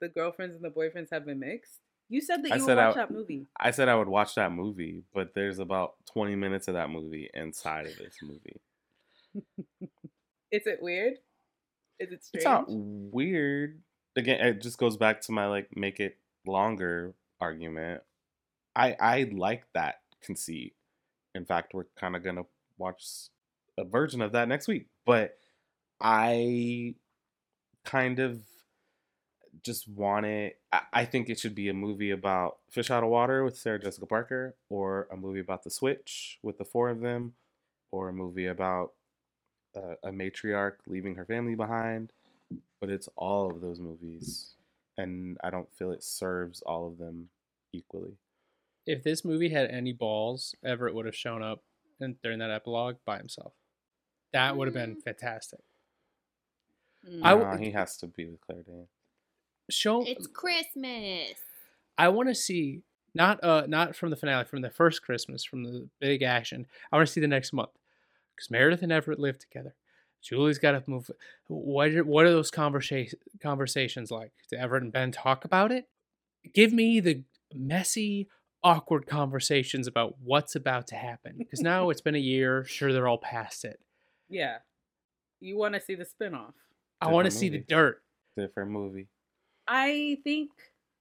the 0.00 0.08
girlfriends 0.08 0.56
and 0.56 0.64
the 0.64 0.70
boyfriends 0.70 1.10
have 1.10 1.24
been 1.24 1.38
mixed. 1.40 1.80
You 2.08 2.20
said 2.20 2.42
that 2.44 2.52
I 2.52 2.56
you 2.56 2.62
would 2.62 2.66
said 2.66 2.78
I- 2.78 2.92
that 2.92 3.10
movie. 3.10 3.46
I 3.58 3.70
said 3.70 3.88
I 3.88 3.94
would 3.96 4.08
watch 4.08 4.34
that 4.36 4.52
movie, 4.52 5.02
but 5.14 5.34
there's 5.34 5.58
about 5.58 5.94
20 6.12 6.36
minutes 6.36 6.68
of 6.68 6.74
that 6.74 6.90
movie 6.90 7.28
inside 7.34 7.86
of 7.86 7.96
this 7.96 8.16
movie. 8.22 8.60
Is 10.52 10.66
it 10.66 10.78
weird? 10.80 11.14
Is 11.98 12.12
it 12.12 12.24
strange? 12.24 12.34
It's 12.40 12.44
not 12.44 12.64
weird. 12.68 13.80
Again, 14.16 14.40
it 14.40 14.62
just 14.62 14.78
goes 14.78 14.96
back 14.96 15.20
to 15.22 15.32
my 15.32 15.46
like 15.46 15.76
make 15.76 16.00
it 16.00 16.16
longer 16.46 17.14
argument. 17.40 18.02
I 18.76 18.96
I 19.00 19.30
like 19.32 19.64
that 19.74 20.00
conceit. 20.22 20.74
In 21.34 21.44
fact, 21.46 21.74
we're 21.74 21.86
kind 21.96 22.16
of 22.16 22.24
gonna 22.24 22.46
watch 22.78 23.04
a 23.78 23.84
version 23.84 24.22
of 24.22 24.32
that 24.32 24.48
next 24.48 24.68
week. 24.68 24.88
But 25.06 25.38
I 26.00 26.96
kind 27.84 28.20
of 28.20 28.42
just 29.62 29.88
want 29.88 30.26
it. 30.26 30.58
I, 30.72 30.80
I 30.92 31.04
think 31.04 31.28
it 31.28 31.38
should 31.38 31.54
be 31.54 31.68
a 31.68 31.74
movie 31.74 32.10
about 32.10 32.58
Fish 32.70 32.90
Out 32.90 33.02
of 33.04 33.10
Water 33.10 33.44
with 33.44 33.56
Sarah 33.56 33.80
Jessica 33.80 34.06
Parker, 34.06 34.54
or 34.68 35.08
a 35.10 35.16
movie 35.16 35.40
about 35.40 35.64
the 35.64 35.70
Switch 35.70 36.38
with 36.42 36.58
the 36.58 36.64
four 36.64 36.88
of 36.90 37.00
them, 37.00 37.34
or 37.90 38.08
a 38.08 38.12
movie 38.12 38.46
about 38.46 38.92
uh, 39.76 39.96
a 40.04 40.10
matriarch 40.10 40.76
leaving 40.86 41.16
her 41.16 41.24
family 41.24 41.54
behind. 41.54 42.12
But 42.80 42.90
it's 42.90 43.08
all 43.16 43.50
of 43.50 43.60
those 43.60 43.80
movies, 43.80 44.54
and 44.96 45.38
I 45.42 45.50
don't 45.50 45.72
feel 45.74 45.90
it 45.92 46.02
serves 46.02 46.62
all 46.62 46.86
of 46.86 46.98
them 46.98 47.28
equally. 47.72 48.18
If 48.86 49.02
this 49.02 49.24
movie 49.24 49.48
had 49.48 49.70
any 49.70 49.92
balls, 49.92 50.54
Everett 50.64 50.94
would 50.94 51.06
have 51.06 51.16
shown 51.16 51.42
up 51.42 51.64
and 52.00 52.20
during 52.22 52.38
that 52.38 52.50
epilogue 52.50 52.96
by 53.04 53.18
himself. 53.18 53.52
That 54.32 54.56
would 54.56 54.68
have 54.68 54.74
been 54.74 55.00
fantastic. 55.00 55.60
I 57.22 57.34
Nah, 57.34 57.50
w- 57.52 57.64
he 57.64 57.70
has 57.70 57.96
to 57.98 58.06
be 58.06 58.26
with 58.26 58.40
Claire 58.40 58.62
Danes. 58.62 58.88
Show 59.70 60.04
It's 60.04 60.26
Christmas. 60.26 61.34
I 61.98 62.08
want 62.08 62.28
to 62.28 62.34
see 62.34 62.82
not 63.14 63.42
uh 63.42 63.64
not 63.66 63.96
from 63.96 64.10
the 64.10 64.16
finale, 64.16 64.44
from 64.44 64.60
the 64.60 64.70
first 64.70 65.02
Christmas, 65.02 65.44
from 65.44 65.64
the 65.64 65.88
big 66.00 66.22
action. 66.22 66.66
I 66.92 66.96
want 66.96 67.06
to 67.08 67.12
see 67.12 67.20
the 67.20 67.26
next 67.26 67.52
month 67.52 67.70
because 68.34 68.50
Meredith 68.50 68.82
and 68.82 68.92
Everett 68.92 69.18
live 69.18 69.38
together. 69.38 69.74
Julie's 70.22 70.58
got 70.58 70.72
to 70.72 70.82
move. 70.86 71.10
What 71.46 71.90
are, 71.90 72.04
what 72.04 72.26
are 72.26 72.30
those 72.30 72.50
conversation 72.50 73.18
conversations 73.42 74.10
like? 74.10 74.32
Do 74.50 74.56
Everett 74.56 74.82
and 74.82 74.92
Ben 74.92 75.12
talk 75.12 75.44
about 75.44 75.72
it? 75.72 75.88
Give 76.52 76.72
me 76.72 77.00
the 77.00 77.22
messy, 77.54 78.28
awkward 78.62 79.06
conversations 79.06 79.86
about 79.86 80.16
what's 80.22 80.54
about 80.54 80.88
to 80.88 80.96
happen. 80.96 81.36
Because 81.38 81.60
now 81.60 81.90
it's 81.90 82.00
been 82.00 82.14
a 82.14 82.18
year. 82.18 82.64
Sure, 82.64 82.92
they're 82.92 83.08
all 83.08 83.18
past 83.18 83.64
it. 83.64 83.78
Yeah. 84.28 84.58
You 85.40 85.56
want 85.56 85.74
to 85.74 85.80
see 85.80 85.94
the 85.94 86.06
spinoff. 86.06 86.54
I 87.00 87.10
want 87.10 87.26
to 87.26 87.30
see 87.30 87.48
the 87.48 87.58
dirt. 87.58 88.02
Different 88.36 88.70
movie. 88.70 89.08
I 89.68 90.18
think, 90.24 90.50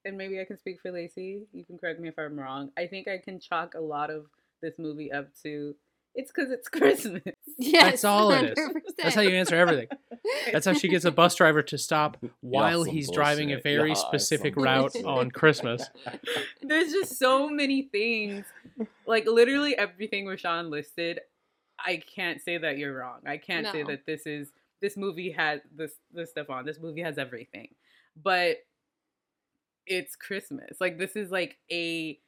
and 0.04 0.18
maybe 0.18 0.40
I 0.40 0.46
can 0.46 0.58
speak 0.58 0.82
for 0.82 0.92
Lacey. 0.92 1.48
You 1.54 1.64
can 1.64 1.78
correct 1.78 2.00
me 2.00 2.10
if 2.10 2.20
I'm 2.20 2.38
wrong. 2.38 2.72
I 2.78 2.88
think 2.88 3.08
I 3.08 3.18
can 3.18 3.40
chalk 3.40 3.76
a 3.76 3.80
lot 3.80 4.10
of 4.10 4.26
this 4.62 4.74
movie 4.78 5.12
up 5.12 5.28
to 5.44 5.76
it's 6.16 6.32
because 6.32 6.52
it's 6.52 6.68
Christmas. 6.70 7.22
That's 7.60 8.04
all 8.04 8.32
it 8.32 8.58
is. 8.58 8.70
That's 8.98 9.16
how 9.16 9.22
you 9.22 9.32
answer 9.32 9.56
everything. 9.56 9.88
That's 10.52 10.66
how 10.66 10.74
she 10.74 10.88
gets 10.88 11.06
a 11.06 11.12
bus 11.12 11.36
driver 11.36 11.62
to 11.64 11.78
stop 11.78 12.18
while 12.42 12.86
some 12.86 12.94
he's 12.94 13.12
driving 13.12 13.52
a 13.52 13.60
very 13.60 13.90
Y'all 13.90 13.96
specific 13.96 14.56
some 14.56 14.64
route 14.64 14.94
bullshit. 14.94 15.06
on 15.06 15.32
Christmas. 15.32 15.90
There's 16.62 16.92
just 16.92 17.20
so 17.20 17.50
many 17.50 17.84
things. 17.84 18.46
Like 19.06 19.28
literally 19.28 19.78
everything 19.78 20.26
Rashawn 20.26 20.70
listed. 20.70 21.20
I 21.78 22.02
can't 22.16 22.42
say 22.42 22.58
that 22.58 22.78
you're 22.78 22.96
wrong. 22.96 23.20
I 23.26 23.38
can't 23.38 23.68
say 23.68 23.84
that 23.84 24.06
this 24.06 24.26
is 24.26 24.50
this 24.82 24.98
movie 24.98 25.32
has 25.32 25.62
this 25.76 25.94
this 26.14 26.30
stuff 26.30 26.50
on. 26.50 26.66
This 26.66 26.80
movie 26.80 27.02
has 27.02 27.18
everything. 27.18 27.70
But 28.22 28.58
it's 29.86 30.16
Christmas. 30.16 30.78
Like 30.80 30.98
this 30.98 31.16
is 31.16 31.32
like 31.32 31.58
a 31.72 32.20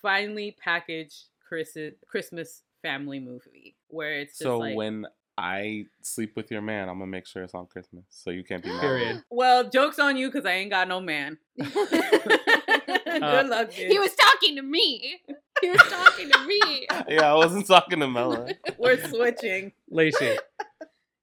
finely 0.00 0.56
packaged 0.62 1.24
Christmas 1.46 1.94
Christmas 2.06 2.62
family 2.82 3.20
movie 3.20 3.76
where 3.88 4.20
it's 4.20 4.32
just 4.32 4.42
So 4.42 4.58
like 4.58 4.76
when 4.76 5.06
I 5.36 5.84
sleep 6.02 6.34
with 6.36 6.50
your 6.50 6.62
man, 6.62 6.88
I'm 6.88 6.98
gonna 6.98 7.10
make 7.10 7.26
sure 7.26 7.42
it's 7.44 7.54
on 7.54 7.66
Christmas, 7.66 8.04
so 8.10 8.30
you 8.30 8.42
can't 8.42 8.62
be 8.62 8.70
mad. 8.70 8.80
Period. 8.80 9.24
well, 9.30 9.68
joke's 9.68 9.98
on 9.98 10.16
you 10.16 10.28
because 10.28 10.44
I 10.44 10.52
ain't 10.52 10.70
got 10.70 10.88
no 10.88 11.00
man. 11.00 11.38
Good 11.58 13.22
uh, 13.22 13.44
luck, 13.48 13.70
bitch. 13.70 13.88
He 13.88 13.98
was 13.98 14.14
talking 14.14 14.56
to 14.56 14.62
me. 14.62 15.20
He 15.60 15.70
was 15.70 15.80
talking 15.82 16.30
to 16.30 16.46
me. 16.46 16.86
yeah, 17.08 17.32
I 17.32 17.34
wasn't 17.34 17.66
talking 17.66 18.00
to 18.00 18.08
Mella. 18.08 18.50
We're 18.78 19.04
switching. 19.08 19.72
Lacey, 19.90 20.36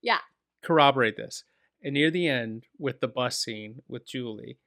Yeah. 0.02 0.20
corroborate 0.64 1.18
this. 1.18 1.44
And 1.84 1.94
near 1.94 2.10
the 2.10 2.28
end, 2.28 2.66
with 2.80 3.00
the 3.00 3.08
bus 3.08 3.38
scene 3.38 3.82
with 3.88 4.08
Julie, 4.08 4.58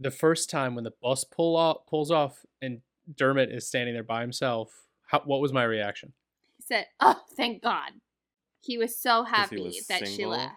the 0.00 0.10
first 0.10 0.50
time 0.50 0.74
when 0.74 0.84
the 0.84 0.92
bus 1.02 1.24
pull 1.24 1.56
off, 1.56 1.86
pulls 1.88 2.10
off 2.10 2.44
and 2.60 2.80
Dermot 3.14 3.50
is 3.50 3.66
standing 3.66 3.94
there 3.94 4.02
by 4.02 4.20
himself, 4.22 4.86
how, 5.12 5.20
what 5.24 5.40
was 5.40 5.52
my 5.52 5.62
reaction? 5.62 6.12
He 6.56 6.62
said, 6.62 6.86
"Oh, 6.98 7.20
thank 7.36 7.62
God." 7.62 7.92
He 8.60 8.78
was 8.78 8.96
so 8.98 9.24
happy 9.24 9.60
was 9.60 9.86
that 9.88 10.08
she 10.08 10.24
left. 10.24 10.56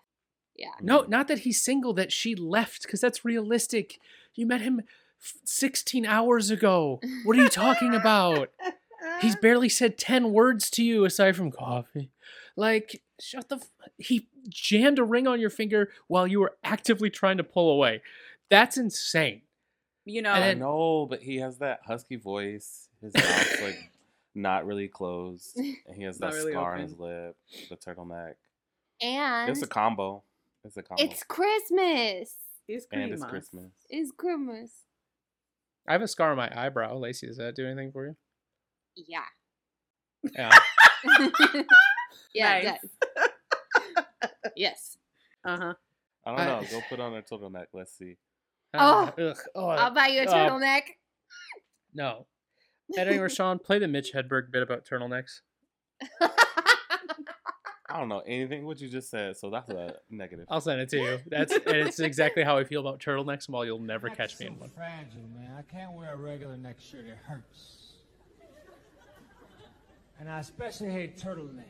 Yeah. 0.55 0.69
No, 0.81 1.01
not 1.07 1.27
that 1.27 1.39
he's 1.39 1.61
single, 1.61 1.93
that 1.93 2.11
she 2.13 2.33
left, 2.33 2.83
because 2.83 3.01
that's 3.01 3.25
realistic. 3.25 3.99
You 4.35 4.45
met 4.45 4.61
him 4.61 4.81
f- 5.21 5.33
16 5.43 6.05
hours 6.05 6.49
ago. 6.49 7.01
What 7.25 7.35
are 7.37 7.41
you 7.41 7.49
talking 7.49 7.93
about? 7.93 8.51
He's 9.21 9.35
barely 9.41 9.67
said 9.67 9.97
10 9.97 10.31
words 10.31 10.69
to 10.71 10.83
you 10.83 11.03
aside 11.03 11.35
from 11.35 11.51
coffee. 11.51 12.11
Like, 12.55 13.01
shut 13.19 13.49
the. 13.49 13.55
F- 13.57 13.71
he 13.97 14.27
jammed 14.47 14.99
a 14.99 15.03
ring 15.03 15.27
on 15.27 15.41
your 15.41 15.49
finger 15.49 15.89
while 16.07 16.27
you 16.27 16.39
were 16.39 16.53
actively 16.63 17.09
trying 17.09 17.37
to 17.37 17.43
pull 17.43 17.69
away. 17.71 18.01
That's 18.49 18.77
insane. 18.77 19.41
You 20.05 20.21
know, 20.21 20.31
And 20.31 20.43
I 20.43 20.53
know, 20.53 21.07
but 21.09 21.23
he 21.23 21.37
has 21.37 21.57
that 21.57 21.81
husky 21.85 22.15
voice. 22.15 22.87
His 23.01 23.13
mouth's 23.15 23.61
like 23.61 23.91
not 24.35 24.65
really 24.65 24.87
closed. 24.87 25.55
And 25.87 25.95
he 25.95 26.03
has 26.03 26.17
that 26.19 26.33
really 26.33 26.51
scar 26.51 26.75
on 26.75 26.81
his 26.81 26.97
lip, 26.99 27.35
the 27.69 27.77
turtleneck. 27.77 28.33
And 29.01 29.49
It's 29.49 29.61
a 29.61 29.67
combo. 29.67 30.23
It's 30.63 30.77
a 30.77 30.83
combo. 30.83 31.03
it's 31.03 31.23
Christmas. 31.23 32.35
It's 32.67 32.87
and 32.91 33.11
it's 33.13 33.23
Christmas. 33.23 33.71
It's 33.89 34.11
Christmas. 34.11 34.71
I 35.87 35.91
have 35.93 36.01
a 36.01 36.07
scar 36.07 36.31
on 36.31 36.37
my 36.37 36.49
eyebrow. 36.55 36.95
Lacey, 36.97 37.27
does 37.27 37.37
that 37.37 37.55
do 37.55 37.65
anything 37.67 37.91
for 37.91 38.05
you? 38.07 38.15
Yeah. 38.95 39.19
Yeah. 40.33 40.57
yeah, 42.33 42.55
it 42.57 42.65
Nice. 42.65 42.81
does. 42.81 43.29
yes. 44.55 44.97
Uh 45.43 45.57
huh. 45.57 45.73
I 46.25 46.31
don't 46.31 46.39
I- 46.39 46.45
know. 46.45 46.67
Go 46.71 46.81
put 46.89 46.99
on 46.99 47.13
a 47.15 47.21
turtleneck. 47.21 47.67
Let's 47.73 47.95
see. 47.95 48.17
Oh. 48.73 49.13
Ugh, 49.17 49.37
oh, 49.55 49.67
I'll 49.67 49.93
buy 49.93 50.07
you 50.07 50.21
a 50.21 50.23
uh, 50.25 50.33
turtleneck. 50.33 50.81
No. 51.93 52.25
Editing 52.97 53.19
Rashawn, 53.21 53.61
play 53.63 53.79
the 53.79 53.87
Mitch 53.87 54.13
Hedberg 54.13 54.51
bit 54.51 54.63
about 54.63 54.85
turtlenecks. 54.85 55.41
I 57.87 57.99
don't 57.99 58.09
know 58.09 58.23
anything 58.25 58.65
what 58.65 58.81
you 58.81 58.89
just 58.89 59.09
said, 59.09 59.37
so 59.37 59.49
that's 59.49 59.69
a 59.69 59.95
negative. 60.09 60.47
I'll 60.49 60.59
send 60.59 60.81
it 60.81 60.89
to 60.89 60.97
you. 60.97 61.19
That's 61.27 61.53
and 61.65 61.87
it's 61.87 61.99
exactly 61.99 62.43
how 62.43 62.57
I 62.57 62.63
feel 62.65 62.81
about 62.81 62.99
turtlenecks. 62.99 63.47
While 63.47 63.63
you'll 63.63 63.79
never 63.79 64.07
Neck's 64.07 64.17
catch 64.17 64.39
me 64.39 64.47
so 64.47 64.51
in 64.53 64.59
one. 64.59 64.69
fragile, 64.69 65.21
man. 65.33 65.51
I 65.57 65.61
can't 65.61 65.93
wear 65.93 66.13
a 66.13 66.17
regular 66.17 66.57
neck 66.57 66.77
shirt. 66.79 67.05
It 67.05 67.17
hurts. 67.25 67.93
And 70.19 70.29
I 70.29 70.39
especially 70.39 70.91
hate 70.91 71.17
turtlenecks. 71.17 71.63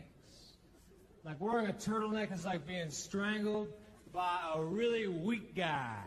Like 1.23 1.39
wearing 1.41 1.67
a 1.67 1.73
turtleneck 1.73 2.33
is 2.33 2.45
like 2.45 2.65
being 2.65 2.89
strangled 2.89 3.67
by 4.13 4.39
a 4.55 4.63
really 4.63 5.07
weak 5.07 5.55
guy. 5.55 5.97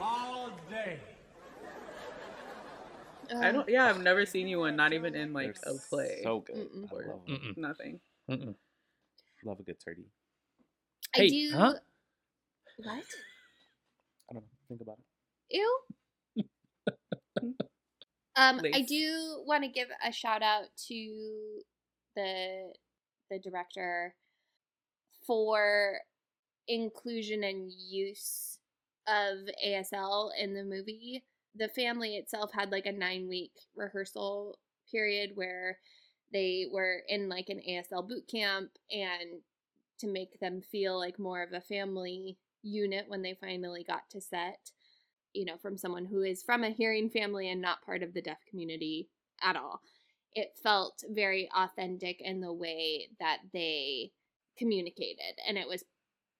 All 0.00 0.50
day. 0.70 1.00
I 3.40 3.52
don't. 3.52 3.68
Yeah, 3.68 3.86
I've 3.86 4.00
never 4.02 4.24
seen 4.24 4.48
you 4.48 4.60
one. 4.60 4.76
Not 4.76 4.92
even 4.92 5.14
in 5.14 5.32
like 5.32 5.60
They're 5.60 5.74
a 5.74 5.78
play. 5.88 6.20
So 6.22 6.40
good. 6.40 6.56
Mm-mm. 6.56 6.88
I 6.90 7.08
love, 7.08 7.26
them. 7.26 7.36
Mm-mm. 7.36 7.56
Nothing. 7.56 8.00
Mm-mm. 8.30 8.54
love 9.44 9.60
a 9.60 9.62
good 9.62 9.76
turkey. 9.84 10.06
I 11.14 11.20
Hey, 11.20 11.28
do. 11.30 11.50
huh? 11.54 11.74
What? 12.78 13.04
I 14.30 14.32
don't 14.32 14.42
know. 14.42 14.48
Think 14.68 14.80
about 14.80 14.98
it. 15.50 15.56
Ew. 15.56 15.78
um, 18.36 18.60
I 18.72 18.82
do 18.82 19.42
want 19.46 19.64
to 19.64 19.68
give 19.68 19.88
a 20.06 20.12
shout 20.12 20.42
out 20.42 20.64
to 20.88 21.60
the 22.16 22.72
the 23.30 23.38
director 23.38 24.14
for 25.26 25.98
inclusion 26.66 27.44
and 27.44 27.70
use 27.70 28.57
of 29.08 29.38
ASL 29.66 30.30
in 30.38 30.54
the 30.54 30.64
movie. 30.64 31.24
The 31.54 31.68
family 31.68 32.16
itself 32.16 32.50
had 32.52 32.70
like 32.70 32.86
a 32.86 32.92
nine 32.92 33.28
week 33.28 33.52
rehearsal 33.76 34.58
period 34.90 35.32
where 35.34 35.78
they 36.32 36.66
were 36.70 37.02
in 37.08 37.28
like 37.28 37.48
an 37.48 37.60
ASL 37.68 38.06
boot 38.06 38.28
camp 38.30 38.70
and 38.90 39.40
to 40.00 40.06
make 40.06 40.38
them 40.40 40.60
feel 40.60 40.98
like 40.98 41.18
more 41.18 41.42
of 41.42 41.52
a 41.52 41.60
family 41.60 42.38
unit 42.62 43.06
when 43.08 43.22
they 43.22 43.36
finally 43.40 43.84
got 43.84 44.08
to 44.10 44.20
set 44.20 44.70
you 45.32 45.44
know, 45.44 45.56
from 45.56 45.76
someone 45.76 46.06
who 46.06 46.22
is 46.22 46.42
from 46.42 46.64
a 46.64 46.70
hearing 46.70 47.08
family 47.08 47.50
and 47.50 47.60
not 47.60 47.84
part 47.84 48.02
of 48.02 48.14
the 48.14 48.22
deaf 48.22 48.38
community 48.48 49.08
at 49.42 49.56
all. 49.56 49.80
It 50.34 50.58
felt 50.62 51.02
very 51.08 51.48
authentic 51.56 52.20
in 52.20 52.40
the 52.40 52.52
way 52.52 53.08
that 53.20 53.38
they 53.52 54.12
communicated. 54.56 55.38
And 55.46 55.56
it 55.56 55.68
was 55.68 55.84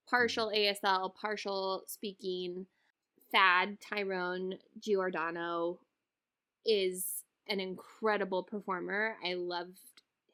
partial 0.08 0.50
ASL, 0.54 1.14
partial 1.14 1.84
speaking. 1.86 2.66
Thad 3.30 3.78
Tyrone 3.80 4.54
Giordano 4.80 5.80
is 6.64 7.24
an 7.48 7.60
incredible 7.60 8.42
performer. 8.42 9.16
I 9.24 9.34
loved 9.34 9.78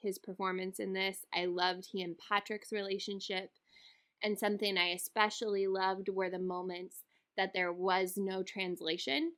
his 0.01 0.19
performance 0.19 0.79
in 0.79 0.93
this. 0.93 1.25
I 1.35 1.47
loved 1.47 1.89
he 1.91 2.03
and 2.03 2.17
Patrick's 2.19 2.73
relationship. 2.73 3.51
And 4.23 4.39
something 4.39 4.79
I 4.79 4.89
especially 4.89 5.67
loved 5.67 6.09
were 6.09 6.31
the 6.31 6.39
moments 6.39 6.99
that 7.37 7.53
there 7.53 7.73
was 7.73 8.17
no 8.17 8.43
translation 8.43 9.33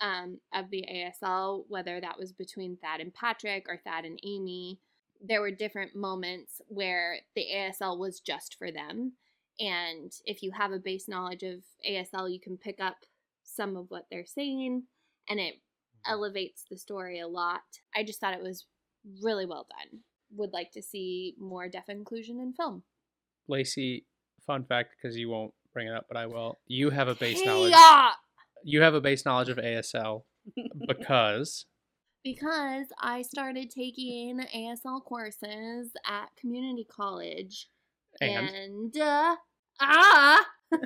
um, 0.00 0.38
of 0.52 0.70
the 0.70 0.84
ASL, 0.90 1.64
whether 1.68 2.00
that 2.00 2.18
was 2.18 2.32
between 2.32 2.76
Thad 2.76 3.00
and 3.00 3.12
Patrick 3.12 3.66
or 3.68 3.76
Thad 3.76 4.04
and 4.04 4.18
Amy. 4.24 4.78
There 5.20 5.40
were 5.40 5.50
different 5.50 5.96
moments 5.96 6.60
where 6.68 7.18
the 7.34 7.46
ASL 7.54 7.98
was 7.98 8.20
just 8.20 8.56
for 8.58 8.70
them. 8.70 9.12
And 9.60 10.12
if 10.24 10.42
you 10.42 10.50
have 10.52 10.72
a 10.72 10.78
base 10.78 11.08
knowledge 11.08 11.42
of 11.42 11.62
ASL, 11.88 12.32
you 12.32 12.40
can 12.40 12.56
pick 12.56 12.80
up 12.80 12.96
some 13.44 13.76
of 13.76 13.86
what 13.88 14.06
they're 14.10 14.26
saying 14.26 14.84
and 15.28 15.40
it 15.40 15.54
mm-hmm. 15.54 16.12
elevates 16.12 16.64
the 16.70 16.76
story 16.76 17.20
a 17.20 17.28
lot. 17.28 17.62
I 17.94 18.02
just 18.02 18.20
thought 18.20 18.34
it 18.34 18.42
was 18.42 18.66
really 19.22 19.46
well 19.46 19.66
done. 19.70 20.00
Would 20.36 20.52
like 20.52 20.72
to 20.72 20.82
see 20.82 21.34
more 21.38 21.68
deaf 21.68 21.88
inclusion 21.88 22.40
in 22.40 22.52
film. 22.52 22.82
Lacey, 23.48 24.06
fun 24.46 24.64
fact 24.64 24.94
because 24.96 25.16
you 25.16 25.28
won't 25.28 25.52
bring 25.72 25.88
it 25.88 25.94
up, 25.94 26.06
but 26.08 26.16
I 26.16 26.26
will. 26.26 26.58
You 26.66 26.90
have 26.90 27.08
a 27.08 27.14
base 27.14 27.44
knowledge. 27.44 27.72
Hey-ya! 27.72 28.10
You 28.64 28.80
have 28.80 28.94
a 28.94 29.00
base 29.00 29.24
knowledge 29.24 29.50
of 29.50 29.58
ASL 29.58 30.22
because 30.88 31.66
because 32.24 32.86
I 32.98 33.22
started 33.22 33.70
taking 33.70 34.40
ASL 34.54 35.04
courses 35.04 35.92
at 36.06 36.34
community 36.40 36.86
college. 36.90 37.68
And? 38.20 38.48
And, 38.48 38.96
uh, 38.98 39.36
ah! 39.80 40.44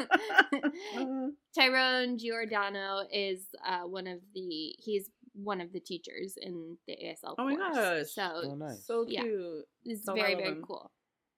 Tyrone 1.56 2.18
Giordano 2.18 3.02
is 3.12 3.46
uh, 3.66 3.80
one 3.82 4.06
of 4.06 4.20
the, 4.34 4.74
he's 4.78 5.10
one 5.34 5.60
of 5.60 5.72
the 5.72 5.80
teachers 5.80 6.34
in 6.40 6.76
the 6.86 6.94
ASL 6.94 7.34
Oh 7.38 7.44
my 7.44 7.54
course. 7.56 7.74
gosh. 7.76 8.06
So, 8.12 8.30
Oh, 8.44 8.54
nice. 8.54 8.84
So 8.84 9.04
Yeah. 9.08 9.22
cute. 9.22 9.64
it's 9.84 10.08
Oh, 10.08 10.14
very, 10.14 10.34
very 10.34 10.48
him. 10.50 10.64
cool. 10.66 10.90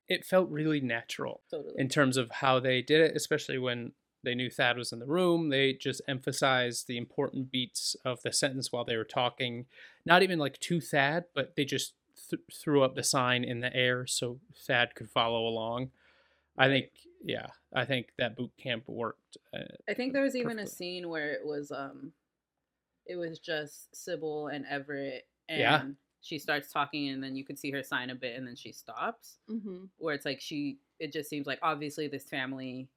it 0.09 0.25
felt 0.25 0.51
really 0.51 0.81
natural 0.81 1.43
Totally. 1.51 1.75
in 1.79 1.89
terms 1.89 2.17
of 2.17 2.31
how 2.31 2.61
they 2.61 2.83
did 2.83 3.01
it, 3.01 3.17
especially 3.17 3.57
when 3.59 3.93
they 4.25 4.35
knew 4.35 4.51
Thad 4.51 4.77
was 4.77 4.93
in 4.93 4.99
the 4.99 5.07
room. 5.07 5.49
They 5.49 5.73
just 5.73 6.03
emphasized 6.07 6.87
the 6.87 6.99
important 6.99 7.51
beats 7.51 7.97
of 8.05 8.21
the 8.23 8.33
sentence 8.33 8.71
while 8.71 8.85
they 8.85 8.97
were 8.97 9.05
talking. 9.05 9.67
Not 10.05 10.23
even 10.23 10.39
like 10.39 10.59
to 10.61 10.81
Thad, 10.81 11.25
but 11.35 11.57
they 11.57 11.65
just 11.65 11.95
th- 12.33 12.43
threw 12.63 12.83
up 12.83 12.95
the 12.97 13.03
sign 13.05 13.45
in 13.45 13.61
the 13.61 13.75
air 13.75 14.07
so 14.07 14.41
Thad 14.67 14.95
could 14.95 15.11
follow 15.11 15.47
along. 15.47 15.91
I 16.59 16.69
think, 16.69 16.87
yeah, 17.25 17.47
I 17.75 17.85
think 17.85 18.09
that 18.19 18.37
boot 18.37 18.53
camp 18.63 18.85
worked. 18.87 19.37
Uh, 19.57 19.61
I 19.89 19.95
think 19.95 20.13
there 20.13 20.23
was 20.23 20.37
even 20.37 20.59
a 20.59 20.67
scene 20.67 21.09
where 21.09 21.33
it 21.33 21.45
was 21.45 21.71
um 21.73 22.13
it 23.07 23.17
was 23.17 23.39
just 23.39 23.95
Sybil 23.97 24.49
and 24.49 24.65
Everett 24.67 25.27
and 25.49 25.59
Yeah. 25.61 25.83
she 26.21 26.39
starts 26.39 26.71
talking 26.73 27.09
and 27.09 27.23
then 27.23 27.35
you 27.37 27.45
could 27.45 27.59
see 27.59 27.71
her 27.73 27.83
sign 27.83 28.11
a 28.11 28.15
bit 28.15 28.37
and 28.37 28.47
then 28.47 28.55
she 28.57 28.71
stops. 28.73 29.39
Mm-hmm. 29.51 29.85
Where 29.99 30.15
it's 30.15 30.25
like 30.27 30.41
she 30.41 30.79
it 31.01 31.13
just 31.13 31.29
seems 31.31 31.47
like 31.47 31.59
obviously 31.63 32.07
this 32.09 32.25
family 32.29 32.89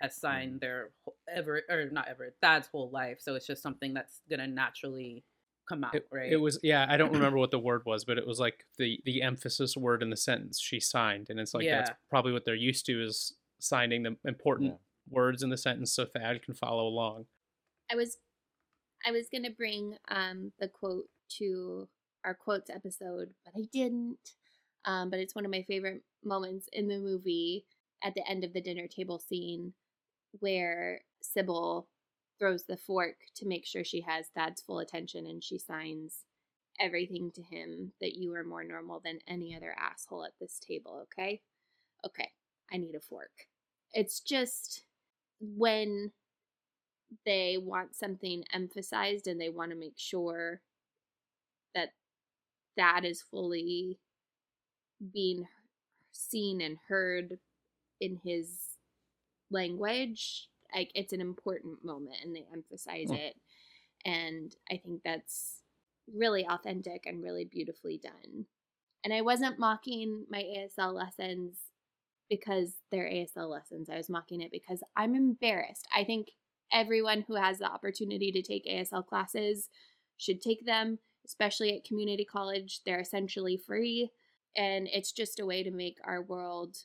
has 0.00 0.14
signed 0.16 0.60
their 0.60 0.90
whole- 1.04 1.16
Everett 1.28 1.64
or 1.70 1.88
not 1.90 2.08
Everett, 2.08 2.36
Thad's 2.42 2.68
whole 2.68 2.90
life. 2.90 3.18
So 3.20 3.34
it's 3.36 3.46
just 3.46 3.62
something 3.62 3.94
that's 3.94 4.20
gonna 4.28 4.46
naturally 4.48 5.24
come 5.68 5.84
out, 5.84 5.94
It, 5.94 6.06
right? 6.10 6.32
it 6.32 6.36
was 6.36 6.58
yeah 6.62 6.86
i 6.88 6.96
don't 6.96 7.12
remember 7.18 7.38
what 7.38 7.50
the 7.50 7.58
word 7.58 7.82
was 7.84 8.04
but 8.04 8.18
it 8.18 8.26
was 8.26 8.40
like 8.40 8.64
the 8.78 9.00
the 9.04 9.22
emphasis 9.22 9.76
word 9.76 10.02
in 10.02 10.10
the 10.10 10.16
sentence 10.16 10.60
she 10.60 10.80
signed 10.80 11.26
and 11.30 11.38
it's 11.38 11.54
like 11.54 11.66
that's 11.68 11.90
probably 12.08 12.32
what 12.32 12.44
they're 12.44 12.54
used 12.54 12.86
to 12.86 13.02
is 13.02 13.34
signing 13.58 14.02
the 14.02 14.16
important 14.24 14.74
words 15.10 15.42
in 15.42 15.50
the 15.50 15.56
sentence 15.56 15.92
so 15.92 16.04
thad 16.04 16.42
can 16.42 16.54
follow 16.54 16.86
along 16.86 17.26
I 17.90 17.96
was 17.96 18.18
I 19.06 19.10
was 19.12 19.28
gonna 19.32 19.50
bring 19.50 19.96
um 20.08 20.52
the 20.58 20.68
quote 20.68 21.08
to 21.38 21.88
our 22.24 22.34
quotes 22.34 22.68
episode, 22.68 23.30
but 23.44 23.54
I 23.56 23.64
didn't. 23.72 24.18
Um, 24.84 25.08
but 25.08 25.20
it's 25.20 25.34
one 25.34 25.44
of 25.44 25.50
my 25.50 25.62
favorite 25.62 26.02
moments 26.24 26.68
in 26.72 26.88
the 26.88 26.98
movie 26.98 27.64
at 28.02 28.14
the 28.14 28.28
end 28.28 28.44
of 28.44 28.52
the 28.52 28.60
dinner 28.60 28.86
table 28.86 29.18
scene 29.18 29.72
where 30.40 31.00
Sybil 31.22 31.86
throws 32.38 32.64
the 32.64 32.76
fork 32.76 33.16
to 33.36 33.46
make 33.46 33.66
sure 33.66 33.84
she 33.84 34.00
has 34.02 34.26
Thad's 34.28 34.62
full 34.62 34.78
attention 34.78 35.26
and 35.26 35.42
she 35.42 35.58
signs 35.58 36.24
everything 36.80 37.30
to 37.32 37.42
him 37.42 37.92
that 38.00 38.14
you 38.14 38.34
are 38.34 38.44
more 38.44 38.64
normal 38.64 39.00
than 39.04 39.18
any 39.26 39.56
other 39.56 39.74
asshole 39.78 40.24
at 40.24 40.32
this 40.40 40.58
table, 40.58 41.04
okay? 41.04 41.40
Okay, 42.06 42.30
I 42.72 42.76
need 42.76 42.94
a 42.94 43.00
fork. 43.00 43.30
It's 43.92 44.20
just 44.20 44.82
when 45.40 46.12
they 47.24 47.56
want 47.60 47.96
something 47.96 48.44
emphasized 48.52 49.26
and 49.26 49.40
they 49.40 49.48
want 49.48 49.70
to 49.70 49.76
make 49.76 49.96
sure 49.96 50.60
that 51.74 51.90
that 52.76 53.04
is 53.04 53.22
fully 53.22 53.98
being 55.12 55.46
seen 56.12 56.60
and 56.60 56.76
heard 56.88 57.38
in 58.00 58.20
his 58.24 58.76
language 59.50 60.48
like 60.74 60.90
it's 60.94 61.12
an 61.12 61.20
important 61.20 61.84
moment 61.84 62.16
and 62.24 62.34
they 62.34 62.46
emphasize 62.52 63.08
Hmm. 63.08 63.14
it 63.14 63.34
and 64.04 64.54
i 64.70 64.76
think 64.76 65.02
that's 65.04 65.62
really 66.14 66.46
authentic 66.46 67.04
and 67.06 67.22
really 67.22 67.44
beautifully 67.44 67.98
done 67.98 68.46
and 69.04 69.12
i 69.12 69.20
wasn't 69.20 69.58
mocking 69.58 70.24
my 70.30 70.42
asl 70.42 70.94
lessons 70.94 71.58
because 72.30 72.74
they're 72.90 73.10
asl 73.10 73.48
lessons 73.48 73.88
i 73.90 73.96
was 73.96 74.08
mocking 74.08 74.40
it 74.40 74.50
because 74.50 74.82
i'm 74.96 75.14
embarrassed 75.14 75.86
i 75.94 76.04
think 76.04 76.28
everyone 76.72 77.22
who 77.26 77.34
has 77.34 77.58
the 77.58 77.70
opportunity 77.70 78.30
to 78.32 78.42
take 78.42 78.66
ASL 78.66 79.06
classes 79.06 79.68
should 80.16 80.40
take 80.40 80.64
them, 80.66 80.98
especially 81.26 81.76
at 81.76 81.84
community 81.84 82.24
college. 82.24 82.80
They're 82.84 83.00
essentially 83.00 83.56
free, 83.56 84.10
and 84.56 84.88
it's 84.92 85.12
just 85.12 85.40
a 85.40 85.46
way 85.46 85.62
to 85.62 85.70
make 85.70 85.98
our 86.04 86.22
world 86.22 86.76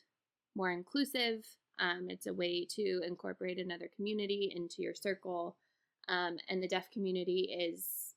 more 0.56 0.70
inclusive. 0.70 1.44
Um, 1.78 2.06
it's 2.08 2.26
a 2.26 2.34
way 2.34 2.66
to 2.76 3.00
incorporate 3.06 3.58
another 3.58 3.88
community 3.94 4.52
into 4.54 4.82
your 4.82 4.94
circle. 4.94 5.56
Um, 6.08 6.38
and 6.48 6.62
the 6.62 6.68
deaf 6.68 6.90
community 6.90 7.56
is 7.58 8.14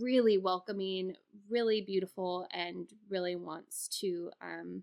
really 0.00 0.38
welcoming, 0.38 1.14
really 1.48 1.80
beautiful, 1.80 2.46
and 2.52 2.88
really 3.08 3.36
wants 3.36 3.88
to 4.00 4.30
um, 4.40 4.82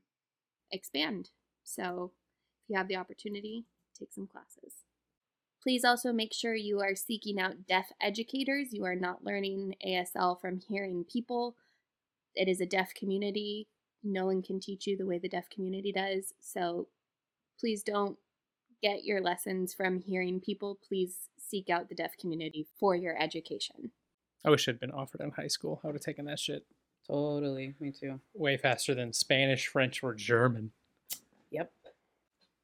expand. 0.72 1.30
So, 1.64 2.12
if 2.64 2.70
you 2.70 2.78
have 2.78 2.88
the 2.88 2.96
opportunity, 2.96 3.66
take 3.98 4.14
some 4.14 4.28
classes. 4.28 4.84
Please 5.62 5.84
also 5.84 6.14
make 6.14 6.34
sure 6.34 6.56
you 6.56 6.80
are 6.80 6.96
seeking 6.96 7.40
out 7.40 7.68
deaf 7.68 7.92
educators. 8.02 8.72
You 8.72 8.86
are 8.86 8.96
not 8.96 9.26
learning 9.26 9.76
ASL 9.86 10.40
from 10.40 10.60
hearing 10.60 11.04
people. 11.04 11.56
It 12.34 12.48
is 12.48 12.62
a 12.62 12.66
deaf 12.66 12.94
community. 12.94 13.68
No 14.02 14.26
one 14.26 14.42
can 14.42 14.62
teach 14.62 14.88
you 14.88 14.96
the 14.96 15.06
way 15.06 15.18
the 15.18 15.28
deaf 15.28 15.50
community 15.50 15.92
does. 15.92 16.34
So 16.40 16.88
please 17.60 17.84
don't 17.84 18.18
get 18.82 19.04
your 19.04 19.22
lessons 19.22 19.74
from 19.74 20.00
hearing 20.00 20.40
people. 20.40 20.80
Please 20.88 21.30
seek 21.38 21.70
out 21.70 21.90
the 21.90 21.96
deaf 21.96 22.16
community 22.18 22.66
for 22.80 22.96
your 22.96 23.22
education. 23.22 23.92
I 24.46 24.50
wish 24.50 24.68
I'd 24.70 24.80
been 24.80 24.92
offered 24.92 25.22
in 25.22 25.32
high 25.32 25.48
school. 25.48 25.82
I 25.84 25.88
would 25.88 25.96
have 25.96 26.02
taken 26.04 26.26
that 26.26 26.40
shit 26.40 26.66
Totally, 27.08 27.74
me 27.80 27.92
too. 27.92 28.20
way 28.36 28.56
faster 28.56 28.94
than 28.94 29.12
Spanish, 29.14 29.66
French, 29.68 30.04
or 30.04 30.14
German. 30.14 30.72
Yep. 31.52 31.72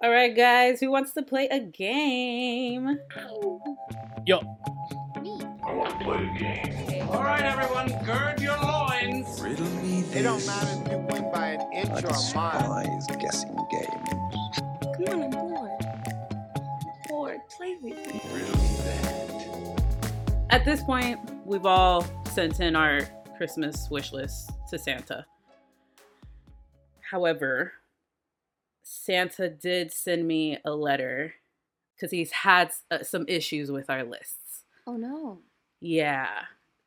All 0.04 0.12
right, 0.12 0.36
guys, 0.36 0.80
who 0.80 0.92
wants 0.92 1.14
to 1.14 1.24
play 1.24 1.48
a 1.48 1.60
game? 1.60 3.00
Yo. 4.28 4.38
I 4.38 5.74
want 5.74 5.98
to 6.00 6.06
play 6.06 6.28
a 6.28 6.38
game. 6.38 7.08
All 7.10 7.24
right, 7.24 7.42
everyone, 7.42 7.88
gird 8.06 8.40
your 8.40 8.58
loins. 8.62 9.42
Riddle 9.42 9.66
me 9.82 10.02
this. 10.02 10.16
It 10.18 10.24
don't 10.24 10.46
matter 10.46 10.82
if 10.86 10.92
you 10.92 10.98
win 11.00 11.32
by 11.32 11.48
an 11.48 11.74
inch 11.74 11.90
or 11.90 11.98
a 11.98 12.02
mile. 12.02 12.12
despise 12.12 13.08
guessing 13.20 13.56
games. 13.72 14.65
Come 14.96 15.08
on, 15.10 15.24
I'm 15.24 15.32
bored. 15.32 15.72
Bored. 17.10 17.40
Play 17.58 17.76
with 17.82 18.14
me. 18.14 18.22
At 20.50 20.64
this 20.64 20.82
point, 20.84 21.20
we've 21.46 21.66
all 21.66 22.06
sent 22.32 22.62
in 22.62 22.78
our 22.78 23.02
Christmas 23.36 23.90
wish 23.90 24.14
list 24.14 24.52
to 24.70 24.80
Santa. 24.80 25.26
However, 27.12 27.74
Santa 28.84 29.50
did 29.50 29.92
send 29.92 30.28
me 30.28 30.60
a 30.64 30.72
letter 30.72 31.34
because 31.96 32.12
he's 32.12 32.32
had 32.32 32.72
uh, 32.90 33.04
some 33.04 33.26
issues 33.28 33.72
with 33.72 33.90
our 33.90 34.04
lists. 34.04 34.64
Oh 34.88 34.96
no. 34.96 35.40
Yeah. 35.82 36.30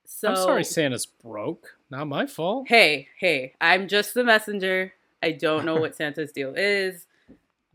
So 0.07 0.29
I'm 0.31 0.37
sorry 0.37 0.65
Santa's 0.65 1.05
broke. 1.05 1.77
Not 1.91 2.07
my 2.07 2.25
fault. 2.25 2.69
Hey, 2.69 3.09
hey, 3.19 3.53
I'm 3.61 3.87
just 3.87 4.15
the 4.15 4.25
messenger. 4.25 4.95
I 5.23 5.33
don't 5.33 5.67
know 5.67 5.77
what 5.77 5.97
Santa's 5.97 6.33
deal 6.33 6.55
is, 6.57 7.07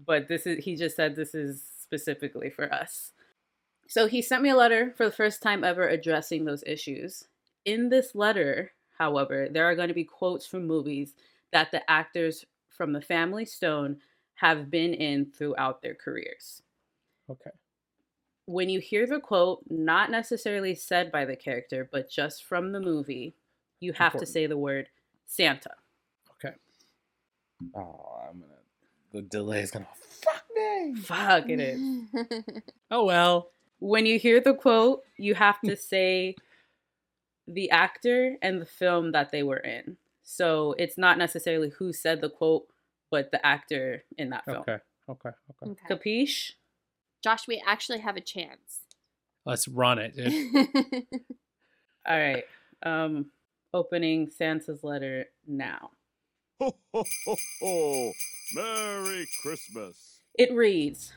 but 0.06 0.28
this 0.28 0.46
is 0.46 0.64
he 0.64 0.76
just 0.76 0.96
said 0.96 1.16
this 1.16 1.36
is 1.36 1.64
specifically 1.82 2.50
for 2.50 2.72
us. 2.74 3.12
So 3.88 4.08
he 4.08 4.22
sent 4.22 4.42
me 4.42 4.50
a 4.50 4.56
letter 4.56 4.94
for 4.96 5.06
the 5.06 5.12
first 5.12 5.42
time 5.42 5.64
ever 5.64 5.88
addressing 5.88 6.46
those 6.46 6.64
issues. 6.66 7.26
In 7.66 7.90
this 7.90 8.16
letter, 8.16 8.72
however, 8.98 9.48
there 9.52 9.66
are 9.66 9.76
going 9.76 9.90
to 9.90 9.94
be 9.94 10.04
quotes 10.04 10.46
from 10.46 10.66
movies 10.66 11.14
that 11.52 11.72
the 11.72 11.90
actors 11.90 12.46
from 12.70 12.94
the 12.94 13.02
Family 13.02 13.46
Stone 13.46 13.98
have 14.36 14.72
been 14.72 14.94
in 14.94 15.26
throughout 15.26 15.82
their 15.82 15.94
careers. 15.94 16.64
Okay. 17.30 17.52
When 18.46 18.68
you 18.68 18.80
hear 18.80 19.06
the 19.06 19.20
quote, 19.20 19.64
not 19.70 20.12
necessarily 20.12 20.76
said 20.76 21.12
by 21.12 21.24
the 21.26 21.36
character, 21.36 21.88
but 21.92 22.10
just 22.10 22.44
from 22.44 22.72
the 22.72 22.82
movie, 22.82 23.36
you 23.80 23.94
have 23.94 24.18
to 24.18 24.26
say 24.26 24.48
the 24.48 24.58
word 24.58 24.90
Santa. 25.26 25.76
Okay. 26.32 26.56
Oh, 27.76 28.20
I'm 28.30 28.40
gonna. 28.40 28.63
The 29.14 29.22
delay 29.22 29.62
is 29.62 29.72
gonna 29.72 29.88
fuck 29.96 30.44
me. 30.56 30.96
Fuck 30.96 31.50
it 31.50 31.60
is. 31.60 32.44
Oh 32.92 33.06
well. 33.06 33.50
When 33.80 34.06
you 34.06 34.18
hear 34.20 34.40
the 34.40 34.54
quote, 34.54 35.02
you 35.18 35.36
have 35.36 35.60
to 35.62 35.76
say 35.76 36.36
the 37.48 37.70
actor 37.72 38.38
and 38.42 38.62
the 38.62 38.66
film 38.66 39.12
that 39.12 39.32
they 39.32 39.44
were 39.44 39.58
in. 39.58 39.98
So 40.24 40.74
it's 40.78 40.98
not 40.98 41.18
necessarily 41.18 41.70
who 41.70 41.92
said 41.92 42.22
the 42.22 42.30
quote, 42.30 42.68
but 43.12 43.32
the 43.32 43.46
actor 43.46 44.04
in 44.18 44.30
that 44.30 44.46
film. 44.46 44.60
Okay. 44.60 44.78
Okay. 45.10 45.30
Okay. 45.62 45.72
Okay. 45.72 45.96
Capiche? 45.96 46.52
Josh, 47.24 47.48
we 47.48 47.62
actually 47.68 48.00
have 48.00 48.16
a 48.16 48.22
chance. 48.22 48.80
Let's 49.46 49.68
run 49.68 50.00
it, 50.00 50.16
dude. 50.16 51.06
All 52.08 52.18
right. 52.18 52.46
Um 52.84 53.32
opening 53.74 54.30
Santa's 54.30 54.84
letter 54.84 55.26
now. 55.48 55.92
Ho, 56.64 56.74
ho, 56.94 57.04
ho, 57.26 57.36
ho. 57.62 58.12
Merry 58.56 59.28
Christmas. 59.42 60.20
It 60.40 60.54
reads 60.54 61.12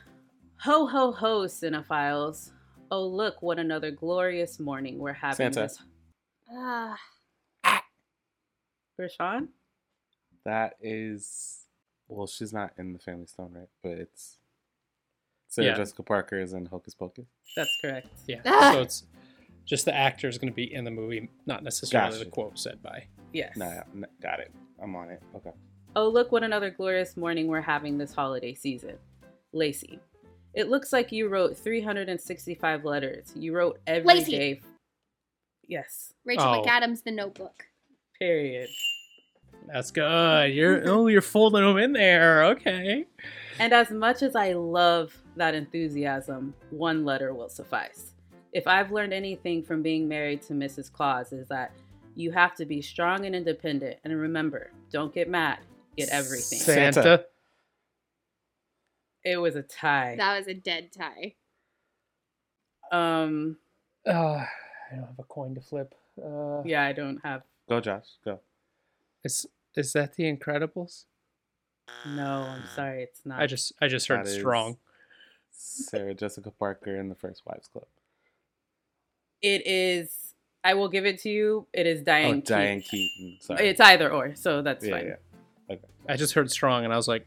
Ho 0.63 0.85
ho 0.87 1.13
ho, 1.13 1.43
cinephiles. 1.45 2.51
Oh 2.91 3.07
look 3.07 3.41
what 3.41 3.57
another 3.57 3.89
glorious 3.91 4.59
morning 4.59 4.97
we're 4.99 5.13
having 5.13 5.37
Santa. 5.53 5.61
this 5.61 5.79
Ah, 6.53 6.97
for 8.97 9.07
Sean? 9.07 9.47
That 10.43 10.73
is. 10.81 11.59
Well, 12.09 12.27
she's 12.27 12.51
not 12.51 12.71
in 12.77 12.91
the 12.91 12.99
Family 12.99 13.27
Stone, 13.27 13.53
right? 13.53 13.69
But 13.81 13.91
it's. 13.99 14.39
Sarah 15.47 15.67
Yeah. 15.67 15.75
Jessica 15.75 16.03
Parker 16.03 16.41
is 16.41 16.51
in 16.51 16.65
Hocus 16.65 16.93
Pocus. 16.93 17.25
That's 17.55 17.71
correct. 17.81 18.07
Yeah. 18.27 18.41
Ah! 18.45 18.71
So 18.73 18.81
it's 18.81 19.03
just 19.65 19.85
the 19.85 19.95
actor 19.95 20.27
is 20.27 20.37
going 20.37 20.51
to 20.51 20.55
be 20.55 20.73
in 20.73 20.83
the 20.83 20.91
movie, 20.91 21.29
not 21.45 21.63
necessarily 21.63 22.19
the 22.19 22.25
quote 22.29 22.59
said 22.59 22.83
by. 22.83 23.07
Yes. 23.37 23.55
Nah, 23.55 23.81
n- 23.93 24.05
got 24.21 24.39
it. 24.39 24.51
I'm 24.81 24.95
on 24.95 25.09
it. 25.11 25.21
Okay. 25.35 25.51
Oh, 25.95 26.07
look 26.09 26.31
what 26.31 26.43
another 26.43 26.71
glorious 26.71 27.15
morning 27.15 27.47
we're 27.47 27.61
having 27.61 27.97
this 27.97 28.13
holiday 28.13 28.53
season. 28.55 28.95
Lacey, 29.53 29.99
it 30.53 30.69
looks 30.69 30.91
like 30.91 31.11
you 31.11 31.27
wrote 31.29 31.55
365 31.57 32.83
letters. 32.83 33.31
You 33.35 33.55
wrote 33.55 33.79
every 33.85 34.01
day. 34.01 34.19
Lacey. 34.19 34.61
Yes, 35.67 36.13
Rachel 36.25 36.45
Oh. 36.45 36.63
McAdams, 36.65 37.03
The 37.03 37.11
Notebook. 37.11 37.65
period. 38.17 38.69
That's 39.67 39.91
good. 39.91 40.53
You're 40.53 40.81
oh, 40.89 41.07
you're 41.07 41.21
folding 41.21 41.63
them 41.63 41.77
in 41.77 41.93
there. 41.93 42.43
Okay. 42.45 43.05
And 43.59 43.73
as 43.73 43.91
much 43.91 44.23
as 44.23 44.35
I 44.35 44.53
love 44.53 45.15
that 45.35 45.53
enthusiasm, 45.53 46.53
one 46.71 47.05
letter 47.05 47.33
will 47.33 47.49
suffice. 47.49 48.13
If 48.53 48.65
I've 48.65 48.91
learned 48.91 49.13
anything 49.13 49.61
from 49.63 49.81
being 49.83 50.07
married 50.07 50.41
to 50.43 50.53
Mrs. 50.53 50.91
Claus, 50.91 51.33
is 51.33 51.47
that 51.49 51.71
you 52.17 52.31
have 52.31 52.55
to 52.55 52.65
be 52.65 52.81
strong 52.81 53.25
and 53.25 53.35
independent. 53.35 53.97
And 54.03 54.19
remember, 54.19 54.71
don't 54.91 55.13
get 55.13 55.29
mad, 55.29 55.59
get 55.95 56.09
everything. 56.09 56.59
Santa. 56.59 56.93
Santa. 56.93 57.25
It 59.23 59.37
was 59.37 59.55
a 59.55 59.61
tie. 59.61 60.15
That 60.17 60.37
was 60.39 60.47
a 60.47 60.53
dead 60.53 60.89
tie. 60.91 61.35
Um, 62.91 63.57
Uh, 64.05 64.11
I 64.11 64.95
don't 64.95 65.01
have 65.05 65.19
a 65.19 65.23
coin 65.23 65.53
to 65.55 65.61
flip. 65.61 65.93
Uh, 66.21 66.63
yeah, 66.65 66.83
I 66.83 66.93
don't 66.93 67.19
have. 67.23 67.43
Go, 67.69 67.79
Josh. 67.81 68.05
Go. 68.25 68.39
Is 69.23 69.45
is 69.75 69.93
that 69.93 70.15
The 70.15 70.23
Incredibles? 70.23 71.05
No, 72.15 72.47
I'm 72.49 72.63
sorry, 72.75 73.03
it's 73.03 73.25
not. 73.25 73.39
I 73.41 73.45
just 73.47 73.73
I 73.81 73.87
just 73.87 74.07
heard 74.07 74.25
That 74.25 74.29
is 74.29 74.35
strong. 74.35 74.77
Sarah 75.51 76.13
Jessica 76.13 76.51
Parker 76.51 76.95
in 76.95 77.09
the 77.09 77.15
First 77.15 77.43
Wives 77.45 77.67
Club. 77.67 77.85
It 79.41 79.67
is. 79.67 80.26
I 80.67 80.73
will 80.73 80.89
give 80.89 81.05
it 81.05 81.19
to 81.21 81.29
you. 81.29 81.65
It 81.71 81.87
is 81.87 82.01
Diane. 82.01 82.35
oh, 82.35 82.41
Diane 82.41 82.81
Keaton. 82.81 83.09
Keaton. 83.29 83.37
Sorry. 83.41 83.69
It's 83.69 83.79
either 83.79 84.11
or, 84.11 84.35
so 84.35 84.61
that's 84.61 84.83
yeah, 84.85 84.91
fine. 84.91 85.05
yeah. 85.07 85.73
Okay. 85.75 85.85
I 86.09 86.17
just 86.17 86.33
heard 86.33 86.51
strong, 86.51 86.83
and 86.83 86.91
I 86.93 86.97
was 86.97 87.07
like, 87.07 87.25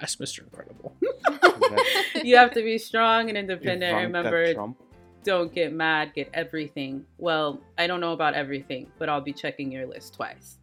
that's 0.00 0.16
Mr. 0.16 0.40
Incredible. 0.40 0.96
you 2.24 2.36
have 2.36 2.50
to 2.54 2.62
be 2.62 2.76
strong 2.78 3.28
and 3.28 3.38
independent. 3.38 3.92
Ivanka 3.92 4.06
Remember, 4.06 4.54
Trump. 4.54 4.78
don't 5.22 5.54
get 5.54 5.72
mad. 5.72 6.12
Get 6.14 6.28
everything. 6.34 7.04
Well, 7.18 7.60
I 7.78 7.86
don't 7.86 8.00
know 8.00 8.12
about 8.14 8.34
everything, 8.34 8.88
but 8.98 9.08
I'll 9.08 9.20
be 9.20 9.32
checking 9.32 9.70
your 9.70 9.86
list 9.86 10.14
twice. 10.14 10.58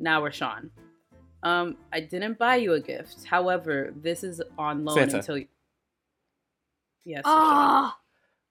Now 0.00 0.22
we're 0.22 0.32
Sean. 0.32 0.70
Um, 1.44 1.76
I 1.92 2.00
didn't 2.00 2.38
buy 2.38 2.56
you 2.56 2.72
a 2.72 2.80
gift. 2.80 3.24
However, 3.24 3.92
this 3.94 4.24
is 4.24 4.42
on 4.58 4.84
loan 4.84 4.96
Santa. 4.96 5.18
until 5.18 5.38
you. 5.38 5.46
Yes, 7.04 7.22
Ah, 7.24 7.96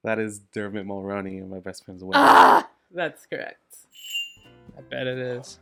That 0.04 0.18
is 0.20 0.40
Dermot 0.54 0.88
Mulroney 0.88 1.40
in 1.40 1.50
My 1.50 1.60
Best 1.60 1.84
Friend's 1.86 2.04
Wedding. 2.04 2.22
ah. 2.24 2.69
That's 2.94 3.26
correct. 3.26 3.64
I 4.78 4.82
bet 4.82 5.08
it 5.08 5.18
is. 5.18 5.60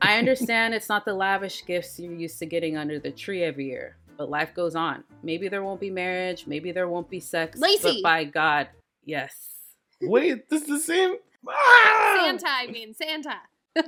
I 0.00 0.18
understand 0.18 0.74
it's 0.74 0.88
not 0.88 1.04
the 1.04 1.14
lavish 1.14 1.64
gifts 1.66 1.98
you're 1.98 2.12
used 2.14 2.38
to 2.40 2.46
getting 2.46 2.76
under 2.76 2.98
the 2.98 3.10
tree 3.10 3.42
every 3.42 3.66
year, 3.66 3.96
but 4.18 4.30
life 4.30 4.54
goes 4.54 4.74
on. 4.74 5.04
Maybe 5.22 5.48
there 5.48 5.62
won't 5.62 5.80
be 5.80 5.90
marriage, 5.90 6.46
maybe 6.46 6.72
there 6.72 6.88
won't 6.88 7.08
be 7.10 7.20
sex. 7.20 7.58
Lacey! 7.58 8.00
But 8.02 8.02
by 8.02 8.24
God, 8.24 8.68
yes. 9.04 9.34
Wait, 10.02 10.48
this 10.48 10.62
is 10.62 10.68
the 10.68 10.78
same. 10.80 11.16
Santa, 12.16 12.46
I 12.48 12.66
mean 12.70 12.94
Santa. 12.94 13.34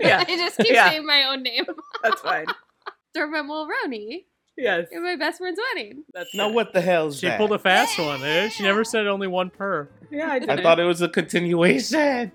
Yeah. 0.01 0.19
I 0.29 0.37
just 0.37 0.57
keep 0.59 0.73
Yeah. 0.73 0.91
saying 0.91 1.07
my 1.07 1.25
own 1.25 1.43
name. 1.43 1.65
That's 2.03 2.21
fine. 2.21 2.47
Dermot 3.15 3.45
Mulroney. 3.45 4.25
Yes. 4.57 4.89
You're 4.93 5.03
my 5.03 5.17
best 5.17 5.39
friend's 5.39 5.59
wedding. 5.75 6.05
That's 6.13 6.35
Now 6.35 6.51
what 6.51 6.73
the 6.73 6.81
hell's 6.81 7.19
She 7.19 7.27
that? 7.27 7.39
pulled 7.39 7.53
a 7.53 7.59
fast 7.59 7.99
one. 7.99 8.23
Eh? 8.23 8.49
She 8.51 8.63
never 8.63 8.85
said 8.85 9.07
only 9.07 9.27
one 9.27 9.51
per. 9.51 9.89
Yeah, 10.11 10.29
I 10.31 10.39
did. 10.39 10.51
I 10.51 10.63
thought 10.63 10.79
it 10.79 10.85
was 10.85 11.01
a 11.01 11.09
continuation. 11.09 12.31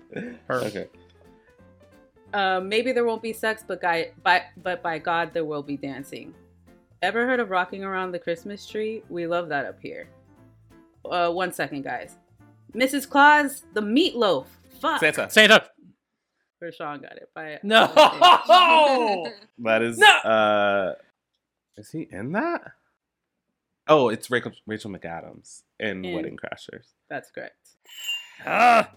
Per. 0.46 0.54
Okay. 0.64 0.88
Um, 2.34 2.68
maybe 2.68 2.92
there 2.92 3.04
won't 3.04 3.22
be 3.22 3.32
sex, 3.32 3.64
but 3.66 3.80
guy, 3.80 4.10
by, 4.22 4.42
but 4.62 4.82
by 4.82 4.98
God, 4.98 5.32
there 5.32 5.44
will 5.44 5.62
be 5.62 5.76
dancing. 5.76 6.34
Ever 7.00 7.24
heard 7.26 7.40
of 7.40 7.50
rocking 7.50 7.84
around 7.84 8.12
the 8.12 8.18
Christmas 8.18 8.66
tree? 8.66 9.02
We 9.08 9.26
love 9.26 9.48
that 9.50 9.64
up 9.64 9.78
here. 9.80 10.08
Uh, 11.08 11.30
one 11.30 11.52
second, 11.52 11.84
guys. 11.84 12.16
Mrs. 12.74 13.08
Claus, 13.08 13.64
the 13.72 13.80
meatloaf. 13.80 14.46
Fuck. 14.80 15.00
Santa. 15.00 15.30
Santa. 15.30 15.64
Rashawn 16.62 17.00
got 17.00 17.16
it. 17.16 17.30
By 17.34 17.58
No. 17.62 17.86
That 19.60 19.82
is. 19.82 19.96
No! 19.98 20.06
Uh, 20.08 20.94
is 21.78 21.90
he 21.90 22.08
in 22.10 22.32
that? 22.32 22.72
Oh, 23.86 24.08
it's 24.10 24.30
Rachel, 24.30 24.52
Rachel 24.66 24.90
McAdams 24.90 25.62
in 25.80 26.04
In- 26.04 26.14
Wedding 26.14 26.36
Crashers. 26.36 26.88
That's 27.08 27.30
correct. 27.30 27.70
Ah. 28.44 28.90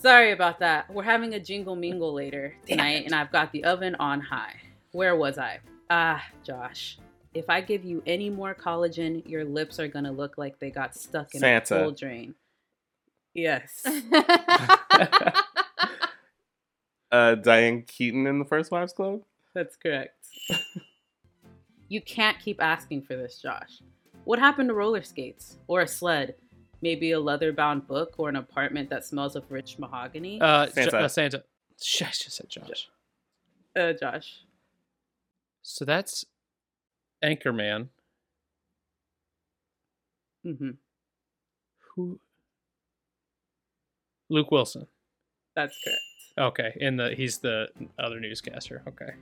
Sorry 0.00 0.32
about 0.32 0.58
that. 0.60 0.92
We're 0.92 1.04
having 1.04 1.34
a 1.34 1.40
jingle 1.40 1.76
mingle 1.76 2.12
later 2.12 2.54
tonight, 2.66 3.04
and 3.04 3.14
I've 3.14 3.30
got 3.30 3.52
the 3.52 3.64
oven 3.64 3.94
on 3.96 4.20
high. 4.20 4.54
Where 4.90 5.14
was 5.14 5.38
I? 5.38 5.60
Ah, 5.90 6.24
Josh. 6.42 6.98
If 7.34 7.48
I 7.48 7.60
give 7.60 7.84
you 7.84 8.02
any 8.06 8.28
more 8.28 8.54
collagen, 8.54 9.26
your 9.28 9.44
lips 9.44 9.78
are 9.78 9.88
gonna 9.88 10.12
look 10.12 10.36
like 10.38 10.58
they 10.58 10.70
got 10.70 10.94
stuck 10.94 11.34
in 11.34 11.40
Santa. 11.40 11.76
a 11.76 11.82
cold 11.84 11.96
drain. 11.98 12.34
Yes. 13.34 13.86
Uh, 17.10 17.34
Diane 17.34 17.82
Keaton 17.82 18.26
in 18.26 18.38
the 18.38 18.44
First 18.46 18.70
Wives 18.70 18.94
Club. 18.94 19.20
That's 19.54 19.76
correct. 19.76 20.16
you 21.92 22.00
can't 22.00 22.38
keep 22.38 22.62
asking 22.62 23.02
for 23.02 23.16
this, 23.16 23.38
Josh. 23.40 23.82
What 24.24 24.38
happened 24.38 24.70
to 24.70 24.74
roller 24.74 25.02
skates? 25.02 25.58
Or 25.66 25.82
a 25.82 25.86
sled? 25.86 26.34
Maybe 26.80 27.12
a 27.12 27.20
leather 27.20 27.52
bound 27.52 27.86
book 27.86 28.14
or 28.16 28.30
an 28.30 28.36
apartment 28.36 28.88
that 28.88 29.04
smells 29.04 29.36
of 29.36 29.44
rich 29.50 29.78
mahogany? 29.78 30.40
Uh, 30.40 30.66
Santa. 30.68 30.90
Santa. 30.90 31.04
Uh, 31.04 31.08
Santa. 31.08 31.44
Shh, 31.82 32.02
I 32.02 32.06
just 32.06 32.32
said 32.32 32.48
Josh. 32.48 32.88
Uh, 33.76 33.92
Josh. 33.92 34.40
So 35.60 35.84
that's 35.84 36.24
Anchorman. 37.22 37.88
Mm-hmm. 40.46 40.70
Who? 41.94 42.18
Luke 44.30 44.50
Wilson. 44.50 44.86
That's 45.54 45.76
correct. 45.84 46.00
Okay, 46.38 46.72
in 46.80 46.96
the 46.96 47.14
he's 47.14 47.38
the 47.38 47.68
other 47.98 48.18
newscaster. 48.18 48.82
Okay. 48.88 49.12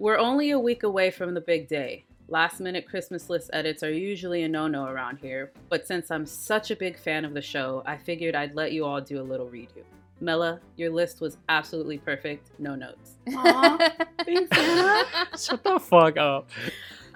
We're 0.00 0.18
only 0.18 0.50
a 0.52 0.58
week 0.60 0.84
away 0.84 1.10
from 1.10 1.34
the 1.34 1.40
big 1.40 1.66
day. 1.66 2.04
Last 2.28 2.60
minute 2.60 2.86
Christmas 2.86 3.28
list 3.28 3.50
edits 3.52 3.82
are 3.82 3.90
usually 3.90 4.44
a 4.44 4.48
no 4.48 4.68
no 4.68 4.84
around 4.84 5.16
here, 5.16 5.50
but 5.68 5.88
since 5.88 6.12
I'm 6.12 6.24
such 6.24 6.70
a 6.70 6.76
big 6.76 6.96
fan 6.96 7.24
of 7.24 7.34
the 7.34 7.42
show, 7.42 7.82
I 7.84 7.96
figured 7.96 8.36
I'd 8.36 8.54
let 8.54 8.70
you 8.70 8.84
all 8.84 9.00
do 9.00 9.20
a 9.20 9.24
little 9.24 9.48
redo. 9.48 9.82
Mela, 10.20 10.60
your 10.76 10.90
list 10.90 11.20
was 11.20 11.36
absolutely 11.48 11.98
perfect, 11.98 12.50
no 12.60 12.76
notes. 12.76 13.14
Aw, 13.34 13.76
thanks, 14.24 14.56
Anna. 14.56 15.04
Shut 15.36 15.64
the 15.64 15.80
fuck 15.80 16.16
up. 16.16 16.48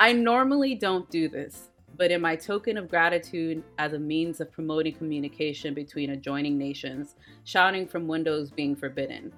I 0.00 0.12
normally 0.12 0.74
don't 0.74 1.08
do 1.08 1.28
this, 1.28 1.68
but 1.96 2.10
in 2.10 2.20
my 2.20 2.34
token 2.34 2.76
of 2.76 2.88
gratitude 2.88 3.62
as 3.78 3.92
a 3.92 3.98
means 3.98 4.40
of 4.40 4.50
promoting 4.50 4.94
communication 4.94 5.72
between 5.72 6.10
adjoining 6.10 6.58
nations, 6.58 7.14
shouting 7.44 7.86
from 7.86 8.08
windows 8.08 8.50
being 8.50 8.74
forbidden, 8.74 9.32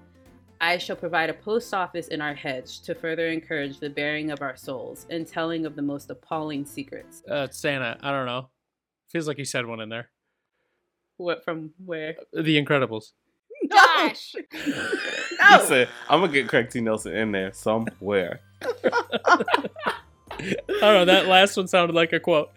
I 0.60 0.78
shall 0.78 0.96
provide 0.96 1.30
a 1.30 1.34
post 1.34 1.74
office 1.74 2.08
in 2.08 2.20
our 2.20 2.34
hedge 2.34 2.80
to 2.82 2.94
further 2.94 3.28
encourage 3.28 3.80
the 3.80 3.90
bearing 3.90 4.30
of 4.30 4.40
our 4.40 4.56
souls 4.56 5.06
and 5.10 5.26
telling 5.26 5.66
of 5.66 5.76
the 5.76 5.82
most 5.82 6.10
appalling 6.10 6.64
secrets. 6.64 7.22
Uh, 7.28 7.48
Santa. 7.50 7.98
I 8.02 8.10
don't 8.10 8.26
know. 8.26 8.48
Feels 9.10 9.28
like 9.28 9.38
you 9.38 9.44
said 9.44 9.66
one 9.66 9.80
in 9.80 9.88
there. 9.88 10.10
What 11.16 11.44
from 11.44 11.72
where? 11.84 12.16
The 12.32 12.62
Incredibles. 12.62 13.12
Josh. 13.70 14.34
He 15.44 15.60
said, 15.66 15.88
"I'm 16.08 16.20
gonna 16.20 16.32
get 16.32 16.48
Craig 16.48 16.70
T. 16.70 16.80
Nelson 16.80 17.14
in 17.14 17.30
there 17.32 17.52
somewhere." 17.52 18.40
I 18.62 19.44
don't 20.80 20.80
know. 20.80 21.04
That 21.04 21.26
last 21.26 21.56
one 21.56 21.68
sounded 21.68 21.94
like 21.94 22.14
a 22.14 22.20
quote. 22.20 22.50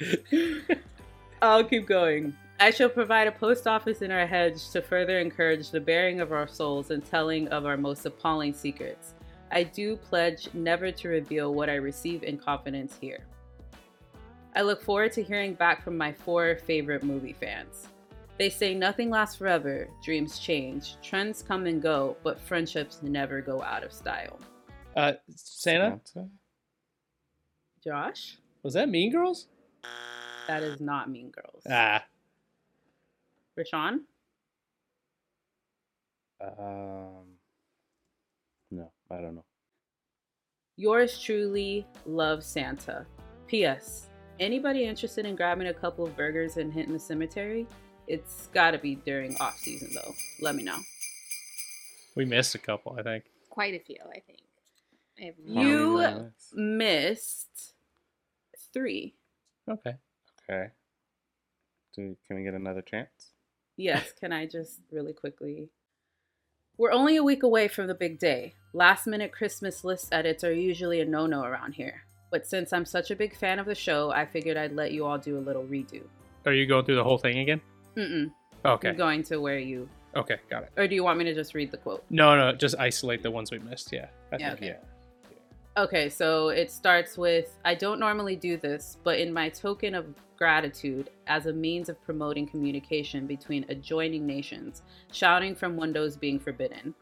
I'll 1.42 1.66
keep 1.66 1.86
going. 1.86 2.34
I 2.60 2.72
shall 2.72 2.90
provide 2.90 3.28
a 3.28 3.32
post 3.32 3.68
office 3.68 4.02
in 4.02 4.12
our 4.12 4.26
hedge 4.26 4.70
to 4.72 4.82
further 4.82 5.20
encourage 5.20 5.70
the 5.70 5.80
bearing 5.80 6.22
of 6.22 6.32
our 6.32 6.48
souls 6.48 6.90
and 6.90 7.06
telling 7.06 7.48
of 7.50 7.66
our 7.66 7.78
most 7.78 8.06
appalling 8.06 8.54
secrets. 8.54 9.14
I 9.52 9.64
do 9.64 9.96
pledge 9.96 10.50
never 10.54 10.92
to 10.92 11.08
reveal 11.08 11.54
what 11.54 11.70
I 11.70 11.76
receive 11.76 12.24
in 12.24 12.38
confidence 12.38 12.98
here. 13.00 13.26
I 14.56 14.64
look 14.64 14.82
forward 14.82 15.12
to 15.14 15.24
hearing 15.24 15.54
back 15.54 15.84
from 15.84 15.98
my 15.98 16.12
four 16.12 16.56
favorite 16.66 17.04
movie 17.04 17.34
fans. 17.40 17.88
They 18.40 18.50
say 18.50 18.74
nothing 18.74 19.10
lasts 19.12 19.36
forever, 19.36 19.88
dreams 20.04 20.40
change, 20.40 20.96
trends 21.02 21.44
come 21.44 21.68
and 21.68 21.82
go, 21.82 22.18
but 22.24 22.40
friendships 22.40 23.00
never 23.04 23.40
go 23.40 23.62
out 23.62 23.84
of 23.84 23.94
style. 23.94 24.40
Uh, 24.96 25.14
Santa. 25.30 26.28
Josh, 27.84 28.38
Was 28.64 28.74
that 28.74 28.90
Mean 28.90 29.12
Girls? 29.12 29.48
that 30.48 30.64
is 30.64 30.82
not 30.82 31.10
Mean 31.10 31.30
Girls. 31.30 31.62
Ah. 31.70 32.04
Rashawn, 33.58 34.00
Um, 36.40 37.26
no, 38.70 38.92
I 39.10 39.16
don't 39.22 39.36
know. 39.36 39.46
Yours 40.76 41.20
truly, 41.20 41.88
Love 42.06 42.44
Santa. 42.44 43.06
P.S. 43.48 44.10
Anybody 44.40 44.84
interested 44.84 45.26
in 45.26 45.36
grabbing 45.36 45.68
a 45.68 45.74
couple 45.74 46.06
of 46.06 46.16
burgers 46.16 46.58
and 46.58 46.72
hitting 46.72 46.94
the 46.94 47.00
cemetery? 47.00 47.66
It's 48.08 48.48
gotta 48.54 48.78
be 48.78 48.96
during 48.96 49.36
off 49.40 49.58
season 49.58 49.90
though. 49.96 50.14
Let 50.42 50.56
me 50.56 50.64
know. 50.64 50.78
We 52.16 52.26
missed 52.26 52.54
a 52.56 52.60
couple, 52.60 52.96
I 53.00 53.04
think. 53.04 53.24
Quite 53.50 53.74
a 53.74 53.80
few, 53.80 53.98
I 54.10 54.20
think. 54.20 54.40
I 55.20 55.24
have 55.26 55.36
no 55.44 55.62
You 55.62 56.00
idea. 56.02 56.32
missed 56.54 57.74
three. 58.74 59.16
Okay. 59.70 59.96
Okay. 60.50 60.68
Do 61.96 62.16
can 62.28 62.36
we 62.38 62.44
get 62.44 62.54
another 62.54 62.82
chance? 62.84 63.32
Yes, 63.78 64.12
can 64.20 64.34
I 64.34 64.46
just 64.48 64.80
really 64.92 65.14
quickly? 65.14 65.70
We're 66.78 66.92
only 66.92 67.16
a 67.16 67.24
week 67.24 67.44
away 67.44 67.68
from 67.68 67.88
the 67.88 67.96
big 67.96 68.20
day. 68.20 68.54
Last 68.74 69.08
minute 69.08 69.32
Christmas 69.32 69.84
list 69.84 70.10
edits 70.12 70.44
are 70.44 70.54
usually 70.54 71.00
a 71.02 71.06
no 71.06 71.26
no 71.26 71.44
around 71.44 71.74
here. 71.74 72.04
But 72.32 72.46
since 72.46 72.74
I'm 72.74 72.86
such 72.86 73.10
a 73.12 73.16
big 73.16 73.36
fan 73.38 73.58
of 73.60 73.66
the 73.66 73.76
show, 73.76 74.12
I 74.12 74.26
figured 74.26 74.58
I'd 74.58 74.74
let 74.74 74.92
you 74.92 75.06
all 75.06 75.18
do 75.18 75.38
a 75.38 75.40
little 75.40 75.64
redo. 75.64 76.02
Are 76.46 76.54
you 76.54 76.66
going 76.66 76.86
through 76.86 76.96
the 76.96 77.04
whole 77.04 77.18
thing 77.18 77.40
again? 77.40 77.62
Mm-mm. 77.96 78.32
Okay. 78.66 78.90
I'm 78.90 78.98
going 78.98 79.24
to 79.24 79.38
where 79.38 79.60
you. 79.60 79.88
Okay, 80.16 80.38
got 80.50 80.64
it. 80.64 80.72
Or 80.78 80.88
do 80.88 80.96
you 80.96 81.04
want 81.04 81.18
me 81.20 81.26
to 81.26 81.34
just 81.34 81.54
read 81.54 81.72
the 81.72 81.78
quote? 81.78 82.04
No, 82.10 82.36
no, 82.36 82.56
just 82.56 82.76
isolate 82.80 83.24
the 83.24 83.32
ones 83.32 83.52
we 83.52 83.60
missed. 83.60 83.92
Yeah. 83.94 84.08
I 84.32 84.38
Yeah, 84.38 84.50
think, 84.50 84.60
okay. 84.62 84.68
yeah. 84.68 84.87
Okay, 85.78 86.10
so 86.10 86.50
it 86.50 86.72
starts 86.72 87.20
with 87.20 87.60
I 87.64 87.76
don't 87.76 88.00
normally 88.00 88.36
do 88.36 88.58
this, 88.58 88.98
but 89.04 89.20
in 89.20 89.32
my 89.32 89.48
token 89.48 89.94
of 89.94 90.08
gratitude 90.36 91.12
as 91.28 91.46
a 91.46 91.54
means 91.54 91.88
of 91.88 92.02
promoting 92.04 92.48
communication 92.48 93.28
between 93.28 93.64
adjoining 93.70 94.26
nations, 94.26 94.82
shouting 95.12 95.54
from 95.54 95.78
windows 95.78 96.18
being 96.18 96.40
forbidden. 96.40 96.96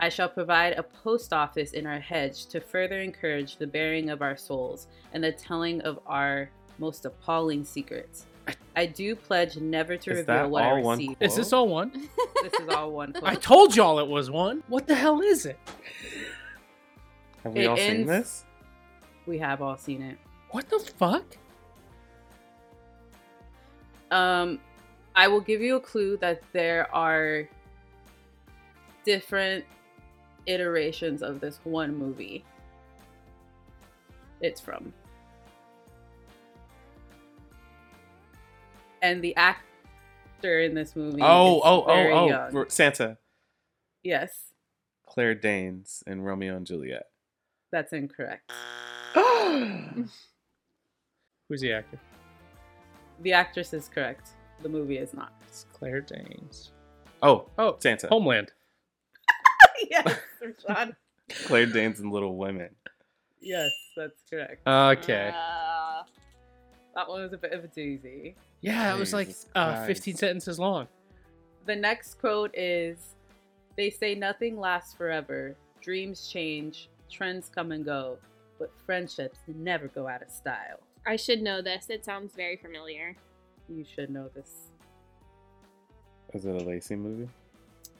I 0.00 0.08
shall 0.08 0.30
provide 0.30 0.72
a 0.72 0.82
post 0.82 1.34
office 1.34 1.72
in 1.72 1.86
our 1.86 2.00
hedge 2.00 2.46
to 2.46 2.60
further 2.60 3.00
encourage 3.00 3.58
the 3.58 3.66
bearing 3.66 4.08
of 4.08 4.22
our 4.22 4.36
souls 4.38 4.86
and 5.12 5.22
the 5.22 5.32
telling 5.32 5.82
of 5.82 5.98
our 6.06 6.48
most 6.78 7.04
appalling 7.04 7.64
secrets. 7.64 8.24
I 8.74 8.86
do 8.86 9.14
pledge 9.14 9.58
never 9.58 9.98
to 9.98 10.10
Is 10.10 10.16
reveal 10.20 10.24
that 10.24 10.50
what 10.50 10.62
I 10.62 10.70
all 10.70 10.82
one 10.82 10.98
receive. 10.98 11.16
Is 11.20 11.36
this 11.36 11.52
all 11.52 11.68
one? 11.68 12.08
This 12.42 12.54
is 12.54 12.68
all 12.70 12.92
one 12.92 13.12
quote. 13.12 13.30
I 13.30 13.34
told 13.34 13.76
y'all 13.76 13.98
it 13.98 14.08
was 14.08 14.30
one. 14.30 14.62
What 14.68 14.86
the 14.86 14.94
hell 14.94 15.20
is 15.20 15.44
it? 15.44 15.58
Have 17.42 17.54
we 17.54 17.60
It 17.60 17.66
all 17.66 17.76
seen 17.76 18.06
this? 18.06 18.44
We 19.26 19.38
have 19.38 19.62
all 19.62 19.76
seen 19.76 20.02
it. 20.02 20.18
What 20.50 20.68
the 20.68 20.78
fuck? 20.78 21.24
Um, 24.10 24.60
I 25.16 25.28
will 25.28 25.40
give 25.40 25.60
you 25.60 25.76
a 25.76 25.80
clue 25.80 26.16
that 26.18 26.42
there 26.52 26.92
are 26.94 27.48
different 29.04 29.64
iterations 30.46 31.22
of 31.22 31.40
this 31.40 31.60
one 31.64 31.96
movie. 31.96 32.44
It's 34.40 34.60
from. 34.60 34.92
And 39.00 39.22
the 39.22 39.34
actor 39.36 40.60
in 40.60 40.74
this 40.74 40.94
movie. 40.94 41.20
Oh, 41.22 41.56
is 41.56 41.62
oh, 41.64 41.84
very 41.86 42.12
oh, 42.12 42.28
young. 42.28 42.56
oh! 42.56 42.64
Santa, 42.68 43.18
Yes, 44.02 44.52
Claire 45.06 45.34
Danes 45.34 46.02
in 46.06 46.22
Romeo 46.22 46.56
and 46.56 46.66
Juliet. 46.66 47.06
That's 47.72 47.92
incorrect. 47.92 48.52
Who's 51.48 51.60
the 51.60 51.72
actor? 51.72 51.98
The 53.22 53.32
actress 53.32 53.72
is 53.72 53.88
correct. 53.88 54.30
The 54.62 54.68
movie 54.68 54.98
is 54.98 55.12
not. 55.12 55.32
It's 55.46 55.66
Claire 55.72 56.00
Danes. 56.00 56.72
Oh, 57.22 57.46
oh, 57.58 57.76
Santa. 57.78 58.08
Homeland. 58.08 58.52
yes, 59.90 60.18
Rashawn. 60.42 60.94
Claire 61.46 61.66
Danes 61.66 62.00
in 62.00 62.10
Little 62.10 62.36
Women. 62.36 62.70
Yes, 63.40 63.70
that's 63.96 64.22
correct. 64.30 64.66
Okay. 64.66 65.32
Uh, 65.34 66.02
that 66.94 67.08
one 67.08 67.22
was 67.22 67.32
a 67.32 67.38
bit 67.38 67.52
of 67.52 67.64
a 67.64 67.68
doozy. 67.68 68.34
Yeah, 68.60 68.94
it 68.94 68.98
was 68.98 69.12
like 69.12 69.28
Jesus 69.28 69.48
uh, 69.54 69.74
Christ. 69.74 69.86
15 69.86 70.16
sentences 70.16 70.58
long. 70.58 70.86
The 71.66 71.76
next 71.76 72.18
quote 72.18 72.56
is 72.56 73.16
They 73.76 73.90
say 73.90 74.14
nothing 74.14 74.58
lasts 74.58 74.94
forever, 74.94 75.56
dreams 75.80 76.28
change, 76.28 76.88
trends 77.12 77.50
come 77.54 77.70
and 77.72 77.84
go, 77.84 78.18
but 78.58 78.72
friendships 78.86 79.38
never 79.46 79.88
go 79.88 80.08
out 80.08 80.22
of 80.22 80.30
style. 80.30 80.80
I 81.06 81.16
should 81.16 81.42
know 81.42 81.62
this. 81.62 81.90
It 81.90 82.04
sounds 82.04 82.34
very 82.34 82.56
familiar. 82.56 83.16
You 83.68 83.84
should 83.84 84.10
know 84.10 84.28
this. 84.34 84.70
Is 86.32 86.46
it 86.46 86.60
a 86.60 86.64
Lacey 86.64 86.96
movie? 86.96 87.28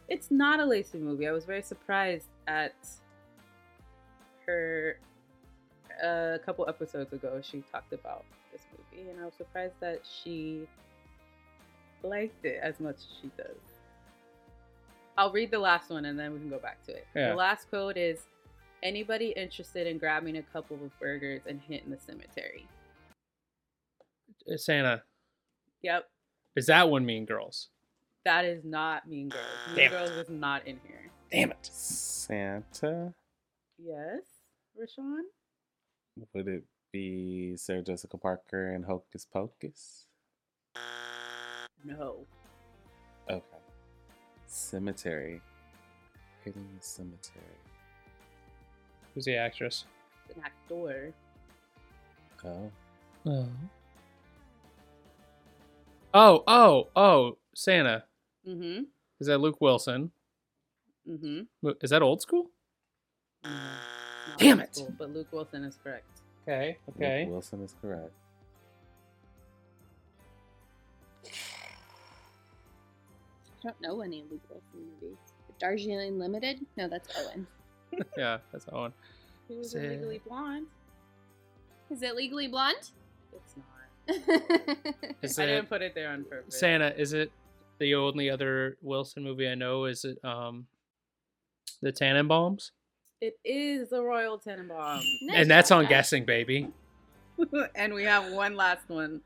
It's 0.09 0.31
not 0.31 0.61
a 0.61 0.65
Lacey 0.65 0.99
movie. 0.99 1.29
I 1.29 1.33
was 1.33 1.45
very 1.45 1.63
surprised 1.63 2.29
at 2.47 2.75
her 4.47 4.99
a 6.03 6.39
couple 6.45 6.69
episodes 6.69 7.13
ago. 7.13 7.41
She 7.43 7.63
talked 7.71 7.93
about 7.93 8.25
this 8.51 8.63
movie, 8.73 9.11
and 9.11 9.21
I 9.21 9.25
was 9.25 9.35
surprised 9.35 9.75
that 9.81 10.01
she 10.05 10.67
liked 12.03 12.45
it 12.45 12.59
as 12.63 12.81
much 12.81 12.97
as 12.97 13.07
she 13.21 13.31
does. 13.37 13.57
I'll 15.17 15.33
read 15.33 15.51
the 15.51 15.59
last 15.59 15.91
one 15.91 16.07
and 16.07 16.19
then 16.19 16.33
we 16.33 16.39
can 16.39 16.49
go 16.49 16.59
back 16.59 16.83
to 16.87 16.93
it. 16.93 17.07
Yeah. 17.15 17.31
The 17.31 17.37
last 17.37 17.69
quote 17.69 17.97
is 17.97 18.27
Anybody 18.83 19.29
interested 19.37 19.87
in 19.87 19.99
grabbing 19.99 20.37
a 20.39 20.43
couple 20.43 20.77
of 20.83 20.99
burgers 20.99 21.43
and 21.47 21.61
hitting 21.69 21.91
the 21.91 21.99
cemetery? 21.99 22.67
Santa, 24.57 25.05
Yep. 25.83 26.11
is 26.57 26.67
that 26.67 26.89
one 26.91 27.07
Mean 27.07 27.25
Girls? 27.25 27.69
That 28.25 28.45
is 28.45 28.65
not 28.65 29.09
Mean 29.09 29.29
Girls. 29.29 29.45
Mean 29.69 29.77
Damn. 29.77 29.91
Girls 29.93 30.11
is 30.11 30.29
not 30.31 30.67
in 30.67 30.81
here. 30.87 31.11
Damn 31.31 31.53
it. 31.53 31.65
Santa? 31.65 33.15
Yes, 33.79 34.23
Rashawn? 34.77 35.23
Would 36.35 36.49
it 36.49 36.65
be 36.93 37.57
Sarah 37.57 37.83
Jessica 37.83 38.19
Parker 38.19 38.73
and 38.73 38.85
Hocus 38.85 39.25
Pocus? 39.25 40.07
No. 41.85 42.27
Okay. 43.31 43.59
Cemetery. 44.47 45.41
Hitting 46.45 46.69
the 46.77 46.85
cemetery. 46.85 47.62
Who's 49.15 49.25
the 49.25 49.37
actress? 49.37 49.85
It's 50.29 50.37
an 50.37 50.45
actor. 50.45 51.13
Oh. 52.45 52.71
Oh. 53.27 53.47
Oh, 56.15 56.45
oh, 56.47 56.89
oh, 56.95 57.39
Santa. 57.55 58.05
Mm-hmm. 58.47 58.83
Is 59.21 59.27
that 59.29 59.39
Luke 59.39 59.61
Wilson? 59.61 60.11
Mm-hmm. 61.09 61.69
Is 61.81 61.91
that 61.91 62.03
old 62.03 62.21
school? 62.21 62.51
Not 63.45 64.39
Damn 64.39 64.59
old 64.59 64.69
it. 64.69 64.77
school, 64.77 64.93
but 64.99 65.11
Luke 65.11 65.29
Wilson 65.33 65.65
is 65.65 65.79
correct. 65.83 66.05
Okay, 66.47 66.77
Luke 66.87 66.97
okay. 66.97 67.27
Wilson 67.29 67.63
is 67.63 67.75
correct. 67.81 68.11
I 71.25 71.29
don't 73.63 73.81
know 73.81 74.03
any 74.03 74.25
Luke 74.31 74.43
Wilson 74.51 74.93
movies. 75.01 75.19
Darjeeling 75.59 76.19
Limited? 76.19 76.67
No, 76.77 76.89
that's 76.89 77.09
Owen. 77.19 77.47
yeah, 78.17 78.39
that's 78.51 78.67
Owen. 78.73 78.93
He 79.49 79.57
was 79.57 79.71
Say- 79.71 79.85
in 79.85 79.91
Legally 79.93 80.21
Blonde. 80.27 80.67
Is 81.91 82.03
it 82.03 82.17
Legally 82.17 82.49
Blonde? 82.49 82.91
It's 83.33 83.55
not. 83.57 83.67
Is 85.23 85.39
I 85.39 85.45
it 85.45 85.47
didn't 85.47 85.69
put 85.69 85.83
it 85.83 85.95
there 85.95 86.11
on 86.11 86.25
purpose. 86.25 86.59
Santa? 86.59 86.99
Is 86.99 87.13
it 87.13 87.31
the 87.79 87.95
only 87.95 88.31
other 88.31 88.77
Wilson 88.83 89.23
movie 89.23 89.49
I 89.49 89.55
know? 89.55 89.85
Is 89.85 90.05
it 90.05 90.19
um, 90.25 90.67
the 91.83 91.93
Tannenbaums? 91.93 92.71
It 93.21 93.39
is 93.45 93.91
the 93.91 94.03
Royal 94.03 94.39
Tenenbaum. 94.39 95.03
and 95.33 95.51
that's 95.51 95.71
on 95.71 95.87
guessing, 95.87 96.25
baby. 96.25 96.69
and 97.75 97.95
we 97.95 98.05
have 98.05 98.33
one 98.33 98.57
last 98.57 98.89
one. 98.89 99.21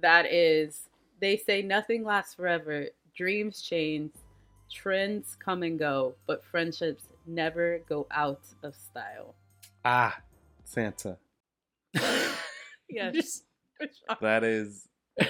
That 0.00 0.32
is, 0.32 0.80
they 1.20 1.36
say 1.36 1.62
nothing 1.62 2.04
lasts 2.04 2.34
forever. 2.34 2.86
Dreams 3.16 3.60
change, 3.60 4.12
trends 4.70 5.36
come 5.38 5.62
and 5.62 5.78
go, 5.78 6.14
but 6.26 6.44
friendships 6.44 7.04
never 7.26 7.80
go 7.88 8.06
out 8.10 8.40
of 8.62 8.74
style. 8.74 9.34
Ah, 9.84 10.18
Santa. 10.64 11.18
Yes. 12.90 13.42
That 14.22 14.44
is 14.44 14.88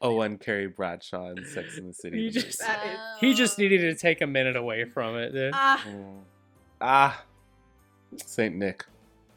Owen 0.00 0.38
Carrie 0.38 0.68
Bradshaw 0.68 1.30
in 1.30 1.44
Sex 1.44 1.76
in 1.76 1.88
the 1.88 1.92
City. 1.92 2.20
You 2.20 2.30
the 2.30 2.40
just- 2.40 2.60
movie. 2.62 2.72
That 2.72 2.86
is. 2.86 2.98
He 3.20 3.34
just 3.34 3.58
needed 3.58 3.80
to 3.80 3.94
take 3.96 4.20
a 4.20 4.26
minute 4.28 4.54
away 4.54 4.84
from 4.84 5.16
it. 5.16 5.32
dude. 5.32 5.50
Ah. 5.54 5.84
Mm. 5.88 6.20
Ah, 6.80 7.24
Saint 8.24 8.54
Nick. 8.54 8.84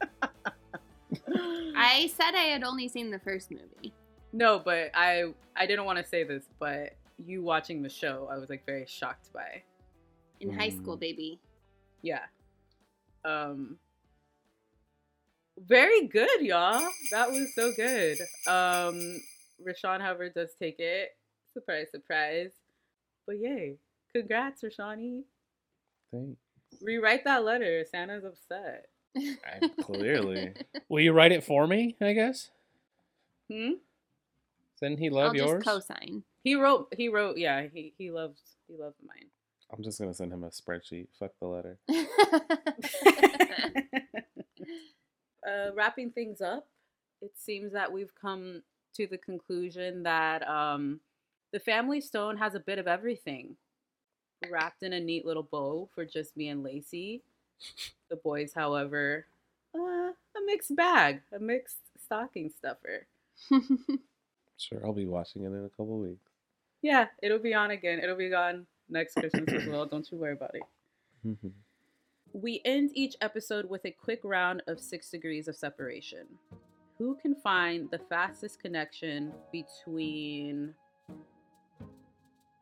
I 1.76 2.10
said 2.14 2.34
I 2.34 2.44
had 2.52 2.62
only 2.62 2.88
seen 2.88 3.10
the 3.10 3.18
first 3.18 3.50
movie. 3.50 3.92
No, 4.32 4.58
but 4.58 4.90
I 4.94 5.24
I 5.56 5.66
didn't 5.66 5.84
want 5.84 5.98
to 5.98 6.06
say 6.06 6.24
this, 6.24 6.44
but 6.58 6.94
you 7.26 7.42
watching 7.42 7.82
the 7.82 7.88
show, 7.88 8.28
I 8.30 8.38
was 8.38 8.48
like 8.50 8.64
very 8.66 8.86
shocked 8.86 9.32
by. 9.32 9.62
In 10.40 10.52
high 10.52 10.70
school, 10.70 10.96
baby. 10.96 11.38
Yeah. 12.02 12.24
Um 13.24 13.78
very 15.58 16.06
good, 16.08 16.40
y'all. 16.40 16.82
That 17.10 17.30
was 17.30 17.54
so 17.54 17.72
good. 17.72 18.18
Um 18.46 19.20
Rashawn 19.64 20.00
Hover 20.00 20.28
does 20.28 20.50
take 20.58 20.80
it. 20.80 21.10
Surprise, 21.52 21.86
surprise. 21.90 22.50
But 23.26 23.38
yay. 23.38 23.76
Congrats, 24.14 24.62
Rashani. 24.62 25.22
Thanks. 26.10 26.40
Rewrite 26.82 27.24
that 27.24 27.44
letter. 27.44 27.84
Santa's 27.90 28.24
upset. 28.24 28.86
I, 29.16 29.68
clearly. 29.82 30.54
Will 30.88 31.00
you 31.00 31.12
write 31.12 31.32
it 31.32 31.44
for 31.44 31.66
me? 31.66 31.96
I 32.00 32.12
guess. 32.14 32.50
Hmm? 33.50 33.72
Didn't 34.80 34.98
he 34.98 35.10
love 35.10 35.28
I'll 35.30 35.36
yours? 35.36 35.64
just 35.64 35.66
co-sign. 35.66 36.24
He 36.42 36.54
wrote 36.56 36.92
he 36.96 37.08
wrote 37.08 37.38
yeah, 37.38 37.66
he 37.72 37.92
he 37.96 38.10
loves 38.10 38.40
he 38.68 38.76
loves 38.76 38.96
mine. 39.06 39.28
I'm 39.72 39.82
just 39.82 39.98
gonna 39.98 40.14
send 40.14 40.32
him 40.32 40.44
a 40.44 40.48
spreadsheet. 40.48 41.08
Fuck 41.18 41.32
the 41.40 41.46
letter. 41.46 41.78
uh, 45.48 45.72
wrapping 45.74 46.10
things 46.10 46.40
up, 46.40 46.66
it 47.20 47.32
seems 47.36 47.72
that 47.72 47.92
we've 47.92 48.14
come 48.20 48.62
to 48.94 49.06
the 49.06 49.18
conclusion 49.18 50.02
that 50.02 50.46
um, 50.48 51.00
the 51.52 51.60
family 51.60 52.00
stone 52.00 52.36
has 52.36 52.54
a 52.54 52.60
bit 52.60 52.78
of 52.78 52.86
everything 52.86 53.56
wrapped 54.50 54.82
in 54.82 54.92
a 54.92 55.00
neat 55.00 55.24
little 55.24 55.44
bow 55.44 55.88
for 55.94 56.04
just 56.04 56.36
me 56.36 56.48
and 56.48 56.62
Lacey. 56.64 57.22
The 58.10 58.16
boys, 58.16 58.52
however, 58.52 59.26
uh, 59.74 59.78
a 60.10 60.44
mixed 60.44 60.74
bag, 60.74 61.22
a 61.32 61.38
mixed 61.38 61.78
stocking 62.04 62.50
stuffer. 62.50 63.06
Sure, 64.62 64.80
I'll 64.84 64.92
be 64.92 65.06
watching 65.06 65.42
it 65.42 65.48
in 65.48 65.64
a 65.64 65.68
couple 65.70 65.98
weeks. 65.98 66.30
Yeah, 66.82 67.06
it'll 67.22 67.38
be 67.38 67.54
on 67.54 67.70
again. 67.70 68.00
It'll 68.00 68.16
be 68.16 68.28
gone 68.28 68.66
next 68.88 69.14
Christmas 69.14 69.52
as 69.52 69.66
well. 69.66 69.86
Don't 69.86 70.06
you 70.10 70.18
worry 70.18 70.32
about 70.32 70.54
it. 70.54 70.62
Mm-hmm. 71.26 71.48
We 72.32 72.60
end 72.64 72.90
each 72.94 73.14
episode 73.20 73.68
with 73.68 73.84
a 73.84 73.90
quick 73.90 74.20
round 74.24 74.62
of 74.66 74.80
six 74.80 75.10
degrees 75.10 75.48
of 75.48 75.56
separation. 75.56 76.26
Who 76.98 77.16
can 77.20 77.34
find 77.36 77.90
the 77.90 77.98
fastest 77.98 78.60
connection 78.60 79.32
between 79.52 80.74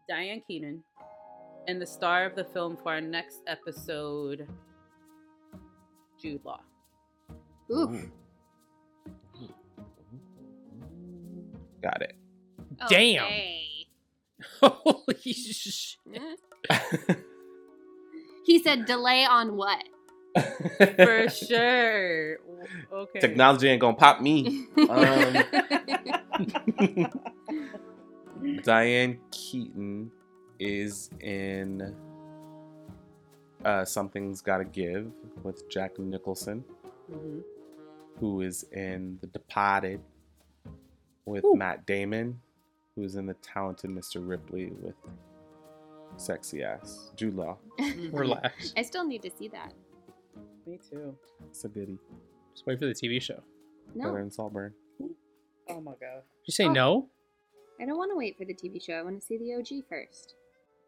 Diane 0.08 0.42
Keaton 0.46 0.82
and 1.68 1.80
the 1.80 1.86
star 1.86 2.24
of 2.24 2.34
the 2.34 2.44
film 2.44 2.76
for 2.76 2.92
our 2.92 3.00
next 3.00 3.40
episode, 3.46 4.48
Jude 6.20 6.44
Law? 6.44 6.60
Ooh. 7.70 7.86
Mm-hmm. 7.86 8.06
Mm-hmm. 9.44 10.16
Got 11.82 12.02
it. 12.02 12.16
Damn. 12.88 13.69
Okay. 14.62 14.74
Holy 14.84 15.32
shit. 15.32 15.98
He 18.44 18.58
said 18.62 18.86
delay 18.86 19.24
on 19.24 19.56
what? 19.56 19.82
For 20.96 21.28
sure. 21.28 22.38
Okay. 22.92 23.20
Technology 23.20 23.68
ain't 23.68 23.80
gonna 23.80 23.96
pop 23.96 24.20
me. 24.20 24.66
Um, 24.88 25.36
Diane 28.62 29.18
Keaton 29.30 30.10
is 30.58 31.10
in 31.20 31.94
uh, 33.64 33.84
Something's 33.84 34.40
Gotta 34.40 34.64
Give 34.64 35.10
with 35.42 35.68
Jack 35.68 35.98
Nicholson, 35.98 36.64
Mhm. 37.12 37.42
who 38.18 38.40
is 38.40 38.64
in 38.72 39.18
The 39.20 39.26
Departed 39.28 40.00
with 41.26 41.44
Ooh. 41.44 41.54
Matt 41.56 41.84
Damon, 41.86 42.40
who's 42.96 43.16
in 43.16 43.26
The 43.26 43.34
Talented 43.34 43.90
Mr. 43.90 44.26
Ripley 44.26 44.72
with 44.80 44.94
sexy 46.16 46.62
ass 46.62 47.10
Jude 47.16 47.34
Law. 47.34 47.56
Relax. 48.12 48.72
I 48.76 48.82
still 48.82 49.04
need 49.04 49.22
to 49.22 49.30
see 49.30 49.48
that. 49.48 49.72
Me 50.66 50.78
too. 50.90 51.16
It's 51.48 51.64
a 51.64 51.68
goodie. 51.68 51.98
Just 52.52 52.66
wait 52.66 52.78
for 52.78 52.86
the 52.86 52.94
TV 52.94 53.20
show. 53.22 53.42
No, 53.94 54.06
Better 54.10 54.18
than 54.20 54.30
Saltburn. 54.30 54.74
Oh 55.68 55.80
my 55.80 55.92
god. 55.92 56.22
You 56.46 56.52
say 56.52 56.66
Oh. 56.66 56.72
no? 56.72 57.08
I 57.80 57.86
don't 57.86 57.96
want 57.96 58.10
to 58.12 58.16
wait 58.16 58.36
for 58.36 58.44
the 58.44 58.54
TV 58.54 58.82
show. 58.84 58.94
I 58.94 59.02
want 59.02 59.18
to 59.20 59.24
see 59.26 59.38
the 59.38 59.54
OG 59.54 59.84
first. 59.88 60.34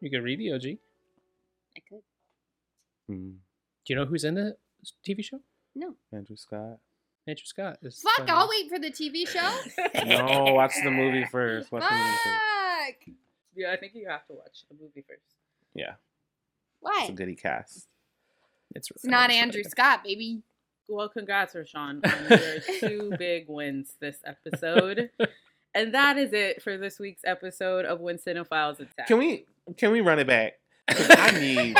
You 0.01 0.09
could 0.11 0.23
read 0.23 0.39
the 0.39 0.51
OG. 0.53 0.77
I 1.75 1.79
could. 1.89 2.01
Hmm. 3.07 3.29
Do 3.85 3.93
you 3.93 3.95
know 3.95 4.05
who's 4.05 4.23
in 4.23 4.35
the 4.35 4.55
TV 5.07 5.23
show? 5.23 5.39
No. 5.75 5.95
Andrew 6.11 6.35
Scott. 6.35 6.77
Andrew 7.27 7.45
Scott 7.45 7.77
is. 7.81 8.01
Fuck. 8.01 8.29
I'll 8.29 8.49
wait 8.49 8.69
for 8.69 8.79
the 8.79 8.91
TV 8.91 9.27
show. 9.27 9.49
No, 10.05 10.53
watch 10.53 10.73
the 10.83 10.91
movie 10.91 11.25
first. 11.25 11.71
Watch 11.71 11.83
the 11.89 11.95
movie 11.95 12.09
first. 12.23 12.25
Fuck. 13.05 13.15
Yeah, 13.55 13.71
I 13.71 13.77
think 13.77 13.93
you 13.95 14.07
have 14.09 14.25
to 14.27 14.33
watch 14.33 14.63
the 14.69 14.75
movie 14.79 15.03
first. 15.07 15.21
Yeah, 15.73 15.93
Why? 16.81 16.99
it's 17.01 17.09
a 17.09 17.13
goody 17.13 17.35
cast. 17.35 17.87
It's, 18.75 18.89
It's 18.91 19.05
not 19.05 19.29
Andrew 19.31 19.63
Scott, 19.63 20.03
baby. 20.03 20.41
Well, 20.89 21.07
congrats, 21.07 21.53
Rashawn, 21.53 22.05
um, 22.05 22.11
on 22.31 22.39
your 22.39 22.59
two 22.79 23.13
big 23.17 23.45
wins 23.47 23.93
this 24.01 24.17
episode. 24.25 25.09
And 25.73 25.93
that 25.93 26.17
is 26.17 26.33
it 26.33 26.61
for 26.61 26.77
this 26.77 26.99
week's 26.99 27.21
episode 27.25 27.85
of 27.85 27.99
When 28.01 28.17
Cinephiles 28.17 28.79
Attack. 28.79 29.07
Can 29.07 29.17
we 29.17 29.45
can 29.77 29.91
we 29.91 30.01
run 30.01 30.19
it 30.19 30.27
back? 30.27 30.53
I 30.89 31.31
need 31.39 31.77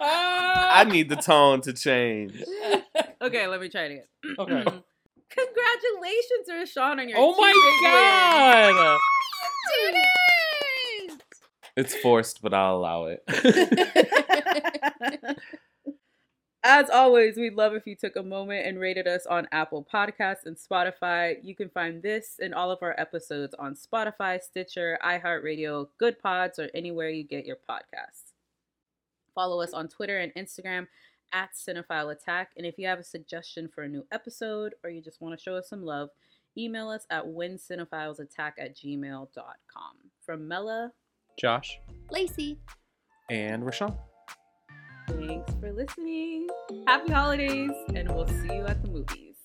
I 0.00 0.84
need 0.88 1.08
the 1.08 1.16
tone 1.16 1.60
to 1.62 1.72
change. 1.72 2.42
Okay, 3.24 3.46
let 3.46 3.60
me 3.60 3.68
try 3.70 3.82
it 3.84 3.92
again. 3.92 4.04
Okay. 4.38 4.64
Congratulations, 5.30 6.48
Rashawn, 6.50 7.00
on 7.00 7.08
your 7.08 7.18
Oh 7.18 7.34
my 7.36 7.52
god! 7.82 8.98
You 9.78 9.92
did 9.92 9.96
it! 11.10 11.22
It's 11.76 11.94
forced, 11.96 12.42
but 12.42 12.52
I'll 12.52 12.76
allow 12.76 13.06
it. 13.06 13.24
As 16.62 16.88
always, 16.90 17.36
we'd 17.36 17.54
love 17.54 17.74
if 17.74 17.86
you 17.86 17.96
took 17.96 18.16
a 18.16 18.22
moment 18.22 18.66
and 18.66 18.78
rated 18.78 19.06
us 19.08 19.26
on 19.26 19.48
Apple 19.52 19.86
Podcasts 19.92 20.44
and 20.46 20.56
Spotify. 20.56 21.36
You 21.42 21.54
can 21.54 21.68
find 21.70 22.02
this 22.02 22.36
and 22.40 22.54
all 22.54 22.70
of 22.70 22.78
our 22.82 22.94
episodes 22.98 23.54
on 23.58 23.74
Spotify, 23.74 24.40
Stitcher, 24.40 24.98
iHeartRadio, 25.04 25.88
Goodpods, 26.00 26.58
or 26.58 26.70
anywhere 26.74 27.08
you 27.08 27.24
get 27.24 27.46
your 27.46 27.56
podcasts. 27.68 28.32
Follow 29.34 29.60
us 29.60 29.72
on 29.72 29.88
Twitter 29.88 30.18
and 30.18 30.32
Instagram 30.34 30.86
at 31.34 31.50
Cinephile 31.52 32.12
Attack. 32.12 32.52
And 32.56 32.64
if 32.64 32.78
you 32.78 32.86
have 32.86 33.00
a 33.00 33.04
suggestion 33.04 33.68
for 33.68 33.82
a 33.82 33.88
new 33.88 34.06
episode 34.12 34.74
or 34.82 34.88
you 34.90 35.02
just 35.02 35.20
want 35.20 35.36
to 35.36 35.42
show 35.42 35.56
us 35.56 35.68
some 35.68 35.84
love, 35.84 36.08
email 36.56 36.88
us 36.88 37.04
at 37.10 37.24
whencinephilesattack 37.24 38.52
at 38.58 38.76
gmail.com. 38.76 39.92
From 40.24 40.48
Mela, 40.48 40.92
Josh. 41.38 41.78
Lacey. 42.10 42.58
And 43.28 43.64
Rashawn. 43.64 43.98
thanks 45.08 45.52
for 45.60 45.72
listening. 45.72 46.46
Happy 46.86 47.12
holidays, 47.12 47.72
and 47.94 48.08
we'll 48.14 48.28
see 48.28 48.54
you 48.54 48.66
at 48.66 48.80
the 48.82 48.88
movies. 48.88 49.36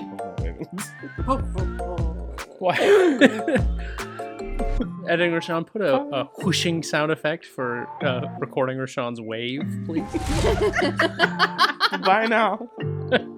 Why? 2.58 4.00
Editing 5.08 5.32
Rashawn, 5.32 5.66
put 5.66 5.82
a, 5.82 5.94
a 5.96 6.24
whooshing 6.42 6.82
sound 6.82 7.12
effect 7.12 7.44
for 7.44 7.86
uh, 8.02 8.22
recording 8.40 8.78
Rashawn's 8.78 9.20
wave, 9.20 9.62
please. 9.86 10.04
Bye 12.04 12.26
now. 12.28 12.68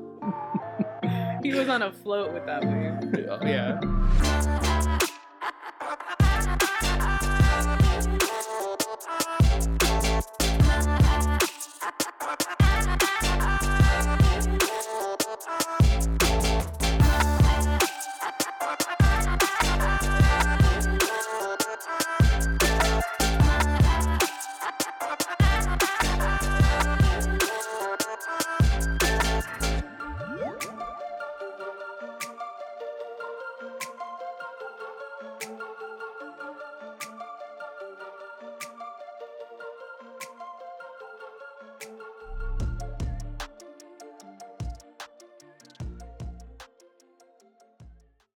He 1.42 1.52
was 1.54 1.68
on 1.68 1.82
a 1.82 1.92
float 1.92 2.32
with 2.32 2.44
that 2.46 2.64
wave. 2.64 3.26
Oh, 3.30 3.38
yeah. 3.46 3.78